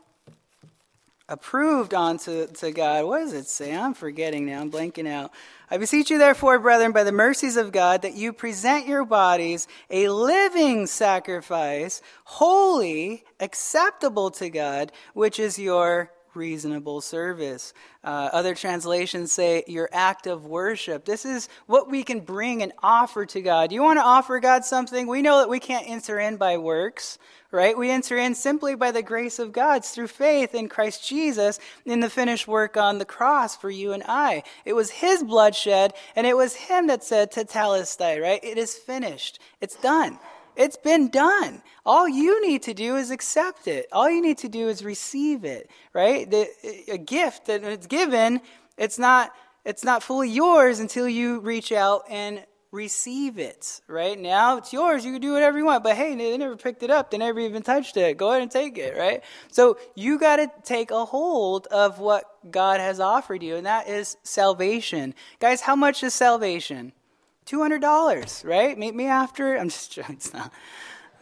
approved 1.28 1.94
unto 1.94 2.46
to 2.46 2.70
God. 2.70 3.06
What 3.06 3.20
does 3.20 3.32
it 3.32 3.46
say? 3.46 3.74
I'm 3.74 3.94
forgetting 3.94 4.44
now. 4.44 4.60
I'm 4.60 4.70
blanking 4.70 5.08
out. 5.08 5.32
I 5.70 5.78
beseech 5.78 6.10
you, 6.10 6.18
therefore, 6.18 6.58
brethren, 6.58 6.92
by 6.92 7.04
the 7.04 7.12
mercies 7.12 7.56
of 7.56 7.72
God, 7.72 8.02
that 8.02 8.14
you 8.14 8.32
present 8.32 8.86
your 8.86 9.04
bodies 9.04 9.66
a 9.90 10.08
living 10.08 10.86
sacrifice, 10.86 12.02
holy, 12.24 13.24
acceptable 13.40 14.30
to 14.32 14.50
God, 14.50 14.92
which 15.14 15.38
is 15.38 15.58
your 15.58 16.10
reasonable 16.35 17.01
service. 17.01 17.72
Uh, 18.03 18.30
other 18.32 18.55
translations 18.55 19.32
say 19.32 19.64
your 19.66 19.89
act 19.93 20.26
of 20.26 20.47
worship. 20.47 21.05
This 21.05 21.24
is 21.24 21.49
what 21.66 21.91
we 21.91 22.03
can 22.03 22.20
bring 22.20 22.62
and 22.62 22.72
offer 22.82 23.26
to 23.26 23.41
God. 23.41 23.72
You 23.72 23.82
want 23.82 23.99
to 23.99 24.05
offer 24.05 24.41
God 24.41 24.64
something? 24.64 25.07
We 25.07 25.22
know 25.22 25.39
that 25.39 25.49
we 25.49 25.61
can't 25.61 25.89
enter 25.89 26.18
in 26.18 26.37
by 26.37 26.59
works, 26.59 27.18
right? 27.51 27.78
We 27.78 27.91
enter 27.91 28.18
in 28.18 28.35
simply 28.35 28.74
by 28.74 28.91
the 28.91 29.03
grace 29.03 29.39
of 29.39 29.53
God 29.53 29.85
it's 29.85 29.95
through 29.95 30.09
faith 30.09 30.55
in 30.55 30.68
Christ 30.68 31.07
Jesus 31.07 31.59
in 31.85 32.01
the 32.01 32.09
finished 32.09 32.49
work 32.49 32.76
on 32.76 32.99
the 32.99 33.05
cross 33.05 33.55
for 33.55 33.68
you 33.68 33.93
and 33.93 34.03
I. 34.07 34.45
It 34.64 34.72
was 34.72 34.91
His 34.91 35.22
bloodshed, 35.22 35.93
and 36.16 36.26
it 36.26 36.37
was 36.37 36.55
Him 36.55 36.87
that 36.87 37.05
said 37.05 37.30
tetelestai, 37.30 38.20
right? 38.20 38.43
It 38.43 38.57
is 38.57 38.74
finished. 38.74 39.39
It's 39.61 39.76
done. 39.76 40.18
It's 40.57 40.76
been 40.76 41.09
done. 41.09 41.62
All 41.84 42.09
you 42.09 42.46
need 42.46 42.62
to 42.62 42.74
do 42.74 42.96
is 42.96 43.11
accept 43.11 43.66
it. 43.66 43.86
All 43.92 44.09
you 44.09 44.22
need 44.22 44.38
to 44.38 44.48
do 44.48 44.68
is 44.68 44.84
receive 44.84 45.44
it, 45.44 45.70
right? 45.92 46.30
The, 46.30 46.48
a 46.88 46.98
gift 46.98 47.46
that 47.46 47.64
it's 47.64 47.86
given, 47.86 48.40
it's 48.76 48.98
not 48.98 49.32
it's 49.64 49.82
not 49.82 50.02
fully 50.02 50.28
yours 50.28 50.78
until 50.78 51.09
you 51.09 51.40
reach 51.40 51.72
out 51.72 52.05
and 52.11 52.44
receive 52.70 53.38
it, 53.38 53.80
right? 53.88 54.18
Now 54.18 54.59
it's 54.59 54.72
yours. 54.72 55.05
You 55.05 55.12
can 55.12 55.20
do 55.22 55.32
whatever 55.32 55.57
you 55.57 55.64
want. 55.64 55.84
But 55.84 55.96
hey, 55.96 56.14
they 56.14 56.36
never 56.36 56.57
picked 56.57 56.82
it 56.82 56.90
up. 56.90 57.11
They 57.11 57.18
never 57.18 57.40
even 57.40 57.62
touched 57.62 57.96
it. 57.96 58.18
Go 58.18 58.30
ahead 58.30 58.42
and 58.42 58.50
take 58.50 58.76
it, 58.76 58.96
right? 58.98 59.22
So 59.50 59.78
you 59.94 60.18
got 60.18 60.36
to 60.36 60.50
take 60.64 60.90
a 60.90 61.05
hold 61.05 61.66
of 61.68 61.98
what 61.98 62.24
God 62.50 62.80
has 62.80 63.00
offered 63.00 63.42
you, 63.42 63.57
and 63.57 63.64
that 63.64 63.88
is 63.88 64.16
salvation. 64.22 65.14
Guys, 65.38 65.62
how 65.62 65.76
much 65.76 66.02
is 66.02 66.12
salvation? 66.12 66.92
$200, 67.47 68.45
right? 68.45 68.76
Meet 68.78 68.95
me 68.95 69.07
after. 69.07 69.57
I'm 69.57 69.68
just 69.68 69.92
joking. 69.95 70.18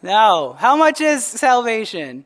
No. 0.02 0.56
How 0.58 0.76
much 0.76 1.00
is 1.00 1.24
salvation? 1.24 2.24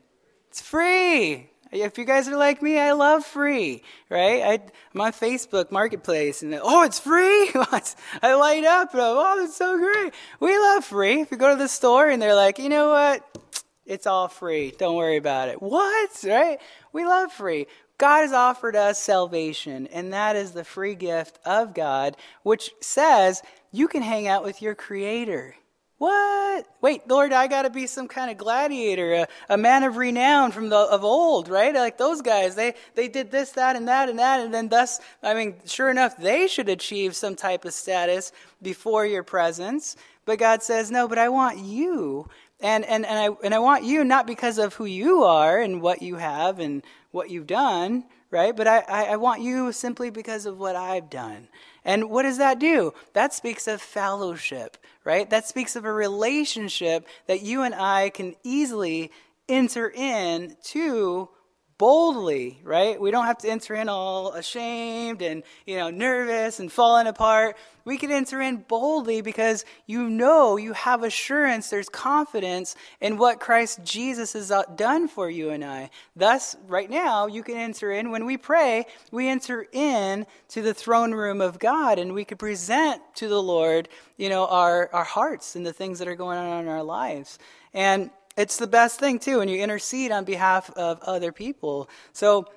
It's 0.49 0.61
free. 0.61 1.49
If 1.71 1.97
you 1.97 2.05
guys 2.05 2.29
are 2.29 2.37
like 2.37 2.61
me, 2.61 2.79
I 2.79 2.93
love 2.93 3.25
free, 3.25 3.83
right? 4.09 4.41
I, 4.41 4.53
am 4.95 5.01
on 5.01 5.11
Facebook 5.11 5.69
Marketplace, 5.69 6.41
and 6.41 6.57
oh, 6.61 6.83
it's 6.83 6.99
free. 6.99 7.51
I 8.23 8.33
light 8.35 8.63
up. 8.63 8.91
Oh, 8.93 9.43
it's 9.43 9.57
so 9.57 9.77
great. 9.77 10.13
We 10.39 10.57
love 10.57 10.85
free. 10.85 11.21
If 11.21 11.31
you 11.31 11.37
go 11.37 11.51
to 11.51 11.61
the 11.61 11.67
store 11.67 12.09
and 12.09 12.21
they're 12.21 12.35
like, 12.35 12.57
you 12.57 12.69
know 12.69 12.89
what? 12.89 13.37
It's 13.85 14.07
all 14.07 14.27
free. 14.27 14.71
Don't 14.77 14.95
worry 14.95 15.17
about 15.17 15.49
it. 15.49 15.61
What? 15.61 16.23
Right? 16.25 16.59
We 16.93 17.05
love 17.05 17.31
free. 17.33 17.67
God 17.97 18.21
has 18.21 18.31
offered 18.31 18.75
us 18.75 19.01
salvation, 19.01 19.87
and 19.87 20.13
that 20.13 20.35
is 20.35 20.51
the 20.51 20.63
free 20.63 20.93
gift 20.93 21.39
of 21.45 21.73
God, 21.73 22.15
which 22.43 22.71
says 22.79 23.41
you 23.71 23.87
can 23.87 24.01
hang 24.01 24.27
out 24.27 24.43
with 24.43 24.61
your 24.61 24.75
Creator. 24.75 25.55
What? 25.97 26.67
Wait, 26.79 27.07
Lord, 27.07 27.33
I 27.33 27.47
got 27.47 27.63
to 27.63 27.71
be 27.71 27.87
some 27.87 28.07
kind 28.07 28.29
of 28.29 28.37
gladiator, 28.37 29.13
a, 29.13 29.27
a, 29.49 29.57
man 29.57 29.81
of 29.81 29.97
renown 29.97 30.51
from 30.51 30.69
the 30.69 30.77
of 30.77 31.03
old, 31.03 31.49
right? 31.49 31.73
Like 31.73 31.97
those 31.97 32.21
guys, 32.21 32.53
they 32.53 32.75
they 32.93 33.07
did 33.07 33.31
this, 33.31 33.51
that, 33.53 33.75
and 33.75 33.87
that, 33.87 34.07
and 34.07 34.19
that, 34.19 34.41
and 34.41 34.53
then 34.53 34.69
thus, 34.69 34.99
I 35.23 35.33
mean, 35.33 35.55
sure 35.65 35.89
enough, 35.89 36.15
they 36.15 36.47
should 36.47 36.69
achieve 36.69 37.15
some 37.15 37.35
type 37.35 37.65
of 37.65 37.73
status 37.73 38.31
before 38.61 39.07
your 39.07 39.23
presence. 39.23 39.95
But 40.25 40.37
God 40.37 40.61
says, 40.61 40.91
no, 40.91 41.07
but 41.07 41.17
I 41.17 41.29
want 41.29 41.57
you, 41.57 42.29
and 42.59 42.85
and 42.85 43.03
and 43.03 43.17
I 43.17 43.35
and 43.43 43.55
I 43.55 43.59
want 43.59 43.83
you 43.83 44.03
not 44.03 44.27
because 44.27 44.59
of 44.59 44.75
who 44.75 44.85
you 44.85 45.23
are 45.23 45.59
and 45.59 45.81
what 45.81 46.03
you 46.03 46.17
have 46.17 46.59
and 46.59 46.83
what 47.09 47.31
you've 47.31 47.47
done, 47.47 48.03
right? 48.29 48.55
But 48.55 48.67
I, 48.67 48.79
I, 48.87 49.03
I 49.05 49.15
want 49.15 49.41
you 49.41 49.71
simply 49.71 50.11
because 50.11 50.45
of 50.45 50.59
what 50.59 50.75
I've 50.75 51.09
done. 51.09 51.47
And 51.87 52.09
what 52.09 52.23
does 52.23 52.37
that 52.37 52.59
do? 52.59 52.93
That 53.13 53.33
speaks 53.33 53.65
of 53.65 53.81
fellowship, 53.81 54.75
right? 55.05 55.27
That 55.29 55.47
speaks 55.47 55.77
of 55.77 55.85
a 55.85 55.91
relationship 55.91 57.07
that 57.27 57.41
you 57.41 57.63
and 57.63 57.73
I 57.73 58.09
can 58.09 58.35
easily 58.43 59.09
enter 59.47 59.89
in 59.89 60.57
to 60.65 61.29
boldly, 61.77 62.59
right? 62.63 62.99
We 62.99 63.11
don't 63.11 63.25
have 63.25 63.37
to 63.39 63.49
enter 63.49 63.75
in 63.75 63.87
all 63.87 64.33
ashamed 64.33 65.21
and, 65.21 65.43
you 65.65 65.77
know, 65.77 65.89
nervous 65.89 66.59
and 66.59 66.71
falling 66.71 67.05
apart. 67.05 67.55
We 67.85 67.97
can 67.97 68.11
enter 68.11 68.41
in 68.41 68.57
boldly 68.67 69.21
because 69.21 69.63
you 69.85 70.09
know, 70.09 70.57
you 70.57 70.73
have 70.73 71.03
assurance, 71.03 71.69
there's 71.69 71.87
confidence 71.87 72.75
in 72.99 73.17
what 73.17 73.39
Christ 73.39 73.83
Jesus 73.83 74.33
has 74.33 74.51
uh, 74.51 74.63
done 74.75 75.07
for 75.07 75.29
you 75.29 75.51
and 75.51 75.63
I. 75.63 75.91
Thus, 76.15 76.55
right 76.67 76.89
now, 76.89 77.27
you 77.27 77.43
can 77.43 77.55
enter 77.55 77.91
in. 77.91 78.11
When 78.11 78.25
we 78.25 78.37
pray, 78.37 78.87
we 79.11 79.29
enter 79.29 79.65
in 79.71 80.25
to 80.49 80.61
the 80.61 80.73
throne 80.73 81.13
room 81.13 81.41
of 81.41 81.59
God 81.59 81.99
and 81.99 82.13
we 82.13 82.25
could 82.25 82.39
present 82.39 83.01
to 83.15 83.27
the 83.27 83.41
Lord, 83.41 83.87
you 84.17 84.29
know, 84.29 84.47
our, 84.47 84.89
our 84.91 85.05
hearts 85.05 85.55
and 85.55 85.65
the 85.65 85.73
things 85.73 85.99
that 85.99 86.07
are 86.07 86.15
going 86.15 86.39
on 86.39 86.63
in 86.63 86.67
our 86.67 86.83
lives. 86.83 87.37
And 87.73 88.09
it's 88.37 88.57
the 88.57 88.67
best 88.67 88.99
thing, 88.99 89.19
too, 89.19 89.39
when 89.39 89.49
you 89.49 89.61
intercede 89.61 90.11
on 90.11 90.23
behalf 90.23 90.69
of 90.71 90.99
other 91.01 91.31
people. 91.31 91.89
So, 92.13 92.47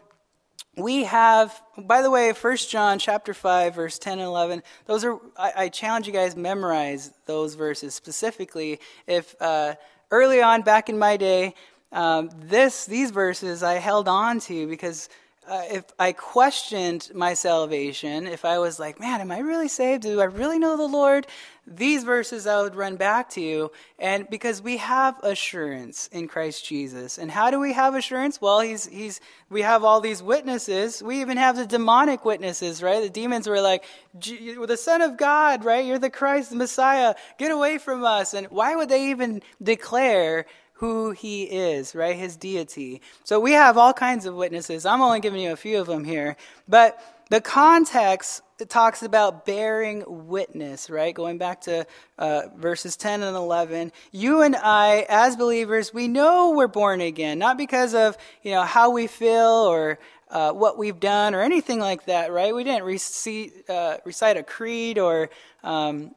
we 0.76 1.04
have 1.04 1.60
by 1.76 2.00
the 2.00 2.10
way 2.10 2.32
1 2.32 2.56
john 2.56 2.98
chapter 2.98 3.34
5 3.34 3.74
verse 3.74 3.98
10 3.98 4.14
and 4.14 4.22
11 4.22 4.62
those 4.86 5.04
are 5.04 5.18
i, 5.36 5.52
I 5.56 5.68
challenge 5.68 6.06
you 6.06 6.12
guys 6.12 6.36
memorize 6.36 7.12
those 7.26 7.54
verses 7.54 7.92
specifically 7.92 8.78
if 9.06 9.34
uh, 9.40 9.74
early 10.12 10.40
on 10.40 10.62
back 10.62 10.88
in 10.88 10.98
my 10.98 11.16
day 11.16 11.54
um, 11.92 12.30
this 12.38 12.86
these 12.86 13.10
verses 13.10 13.64
i 13.64 13.74
held 13.74 14.06
on 14.06 14.38
to 14.40 14.68
because 14.68 15.08
uh, 15.50 15.64
if 15.68 15.84
I 15.98 16.12
questioned 16.12 17.10
my 17.12 17.34
salvation, 17.34 18.28
if 18.28 18.44
I 18.44 18.60
was 18.60 18.78
like, 18.78 19.00
man, 19.00 19.20
am 19.20 19.32
I 19.32 19.40
really 19.40 19.66
saved? 19.66 20.04
Do 20.04 20.20
I 20.20 20.24
really 20.24 20.60
know 20.60 20.76
the 20.76 20.86
Lord? 20.86 21.26
These 21.66 22.04
verses 22.04 22.46
I 22.46 22.62
would 22.62 22.76
run 22.76 22.94
back 22.94 23.30
to. 23.30 23.40
You. 23.40 23.72
And 23.98 24.30
because 24.30 24.62
we 24.62 24.76
have 24.76 25.18
assurance 25.24 26.08
in 26.12 26.28
Christ 26.28 26.64
Jesus. 26.64 27.18
And 27.18 27.32
how 27.32 27.50
do 27.50 27.58
we 27.58 27.72
have 27.72 27.96
assurance? 27.96 28.40
Well, 28.40 28.60
he's, 28.60 28.86
he's, 28.86 29.20
we 29.48 29.62
have 29.62 29.82
all 29.82 30.00
these 30.00 30.22
witnesses. 30.22 31.02
We 31.02 31.20
even 31.20 31.36
have 31.36 31.56
the 31.56 31.66
demonic 31.66 32.24
witnesses, 32.24 32.80
right? 32.80 33.02
The 33.02 33.10
demons 33.10 33.48
were 33.48 33.60
like, 33.60 33.84
the 34.14 34.78
Son 34.80 35.02
of 35.02 35.16
God, 35.16 35.64
right? 35.64 35.84
You're 35.84 35.98
the 35.98 36.10
Christ, 36.10 36.50
the 36.50 36.56
Messiah. 36.56 37.16
Get 37.38 37.50
away 37.50 37.78
from 37.78 38.04
us. 38.04 38.34
And 38.34 38.46
why 38.52 38.76
would 38.76 38.88
they 38.88 39.10
even 39.10 39.42
declare 39.60 40.46
who 40.80 41.10
he 41.10 41.42
is, 41.42 41.94
right? 41.94 42.16
His 42.16 42.36
deity. 42.36 43.02
So 43.22 43.38
we 43.38 43.52
have 43.52 43.76
all 43.76 43.92
kinds 43.92 44.24
of 44.24 44.34
witnesses. 44.34 44.86
I'm 44.86 45.02
only 45.02 45.20
giving 45.20 45.42
you 45.42 45.52
a 45.52 45.56
few 45.56 45.78
of 45.78 45.86
them 45.86 46.04
here. 46.04 46.38
But 46.66 46.98
the 47.28 47.42
context 47.42 48.40
talks 48.66 49.02
about 49.02 49.44
bearing 49.44 50.04
witness, 50.06 50.88
right? 50.88 51.14
Going 51.14 51.36
back 51.36 51.60
to 51.62 51.86
uh, 52.16 52.44
verses 52.56 52.96
10 52.96 53.22
and 53.22 53.36
11. 53.36 53.92
You 54.10 54.40
and 54.40 54.56
I, 54.56 55.04
as 55.10 55.36
believers, 55.36 55.92
we 55.92 56.08
know 56.08 56.52
we're 56.52 56.66
born 56.66 57.02
again, 57.02 57.38
not 57.38 57.58
because 57.58 57.94
of, 57.94 58.16
you 58.42 58.52
know, 58.52 58.62
how 58.62 58.90
we 58.90 59.06
feel 59.06 59.66
or 59.68 59.98
uh, 60.30 60.52
what 60.52 60.78
we've 60.78 60.98
done 60.98 61.34
or 61.34 61.42
anything 61.42 61.78
like 61.78 62.06
that, 62.06 62.32
right? 62.32 62.54
We 62.54 62.64
didn't 62.64 62.84
recite, 62.84 63.68
uh, 63.68 63.98
recite 64.06 64.38
a 64.38 64.42
creed 64.42 64.98
or 64.98 65.28
um, 65.62 66.14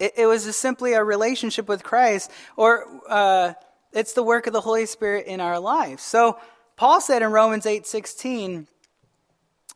it, 0.00 0.14
it 0.16 0.26
was 0.26 0.56
simply 0.56 0.94
a 0.94 1.04
relationship 1.04 1.68
with 1.68 1.84
Christ, 1.84 2.30
or 2.56 2.86
uh, 3.08 3.52
it's 3.92 4.14
the 4.14 4.22
work 4.22 4.46
of 4.46 4.52
the 4.52 4.62
Holy 4.62 4.86
Spirit 4.86 5.26
in 5.26 5.40
our 5.40 5.60
lives. 5.60 6.02
So 6.02 6.38
Paul 6.76 7.00
said 7.00 7.22
in 7.22 7.30
Romans 7.30 7.66
8 7.66 7.86
16, 7.86 8.66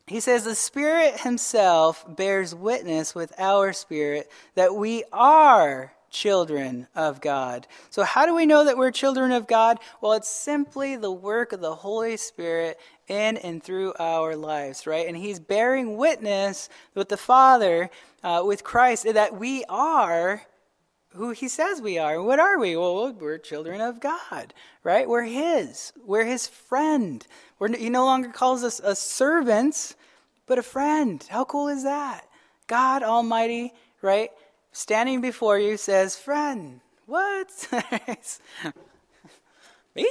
he 0.07 0.19
says, 0.19 0.43
The 0.43 0.55
Spirit 0.55 1.21
Himself 1.21 2.05
bears 2.07 2.53
witness 2.53 3.15
with 3.15 3.33
our 3.37 3.73
spirit 3.73 4.29
that 4.55 4.75
we 4.75 5.03
are 5.13 5.94
children 6.15 6.87
of 6.95 7.19
God. 7.19 7.67
So, 7.89 8.03
how 8.03 8.25
do 8.25 8.33
we 8.33 8.45
know 8.45 8.63
that 8.63 8.77
we're 8.77 8.91
children 8.91 9.33
of 9.33 9.47
God? 9.47 9.79
Well, 9.99 10.13
it's 10.13 10.29
simply 10.29 10.95
the 10.95 11.11
work 11.11 11.51
of 11.51 11.59
the 11.59 11.75
Holy 11.75 12.15
Spirit 12.15 12.79
in 13.07 13.37
and 13.37 13.61
through 13.61 13.93
our 13.99 14.35
lives, 14.35 14.87
right? 14.87 15.07
And 15.07 15.17
He's 15.17 15.39
bearing 15.39 15.97
witness 15.97 16.69
with 16.95 17.09
the 17.09 17.17
Father, 17.17 17.89
uh, 18.23 18.43
with 18.45 18.63
Christ, 18.63 19.03
that 19.13 19.37
we 19.37 19.65
are 19.67 20.43
who 21.09 21.31
He 21.31 21.49
says 21.49 21.81
we 21.81 21.97
are. 21.97 22.21
What 22.21 22.39
are 22.39 22.57
we? 22.57 22.77
Well, 22.77 23.11
we're 23.11 23.37
children 23.37 23.81
of 23.81 23.99
God, 23.99 24.53
right? 24.83 25.07
We're 25.07 25.23
His. 25.23 25.91
We're 26.05 26.25
His 26.25 26.47
friend. 26.47 27.27
We're, 27.59 27.75
he 27.75 27.89
no 27.89 28.05
longer 28.05 28.29
calls 28.29 28.63
us 28.63 28.79
a 28.79 28.95
servants, 28.95 29.95
but 30.47 30.59
a 30.59 30.63
friend. 30.63 31.25
How 31.29 31.43
cool 31.43 31.67
is 31.67 31.83
that? 31.83 32.25
God 32.67 33.03
Almighty, 33.03 33.73
right? 34.01 34.31
Standing 34.75 35.21
before 35.21 35.57
you 35.57 35.77
says, 35.77 36.17
Friend, 36.17 36.81
what? 37.05 37.67
Me? 39.95 40.07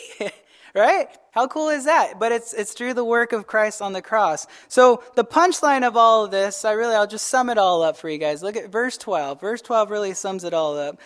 right? 0.75 1.09
How 1.33 1.47
cool 1.47 1.69
is 1.69 1.85
that? 1.85 2.19
But 2.19 2.33
it's 2.33 2.55
it's 2.55 2.73
through 2.73 2.95
the 2.95 3.05
work 3.05 3.33
of 3.33 3.47
Christ 3.47 3.83
on 3.83 3.93
the 3.93 4.01
cross. 4.01 4.47
So 4.69 5.03
the 5.15 5.25
punchline 5.25 5.87
of 5.87 5.97
all 5.97 6.25
of 6.25 6.31
this, 6.31 6.65
I 6.65 6.73
really 6.73 6.95
I'll 6.95 7.07
just 7.07 7.29
sum 7.29 7.51
it 7.51 7.59
all 7.59 7.83
up 7.83 7.97
for 7.97 8.09
you 8.09 8.19
guys. 8.19 8.43
Look 8.43 8.57
at 8.57 8.71
verse 8.71 8.97
12. 8.97 9.41
Verse 9.41 9.61
12 9.61 9.91
really 9.91 10.15
sums 10.15 10.45
it 10.45 10.55
all 10.55 10.79
up. 10.79 10.99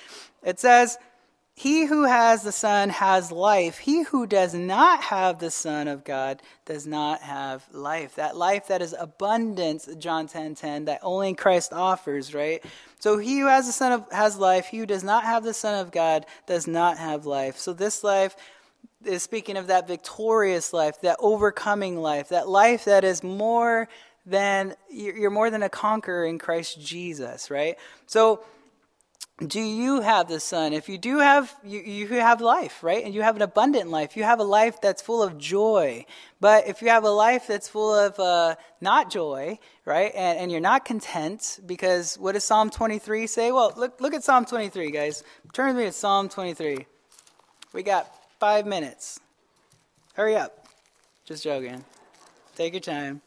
It 0.45 0.61
says, 0.61 0.97
he 1.59 1.87
who 1.87 2.05
has 2.05 2.45
the 2.45 2.53
Son 2.53 2.89
has 2.89 3.33
life. 3.33 3.79
He 3.79 4.05
who 4.05 4.29
does 4.29 4.55
not 4.55 5.03
have 5.03 5.41
the 5.41 5.51
Son 5.51 5.89
of 5.89 6.05
God 6.05 6.41
does 6.65 6.87
not 6.87 7.21
have 7.23 7.65
life. 7.73 8.15
That 8.15 8.37
life 8.37 8.69
that 8.69 8.81
is 8.81 8.95
abundance, 8.97 9.89
John 9.99 10.29
10 10.29 10.55
10, 10.55 10.85
that 10.85 11.01
only 11.03 11.35
Christ 11.35 11.73
offers, 11.73 12.33
right? 12.33 12.65
So 13.01 13.19
he 13.19 13.41
who 13.41 13.47
has 13.47 13.67
the 13.67 13.73
Son 13.73 13.91
of 13.91 14.05
has 14.13 14.37
life. 14.37 14.67
He 14.67 14.79
who 14.79 14.87
does 14.87 15.03
not 15.03 15.25
have 15.25 15.43
the 15.43 15.53
Son 15.53 15.81
of 15.81 15.91
God 15.91 16.27
does 16.47 16.69
not 16.69 16.97
have 16.97 17.27
life. 17.27 17.59
So 17.59 17.73
this 17.73 18.05
life 18.05 18.37
is 19.05 19.25
speaking 19.25 19.57
of 19.57 19.67
that 19.67 19.89
victorious 19.89 20.73
life, 20.73 21.01
that 21.01 21.17
overcoming 21.19 21.97
life, 22.01 22.29
that 22.29 22.49
life 22.49 22.85
that 22.85 23.03
is 23.03 23.25
more 23.25 23.89
than 24.25 24.77
you're 24.89 25.31
more 25.31 25.51
than 25.51 25.65
a 25.65 25.69
conqueror 25.69 26.25
in 26.25 26.39
Christ 26.39 26.81
Jesus, 26.81 27.51
right? 27.51 27.77
So 28.07 28.45
do 29.47 29.61
you 29.61 30.01
have 30.01 30.29
the 30.29 30.41
son 30.41 30.73
if 30.73 30.89
you 30.89 30.99
do 30.99 31.19
have 31.19 31.55
you, 31.65 31.79
you 31.81 32.09
have 32.09 32.41
life 32.41 32.83
right? 32.83 33.05
And 33.05 33.15
you 33.15 33.23
have 33.23 33.37
an 33.37 33.43
abundant 33.43 33.89
life. 33.89 34.17
You 34.17 34.25
have 34.25 34.41
a 34.41 34.45
life 34.45 34.81
that's 34.81 35.01
full 35.01 35.23
of 35.23 35.39
joy. 35.39 36.07
But 36.41 36.67
if 36.67 36.83
you 36.83 36.89
have 36.89 37.05
a 37.05 37.11
life 37.11 37.47
that's 37.47 37.69
full 37.69 37.95
of 37.95 38.19
uh, 38.19 38.57
not 38.81 39.11
joy 39.11 39.61
right 39.85 40.13
and, 40.15 40.39
and 40.39 40.51
you're 40.51 40.61
not 40.61 40.85
content 40.85 41.61
because 41.67 42.17
what 42.19 42.33
does 42.33 42.45
psalm 42.45 42.69
23 42.71 43.27
say? 43.29 43.53
Well 43.53 43.73
look, 43.77 44.01
look 44.01 44.13
at 44.13 44.25
psalm 44.25 44.45
23 44.45 44.91
guys. 44.91 45.23
Turn 45.53 45.69
with 45.69 45.85
me 45.85 45.85
to 45.85 45.93
psalm 45.93 46.29
23 46.29 46.87
we 47.73 47.83
got 47.83 48.13
five 48.41 48.67
minutes. 48.67 49.21
Hurry 50.15 50.37
up. 50.37 50.67
Just 51.25 51.45
joking. 51.45 51.85
Take 52.57 52.73
your 52.73 52.81
time. 52.81 53.21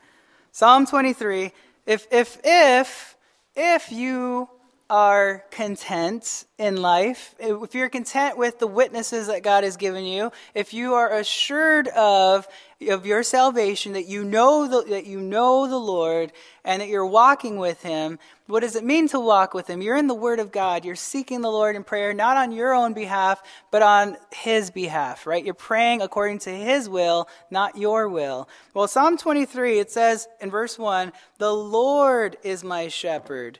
Psalm 0.51 0.85
23 0.85 1.53
if 1.85 2.07
if 2.11 2.37
if 2.43 3.15
if 3.55 3.91
you 3.91 4.49
are 4.91 5.45
content 5.51 6.43
in 6.57 6.75
life, 6.75 7.33
if 7.39 7.73
you're 7.73 7.87
content 7.87 8.37
with 8.37 8.59
the 8.59 8.67
witnesses 8.67 9.27
that 9.27 9.41
God 9.41 9.63
has 9.63 9.77
given 9.77 10.03
you, 10.03 10.33
if 10.53 10.73
you 10.73 10.95
are 10.95 11.13
assured 11.13 11.87
of, 11.87 12.45
of 12.89 13.05
your 13.05 13.23
salvation, 13.23 13.93
that 13.93 14.07
you 14.07 14.25
know 14.25 14.67
the, 14.67 14.89
that 14.89 15.05
you 15.05 15.21
know 15.21 15.65
the 15.69 15.77
Lord 15.77 16.33
and 16.65 16.81
that 16.81 16.89
you're 16.89 17.05
walking 17.05 17.55
with 17.55 17.81
Him, 17.83 18.19
what 18.47 18.59
does 18.59 18.75
it 18.75 18.83
mean 18.83 19.07
to 19.07 19.19
walk 19.21 19.53
with 19.53 19.69
Him? 19.69 19.81
You're 19.81 19.95
in 19.95 20.07
the 20.07 20.13
Word 20.13 20.39
of 20.39 20.51
God. 20.51 20.83
You're 20.83 20.95
seeking 20.97 21.39
the 21.39 21.49
Lord 21.49 21.77
in 21.77 21.85
prayer, 21.85 22.13
not 22.13 22.35
on 22.35 22.51
your 22.51 22.73
own 22.73 22.91
behalf, 22.91 23.41
but 23.71 23.81
on 23.81 24.17
His 24.33 24.71
behalf, 24.71 25.25
right? 25.25 25.45
You're 25.45 25.53
praying 25.53 26.01
according 26.01 26.39
to 26.39 26.49
His 26.49 26.89
will, 26.89 27.29
not 27.49 27.77
your 27.77 28.09
will. 28.09 28.49
Well, 28.73 28.89
Psalm 28.89 29.17
23, 29.17 29.79
it 29.79 29.89
says 29.89 30.27
in 30.41 30.51
verse 30.51 30.77
1, 30.77 31.13
The 31.37 31.53
Lord 31.53 32.35
is 32.43 32.61
my 32.61 32.89
shepherd 32.89 33.57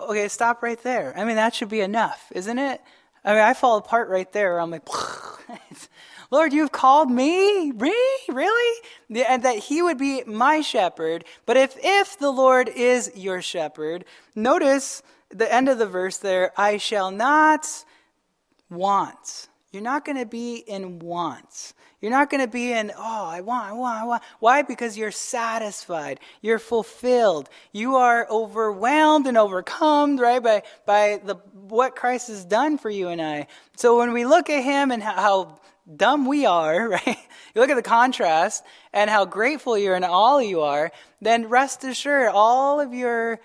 okay, 0.00 0.28
stop 0.28 0.62
right 0.62 0.82
there. 0.82 1.12
I 1.16 1.24
mean, 1.24 1.36
that 1.36 1.54
should 1.54 1.68
be 1.68 1.80
enough, 1.80 2.30
isn't 2.34 2.58
it? 2.58 2.80
I 3.24 3.32
mean, 3.32 3.42
I 3.42 3.54
fall 3.54 3.78
apart 3.78 4.08
right 4.08 4.30
there. 4.32 4.60
I'm 4.60 4.70
like, 4.70 4.88
Lord, 6.30 6.52
you've 6.52 6.72
called 6.72 7.10
me? 7.10 7.72
Really? 7.72 8.22
Really? 8.28 8.82
And 9.26 9.42
that 9.42 9.56
he 9.56 9.82
would 9.82 9.98
be 9.98 10.22
my 10.24 10.60
shepherd. 10.60 11.24
But 11.46 11.56
if, 11.56 11.76
if 11.82 12.18
the 12.18 12.30
Lord 12.30 12.68
is 12.68 13.10
your 13.14 13.42
shepherd, 13.42 14.04
notice 14.34 15.02
the 15.30 15.52
end 15.52 15.68
of 15.68 15.78
the 15.78 15.86
verse 15.86 16.18
there, 16.18 16.52
I 16.56 16.76
shall 16.76 17.10
not 17.10 17.66
want. 18.70 19.48
You're 19.72 19.82
not 19.82 20.04
going 20.04 20.18
to 20.18 20.26
be 20.26 20.56
in 20.56 20.98
wants. 20.98 21.74
You're 22.00 22.12
not 22.12 22.30
going 22.30 22.42
to 22.42 22.50
be 22.50 22.72
in, 22.72 22.92
oh, 22.96 23.26
I 23.26 23.40
want, 23.40 23.68
I 23.68 23.72
want, 23.72 24.00
I 24.00 24.04
want. 24.04 24.22
Why? 24.38 24.62
Because 24.62 24.96
you're 24.96 25.10
satisfied. 25.10 26.20
You're 26.42 26.60
fulfilled. 26.60 27.48
You 27.72 27.96
are 27.96 28.26
overwhelmed 28.30 29.26
and 29.26 29.36
overcome, 29.36 30.16
right, 30.16 30.40
by, 30.40 30.62
by 30.86 31.20
the, 31.24 31.34
what 31.54 31.96
Christ 31.96 32.28
has 32.28 32.44
done 32.44 32.78
for 32.78 32.88
you 32.88 33.08
and 33.08 33.20
I. 33.20 33.48
So 33.76 33.98
when 33.98 34.12
we 34.12 34.24
look 34.24 34.48
at 34.48 34.62
him 34.62 34.92
and 34.92 35.02
how, 35.02 35.14
how 35.14 35.60
dumb 35.96 36.26
we 36.26 36.46
are, 36.46 36.88
right? 37.06 37.18
You 37.54 37.60
look 37.60 37.70
at 37.70 37.76
the 37.76 37.82
contrast 37.82 38.64
and 38.92 39.10
how 39.10 39.24
grateful 39.24 39.76
you're 39.76 39.96
and 39.96 40.04
all 40.04 40.40
you 40.40 40.60
are, 40.60 40.92
then 41.20 41.48
rest 41.48 41.82
assured 41.82 42.30
all 42.32 42.80
of 42.80 42.94
your 42.94 43.40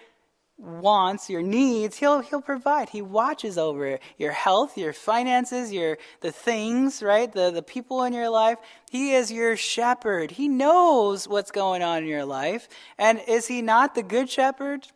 wants, 0.58 1.30
your 1.30 1.42
needs, 1.42 1.98
he'll 1.98 2.20
he'll 2.20 2.42
provide. 2.42 2.90
He 2.90 3.02
watches 3.02 3.58
over 3.58 4.00
your 4.18 4.32
health, 4.32 4.78
your 4.78 4.94
finances, 4.94 5.72
your 5.72 5.98
the 6.22 6.32
things, 6.32 7.02
right? 7.02 7.32
The 7.32 7.52
the 7.52 7.64
people 7.64 8.04
in 8.04 8.14
your 8.14 8.30
life. 8.30 8.60
He 8.90 9.14
is 9.14 9.32
your 9.32 9.58
shepherd. 9.58 10.32
He 10.32 10.48
knows 10.48 11.28
what's 11.28 11.52
going 11.52 11.82
on 11.82 12.04
in 12.04 12.10
your 12.10 12.26
life. 12.26 12.70
And 12.98 13.22
is 13.28 13.48
he 13.48 13.62
not 13.62 13.96
the 13.96 14.04
good 14.04 14.30
shepherd? 14.30 14.88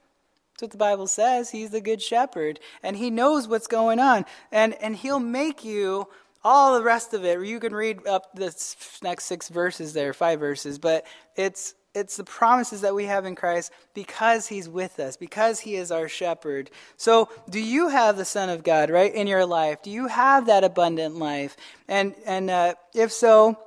That's 0.54 0.62
what 0.62 0.72
the 0.72 0.78
Bible 0.78 1.08
says. 1.08 1.52
He's 1.52 1.72
the 1.72 1.82
good 1.82 2.02
shepherd 2.02 2.60
and 2.84 2.96
he 2.96 3.10
knows 3.10 3.48
what's 3.48 3.68
going 3.68 4.00
on. 4.00 4.26
And 4.52 4.76
and 4.76 4.96
he'll 4.96 5.20
make 5.20 5.66
you 5.66 6.08
all 6.44 6.76
the 6.76 6.84
rest 6.84 7.14
of 7.14 7.26
it. 7.26 7.44
You 7.46 7.60
can 7.60 7.74
read 7.74 8.08
up 8.08 8.34
the 8.34 8.56
next 9.02 9.26
6 9.26 9.50
verses 9.50 9.94
there, 9.94 10.14
5 10.14 10.40
verses, 10.40 10.80
but 10.80 11.06
it's 11.36 11.74
it's 11.98 12.18
the 12.18 12.24
promises 12.24 12.82
that 12.82 12.96
we 12.96 13.06
have 13.06 13.26
in 13.26 13.36
Christ 13.36 13.72
because 13.94 14.48
he's 14.48 14.70
with 14.70 15.00
us, 15.00 15.18
because 15.18 15.60
he 15.60 15.76
is 15.76 15.92
our 15.92 16.08
shepherd. 16.08 16.70
So, 16.96 17.30
do 17.50 17.60
you 17.60 17.90
have 17.90 18.18
the 18.18 18.26
Son 18.26 18.50
of 18.50 18.64
God, 18.64 18.90
right, 18.90 19.14
in 19.14 19.28
your 19.28 19.46
life? 19.46 19.82
Do 19.82 19.90
you 19.90 20.08
have 20.08 20.46
that 20.46 20.64
abundant 20.64 21.16
life? 21.16 21.58
And, 21.88 22.14
and 22.26 22.50
uh, 22.50 22.76
if 22.94 23.12
so, 23.12 23.58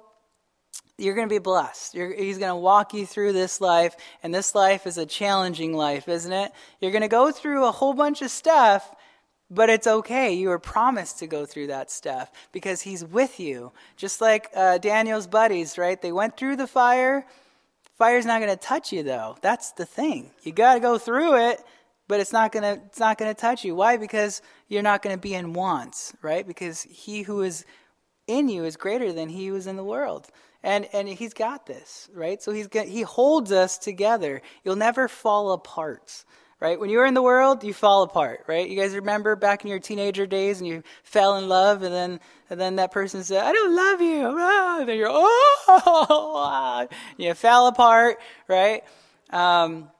you're 0.97 1.15
going 1.15 1.29
to 1.29 1.35
be 1.35 1.39
blessed. 1.39 1.95
You're, 1.95 2.13
he's 2.15 2.39
going 2.39 2.51
to 2.51 2.57
walk 2.57 2.95
you 2.95 3.05
through 3.05 3.33
this 3.33 3.61
life, 3.61 3.97
and 4.23 4.33
this 4.33 4.55
life 4.55 4.87
is 4.87 4.97
a 4.97 5.07
challenging 5.07 5.73
life, 5.73 6.09
isn't 6.09 6.33
it? 6.33 6.53
You're 6.81 6.93
going 6.93 7.03
to 7.03 7.09
go 7.09 7.33
through 7.33 7.65
a 7.65 7.73
whole 7.73 7.95
bunch 7.95 8.23
of 8.23 8.31
stuff, 8.31 8.95
but 9.51 9.71
it's 9.71 9.87
okay. 9.87 10.33
You 10.33 10.53
are 10.53 10.59
promised 10.59 11.19
to 11.19 11.27
go 11.27 11.47
through 11.47 11.69
that 11.69 11.91
stuff 11.91 12.31
because 12.53 12.83
he's 12.83 13.05
with 13.05 13.41
you. 13.41 13.73
Just 13.97 14.21
like 14.21 14.49
uh, 14.55 14.79
Daniel's 14.79 15.27
buddies, 15.27 15.77
right? 15.77 16.01
They 16.01 16.13
went 16.13 16.37
through 16.37 16.57
the 16.57 16.69
fire 16.69 17.27
Fire's 18.01 18.25
not 18.25 18.41
going 18.41 18.51
to 18.51 18.57
touch 18.57 18.95
you 18.95 19.03
though. 19.03 19.37
That's 19.43 19.73
the 19.73 19.85
thing. 19.85 20.31
You 20.43 20.53
got 20.53 20.73
to 20.73 20.81
go 20.81 20.97
through 20.97 21.51
it, 21.51 21.63
but 22.09 22.19
it's 22.19 22.33
not 22.33 22.51
going 22.51 22.63
to 22.63 22.83
it's 22.87 22.99
not 22.99 23.19
going 23.19 23.31
to 23.31 23.39
touch 23.39 23.63
you. 23.63 23.75
Why? 23.75 23.99
Because 23.99 24.41
you're 24.69 24.81
not 24.81 25.03
going 25.03 25.15
to 25.15 25.21
be 25.21 25.35
in 25.35 25.53
wants, 25.53 26.15
right? 26.23 26.47
Because 26.47 26.81
he 26.81 27.21
who 27.21 27.43
is 27.43 27.67
in 28.27 28.49
you 28.49 28.65
is 28.65 28.79
greater 28.79 29.13
than 29.13 29.29
he 29.29 29.49
who 29.49 29.55
is 29.55 29.67
in 29.67 29.77
the 29.77 29.85
world. 29.85 30.29
And 30.63 30.89
and 30.95 31.11
he's 31.11 31.35
got 31.35 31.67
this, 31.67 32.09
right? 32.15 32.43
So 32.43 32.53
he's 32.53 32.69
he 32.73 33.03
holds 33.03 33.53
us 33.53 33.77
together. 33.77 34.41
You'll 34.65 34.77
never 34.77 35.07
fall 35.07 35.53
apart 35.53 36.25
right? 36.61 36.79
When 36.79 36.91
you're 36.91 37.07
in 37.07 37.15
the 37.15 37.23
world, 37.23 37.65
you 37.65 37.73
fall 37.73 38.03
apart, 38.03 38.45
right? 38.47 38.69
You 38.69 38.79
guys 38.79 38.95
remember 38.95 39.35
back 39.35 39.65
in 39.65 39.71
your 39.71 39.79
teenager 39.79 40.27
days 40.27 40.61
and 40.61 40.69
you 40.69 40.83
fell 41.03 41.37
in 41.39 41.49
love 41.49 41.83
and 41.83 41.93
then 41.93 42.21
and 42.51 42.61
then 42.61 42.77
that 42.77 42.91
person 42.91 43.25
said, 43.25 43.43
I 43.45 43.53
don't 43.53 43.75
love 43.75 44.01
you. 44.01 44.39
And 44.81 44.89
then 44.89 44.97
you're, 44.97 45.11
oh, 45.11 46.89
you 47.19 47.35
fell 47.35 47.67
apart, 47.67 48.19
right? 48.49 48.83
Um, 49.31 49.91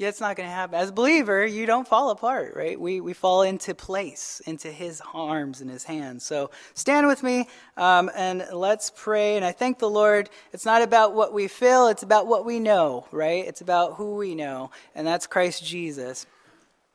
yeah, 0.00 0.08
it's 0.08 0.18
not 0.18 0.34
going 0.34 0.48
to 0.48 0.54
happen. 0.54 0.76
As 0.76 0.88
a 0.88 0.92
believer, 0.92 1.44
you 1.44 1.66
don't 1.66 1.86
fall 1.86 2.08
apart, 2.08 2.56
right? 2.56 2.80
We, 2.80 3.02
we 3.02 3.12
fall 3.12 3.42
into 3.42 3.74
place, 3.74 4.40
into 4.46 4.72
his 4.72 5.02
arms 5.12 5.60
and 5.60 5.70
his 5.70 5.84
hands. 5.84 6.24
So 6.24 6.50
stand 6.72 7.06
with 7.06 7.22
me 7.22 7.50
um, 7.76 8.10
and 8.16 8.46
let's 8.50 8.90
pray. 8.96 9.36
And 9.36 9.44
I 9.44 9.52
thank 9.52 9.78
the 9.78 9.90
Lord. 9.90 10.30
It's 10.54 10.64
not 10.64 10.80
about 10.80 11.14
what 11.14 11.34
we 11.34 11.48
feel, 11.48 11.88
it's 11.88 12.02
about 12.02 12.26
what 12.26 12.46
we 12.46 12.60
know, 12.60 13.08
right? 13.12 13.46
It's 13.46 13.60
about 13.60 13.96
who 13.96 14.16
we 14.16 14.34
know, 14.34 14.70
and 14.94 15.06
that's 15.06 15.26
Christ 15.26 15.66
Jesus. 15.66 16.24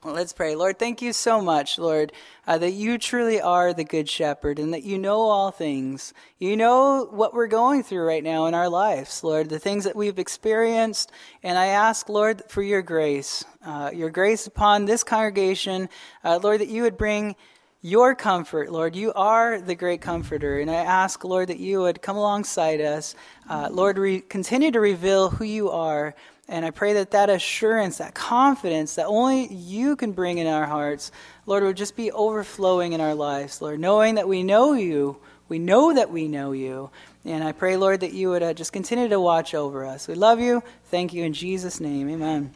Let's 0.08 0.34
pray. 0.34 0.54
Lord, 0.54 0.78
thank 0.78 1.02
you 1.02 1.14
so 1.14 1.42
much, 1.42 1.80
Lord, 1.80 2.12
uh, 2.46 2.60
that 2.60 2.74
you 2.74 3.00
truly 3.00 3.42
are 3.42 3.74
the 3.74 3.84
Good 3.84 4.08
Shepherd 4.08 4.60
and 4.60 4.72
that 4.72 4.84
you 4.84 5.00
know 5.00 5.22
all 5.22 5.50
things. 5.50 6.14
You 6.38 6.56
know 6.56 7.08
what 7.10 7.34
we're 7.34 7.48
going 7.48 7.82
through 7.82 8.06
right 8.06 8.24
now 8.24 8.46
in 8.46 8.54
our 8.54 8.70
lives, 8.70 9.24
Lord, 9.24 9.50
the 9.50 9.58
things 9.58 9.84
that 9.86 9.96
we've 9.96 10.20
experienced. 10.20 11.12
And 11.42 11.58
I 11.58 11.68
ask, 11.68 12.08
Lord, 12.08 12.44
for 12.50 12.62
your 12.62 12.84
grace, 12.84 13.44
uh, 13.66 13.90
your 13.96 14.12
grace 14.12 14.46
upon 14.46 14.86
this 14.86 15.04
congregation, 15.04 15.90
uh, 16.24 16.40
Lord, 16.42 16.62
that 16.62 16.70
you 16.70 16.84
would 16.84 16.98
bring 16.98 17.36
your 17.82 18.14
comfort, 18.14 18.72
Lord. 18.72 18.96
You 18.96 19.12
are 19.14 19.60
the 19.60 19.76
great 19.76 20.02
comforter. 20.02 20.60
And 20.60 20.70
I 20.70 20.76
ask, 20.76 21.24
Lord, 21.24 21.50
that 21.50 21.60
you 21.60 21.82
would 21.82 22.04
come 22.04 22.18
alongside 22.18 22.80
us. 22.80 23.16
Uh, 23.50 23.70
Lord, 23.72 23.98
re- 23.98 24.22
continue 24.22 24.70
to 24.70 24.80
reveal 24.80 25.32
who 25.32 25.46
you 25.46 25.72
are. 25.72 26.14
And 26.48 26.64
I 26.64 26.70
pray 26.70 26.94
that 26.94 27.12
that 27.12 27.30
assurance, 27.30 27.98
that 27.98 28.14
confidence 28.14 28.96
that 28.96 29.08
only 29.08 29.52
you 29.52 29.96
can 29.96 30.12
bring 30.12 30.38
in 30.38 30.46
our 30.46 30.66
hearts, 30.66 31.12
Lord, 31.48 31.64
would 31.64 31.78
just 31.78 31.96
be 31.96 32.12
overflowing 32.12 32.94
in 32.94 33.02
our 33.02 33.16
lives, 33.16 33.62
Lord, 33.62 33.80
knowing 33.80 34.16
that 34.16 34.28
we 34.28 34.44
know 34.44 34.74
you. 34.74 35.18
We 35.50 35.60
know 35.60 35.94
that 35.94 36.12
we 36.12 36.28
know 36.28 36.52
you. 36.52 36.92
And 37.24 37.44
I 37.44 37.52
pray, 37.52 37.78
Lord, 37.78 38.02
that 38.02 38.14
you 38.14 38.30
would 38.30 38.44
uh, 38.44 38.54
just 38.54 38.74
continue 38.74 39.08
to 39.10 39.20
watch 39.20 39.56
over 39.56 39.86
us. 39.86 40.08
We 40.08 40.14
love 40.14 40.40
you. 40.40 40.62
Thank 40.86 41.14
you 41.14 41.24
in 41.24 41.34
Jesus' 41.34 41.80
name. 41.80 42.10
Amen. 42.10 42.54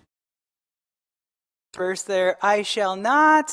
Verse 1.75 2.03
there 2.03 2.37
I 2.41 2.61
shall 2.61 2.95
not 2.95 3.51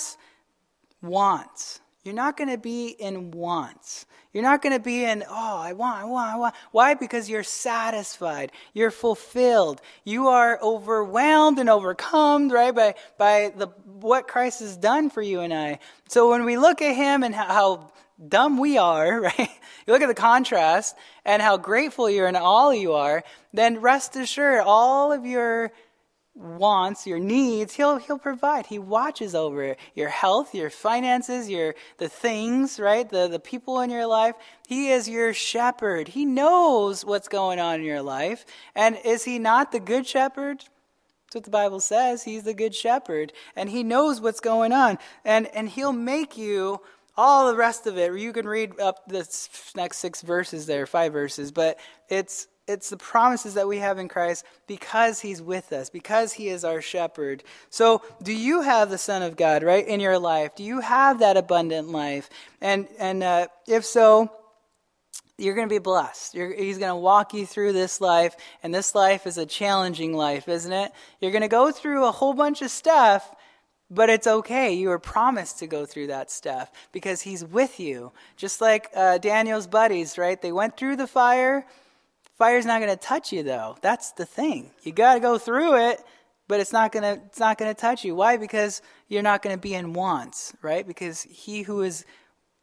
want. 1.03 1.81
You're 2.07 2.15
not 2.15 2.37
going 2.37 2.51
to 2.51 2.59
be 2.59 2.89
in 2.89 3.33
wants. 3.33 4.07
You're 4.33 4.45
not 4.45 4.63
going 4.63 4.75
to 4.75 4.81
be 4.81 5.03
in, 5.03 5.25
oh, 5.29 5.59
I 5.59 5.73
want, 5.73 5.99
I 5.99 6.05
want, 6.05 6.35
I 6.35 6.37
want. 6.37 6.55
Why? 6.71 6.95
Because 6.95 7.29
you're 7.29 7.43
satisfied. 7.43 8.53
You're 8.75 8.91
fulfilled. 8.93 9.81
You 10.05 10.29
are 10.29 10.59
overwhelmed 10.63 11.59
and 11.59 11.69
overcome, 11.69 12.49
right, 12.49 12.75
by, 12.75 12.95
by 13.19 13.53
the, 13.57 13.67
what 13.85 14.29
Christ 14.29 14.61
has 14.61 14.77
done 14.77 15.11
for 15.11 15.21
you 15.21 15.41
and 15.41 15.53
I. 15.53 15.81
So 16.09 16.31
when 16.31 16.45
we 16.45 16.57
look 16.57 16.81
at 16.81 16.95
him 16.95 17.25
and 17.25 17.35
how, 17.35 17.47
how 17.47 17.93
dumb 18.29 18.59
we 18.59 18.79
are, 18.79 19.21
right? 19.23 19.51
You 19.87 19.93
look 19.93 20.03
at 20.03 20.09
the 20.09 20.15
contrast 20.15 20.97
and 21.25 21.43
how 21.43 21.57
grateful 21.57 22.09
you're 22.09 22.27
and 22.29 22.37
all 22.37 22.73
you 22.73 22.93
are, 22.93 23.25
then 23.53 23.81
rest 23.81 24.17
assured 24.17 24.61
all 24.65 25.13
of 25.13 25.27
your 25.27 25.73
wants, 26.37 27.07
your 27.07 27.19
needs, 27.19 27.75
he'll 27.75 27.97
he'll 27.97 28.19
provide. 28.19 28.67
He 28.67 28.79
watches 28.79 29.35
over 29.35 29.75
your 29.95 30.09
health, 30.09 30.55
your 30.55 30.71
finances, 30.71 31.49
your 31.49 31.75
the 31.99 32.09
things, 32.09 32.79
right? 32.79 33.09
The 33.09 33.27
the 33.27 33.41
people 33.41 33.81
in 33.81 33.91
your 33.91 34.07
life. 34.07 34.35
He 34.69 34.91
is 34.91 35.09
your 35.09 35.33
shepherd. 35.33 36.09
He 36.09 36.25
knows 36.27 37.05
what's 37.05 37.29
going 37.29 37.59
on 37.59 37.81
in 37.81 37.87
your 37.87 38.03
life. 38.03 38.45
And 38.75 38.99
is 39.05 39.25
he 39.25 39.39
not 39.39 39.73
the 39.73 39.81
good 39.81 40.07
shepherd? 40.07 40.59
That's 40.59 41.35
what 41.35 41.45
the 41.45 41.51
Bible 41.51 41.81
says. 41.81 42.23
He's 42.25 42.43
the 42.45 42.55
good 42.55 42.75
shepherd 42.75 43.33
and 43.57 43.71
he 43.71 43.83
knows 43.83 44.21
what's 44.21 44.41
going 44.41 44.73
on. 44.73 44.99
And 45.25 45.47
and 45.55 45.69
he'll 45.69 45.93
make 45.93 46.37
you 46.37 46.81
all 47.17 47.51
the 47.51 47.57
rest 47.57 47.87
of 47.87 47.97
it. 47.97 48.13
You 48.13 48.33
can 48.35 48.47
read 48.47 48.79
up 48.79 49.09
the 49.09 49.27
next 49.75 49.99
6 49.99 50.21
verses 50.21 50.67
there, 50.67 50.85
5 50.85 51.13
verses, 51.13 51.51
but 51.51 51.79
it's 52.11 52.47
it's 52.67 52.91
the 52.91 52.97
promises 52.97 53.55
that 53.55 53.69
we 53.69 53.79
have 53.79 53.99
in 53.99 54.09
Christ 54.09 54.45
because 54.67 55.21
he's 55.21 55.41
with 55.41 55.73
us, 55.73 55.89
because 55.89 56.33
he 56.33 56.49
is 56.49 56.65
our 56.65 56.81
shepherd. 56.81 57.45
So, 57.71 58.03
do 58.23 58.33
you 58.33 58.63
have 58.63 58.91
the 58.91 58.99
Son 58.99 59.23
of 59.23 59.37
God, 59.37 59.63
right, 59.63 59.87
in 59.87 60.01
your 60.01 60.19
life? 60.19 60.57
Do 60.57 60.65
you 60.65 60.81
have 60.81 61.21
that 61.21 61.37
abundant 61.37 61.89
life? 61.89 62.29
And, 62.61 62.89
and 62.99 63.23
uh, 63.23 63.47
if 63.69 63.85
so, 63.85 64.33
you're 65.39 65.55
going 65.55 65.69
to 65.69 65.75
be 65.75 65.79
blessed. 65.79 66.35
You're, 66.35 66.53
he's 66.53 66.79
going 66.79 66.91
to 66.91 66.97
walk 66.97 67.35
you 67.35 67.47
through 67.47 67.73
this 67.73 68.01
life, 68.01 68.35
and 68.63 68.75
this 68.75 68.95
life 68.95 69.27
is 69.27 69.39
a 69.39 69.47
challenging 69.47 70.13
life, 70.13 70.49
isn't 70.49 70.73
it? 70.73 70.93
You're 71.21 71.33
going 71.33 71.43
to 71.43 71.49
go 71.49 71.71
through 71.71 72.07
a 72.07 72.13
whole 72.13 72.35
bunch 72.35 72.63
of 72.63 72.71
stuff, 72.71 73.33
but 73.91 74.11
it's 74.11 74.27
okay. 74.27 74.73
You 74.73 74.89
were 74.89 74.99
promised 74.99 75.61
to 75.61 75.69
go 75.69 75.87
through 75.87 76.09
that 76.09 76.33
stuff 76.33 76.73
because 76.91 77.23
he's 77.23 77.45
with 77.45 77.79
you. 77.79 78.13
Just 78.37 78.61
like 78.61 78.91
uh, 78.97 79.19
Daniel's 79.19 79.69
buddies, 79.69 80.19
right? 80.19 80.41
They 80.41 80.53
went 80.53 80.77
through 80.77 80.97
the 80.97 81.07
fire 81.07 81.65
Fire's 82.37 82.67
not 82.67 82.81
going 82.81 82.93
to 82.93 83.03
touch 83.03 83.33
you 83.33 83.43
though. 83.43 83.77
That's 83.81 84.13
the 84.13 84.27
thing. 84.27 84.71
You 84.83 84.93
got 84.93 85.15
to 85.15 85.21
go 85.21 85.39
through 85.39 85.89
it, 85.89 86.05
but 86.49 86.61
it's 86.61 86.73
not 86.73 86.93
going 86.93 87.03
to 87.03 87.23
it's 87.25 87.41
not 87.41 87.59
going 87.59 87.75
to 87.75 87.81
touch 87.81 88.05
you. 88.05 88.15
Why? 88.15 88.37
Because 88.37 88.83
you're 89.09 89.23
not 89.23 89.43
going 89.43 89.57
to 89.57 89.61
be 89.61 89.75
in 89.75 89.95
wants, 89.95 90.55
right? 90.63 90.87
Because 90.87 91.23
he 91.23 91.63
who 91.63 91.83
is 91.83 92.05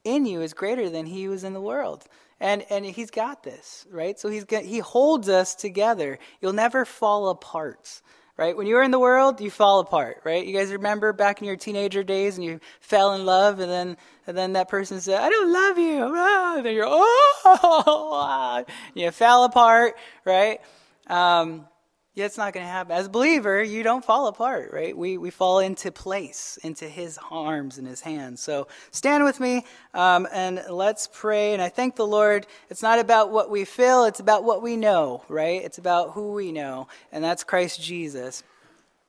in 0.03 0.25
you 0.25 0.41
is 0.41 0.53
greater 0.53 0.89
than 0.89 1.07
he 1.07 1.23
who 1.23 1.33
is 1.33 1.43
in 1.43 1.53
the 1.53 1.61
world. 1.61 2.05
And 2.39 2.63
and 2.69 2.85
he's 2.85 3.09
got 3.09 3.43
this, 3.43 3.87
right? 3.89 4.19
So 4.19 4.29
he's 4.29 4.43
got, 4.43 4.63
he 4.63 4.79
holds 4.79 5.27
us 5.27 5.55
together. 5.55 6.19
You'll 6.39 6.53
never 6.53 6.85
fall 6.85 7.29
apart 7.29 8.01
right? 8.43 8.57
When 8.57 8.67
you 8.67 8.75
were 8.75 8.83
in 8.83 8.91
the 8.91 8.99
world, 8.99 9.39
you 9.39 9.49
fall 9.49 9.79
apart, 9.79 10.19
right? 10.25 10.45
You 10.45 10.53
guys 10.53 10.69
remember 10.69 11.13
back 11.13 11.39
in 11.39 11.47
your 11.47 11.55
teenager 11.55 12.03
days 12.03 12.35
and 12.35 12.43
you 12.43 12.59
fell 12.81 13.13
in 13.13 13.25
love 13.25 13.61
and 13.61 13.71
then 13.71 13.95
and 14.27 14.37
then 14.37 14.53
that 14.53 14.67
person 14.67 14.99
said, 14.99 15.21
I 15.21 15.29
don't 15.29 15.53
love 15.53 15.77
you. 15.77 16.13
And 16.57 16.65
then 16.65 16.75
you're, 16.75 16.85
oh, 16.87 18.65
you 18.95 19.11
fell 19.11 19.45
apart, 19.45 19.95
right? 20.25 20.59
Um, 21.07 21.67
yeah, 22.15 22.25
it's 22.25 22.37
not 22.37 22.53
going 22.53 22.65
to 22.65 22.71
happen. 22.71 22.91
As 22.91 23.07
a 23.07 23.09
believer, 23.09 23.63
you 23.63 23.81
don't 23.81 24.05
fall 24.05 24.27
apart, 24.27 24.71
right? 24.71 24.95
We, 24.95 25.17
we 25.17 25.31
fall 25.31 25.59
into 25.59 25.91
place, 25.91 26.59
into 26.61 26.87
his 26.87 27.17
arms 27.31 27.79
and 27.79 27.87
his 27.87 28.01
hands. 28.01 28.39
So 28.39 28.67
stand 28.91 29.23
with 29.23 29.39
me 29.39 29.65
um, 29.95 30.27
and 30.31 30.63
let's 30.69 31.09
pray. 31.11 31.53
And 31.53 31.61
I 31.61 31.69
thank 31.69 31.95
the 31.95 32.05
Lord. 32.05 32.45
It's 32.69 32.83
not 32.83 32.99
about 32.99 33.31
what 33.31 33.49
we 33.49 33.65
feel, 33.65 34.05
it's 34.05 34.19
about 34.19 34.43
what 34.43 34.61
we 34.61 34.77
know, 34.77 35.23
right? 35.27 35.63
It's 35.63 35.79
about 35.79 36.11
who 36.11 36.33
we 36.33 36.51
know, 36.51 36.87
and 37.11 37.23
that's 37.23 37.43
Christ 37.43 37.81
Jesus. 37.81 38.43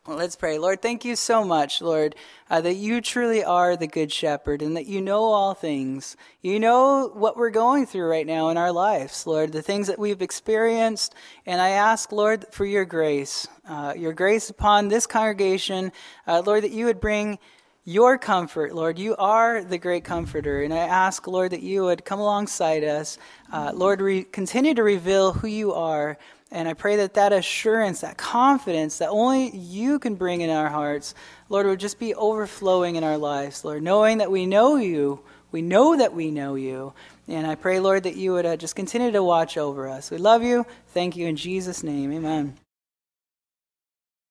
Let's 0.07 0.37
pray. 0.37 0.59
Lord, 0.59 0.83
thank 0.83 1.07
you 1.07 1.17
so 1.17 1.45
much, 1.45 1.81
Lord, 1.81 2.15
uh, 2.51 2.61
that 2.61 2.75
you 2.75 3.01
truly 3.01 3.43
are 3.43 3.75
the 3.75 3.87
good 3.87 4.13
shepherd 4.13 4.61
and 4.61 4.77
that 4.77 4.85
you 4.85 5.01
know 5.01 5.25
all 5.25 5.55
things. 5.55 6.19
You 6.43 6.61
know 6.61 7.11
what 7.15 7.39
we're 7.39 7.49
going 7.49 7.87
through 7.87 8.11
right 8.11 8.27
now 8.27 8.51
in 8.51 8.59
our 8.59 8.71
lives, 8.71 9.27
Lord, 9.27 9.53
the 9.53 9.63
things 9.63 9.87
that 9.87 9.99
we've 9.99 10.21
experienced. 10.21 11.15
And 11.47 11.59
I 11.59 11.71
ask, 11.71 12.13
Lord, 12.13 12.45
for 12.51 12.67
your 12.67 12.85
grace, 12.85 13.49
uh, 13.67 13.95
your 13.97 14.13
grace 14.13 14.51
upon 14.51 14.89
this 14.89 15.07
congregation, 15.07 15.91
uh, 16.27 16.43
Lord, 16.45 16.65
that 16.65 16.73
you 16.73 16.85
would 16.85 17.01
bring 17.01 17.39
your 17.87 18.19
comfort, 18.19 18.75
Lord. 18.75 18.99
You 18.99 19.17
are 19.17 19.65
the 19.65 19.79
great 19.79 20.05
comforter. 20.05 20.63
And 20.63 20.75
I 20.75 20.79
ask, 20.79 21.27
Lord, 21.27 21.53
that 21.53 21.63
you 21.63 21.85
would 21.85 22.05
come 22.05 22.21
alongside 22.21 22.85
us. 22.85 23.17
Uh, 23.51 23.73
Lord, 23.75 24.03
re- 24.03 24.25
continue 24.25 24.75
to 24.75 24.83
reveal 24.83 25.33
who 25.33 25.49
you 25.49 25.73
are. 25.73 26.19
And 26.55 26.69
I 26.69 26.75
pray 26.75 26.95
that 26.97 27.15
that 27.15 27.33
assurance, 27.33 28.03
that 28.03 28.17
confidence 28.17 28.99
that 28.99 29.09
only 29.09 29.51
you 29.57 29.99
can 29.99 30.15
bring 30.15 30.41
in 30.41 30.51
our 30.51 30.69
hearts, 30.69 31.13
Lord, 31.49 31.67
would 31.67 31.81
just 31.81 31.99
be 31.99 32.15
overflowing 32.15 32.95
in 32.95 33.03
our 33.03 33.19
lives, 33.19 33.65
Lord, 33.65 33.83
knowing 33.83 34.19
that 34.19 34.31
we 34.31 34.47
know 34.47 34.77
you. 34.77 35.19
We 35.51 35.63
know 35.63 35.97
that 35.97 36.15
we 36.15 36.31
know 36.31 36.55
you. 36.55 36.93
And 37.27 37.45
I 37.45 37.57
pray, 37.57 37.81
Lord, 37.81 38.05
that 38.05 38.15
you 38.15 38.35
would 38.35 38.47
uh, 38.47 38.57
just 38.57 38.77
continue 38.77 39.11
to 39.11 39.23
watch 39.23 39.59
over 39.59 39.89
us. 39.89 40.13
We 40.13 40.19
love 40.19 40.45
you. 40.45 40.65
Thank 40.91 41.17
you 41.17 41.27
in 41.27 41.35
Jesus' 41.35 41.83
name. 41.83 42.13
Amen. 42.13 42.57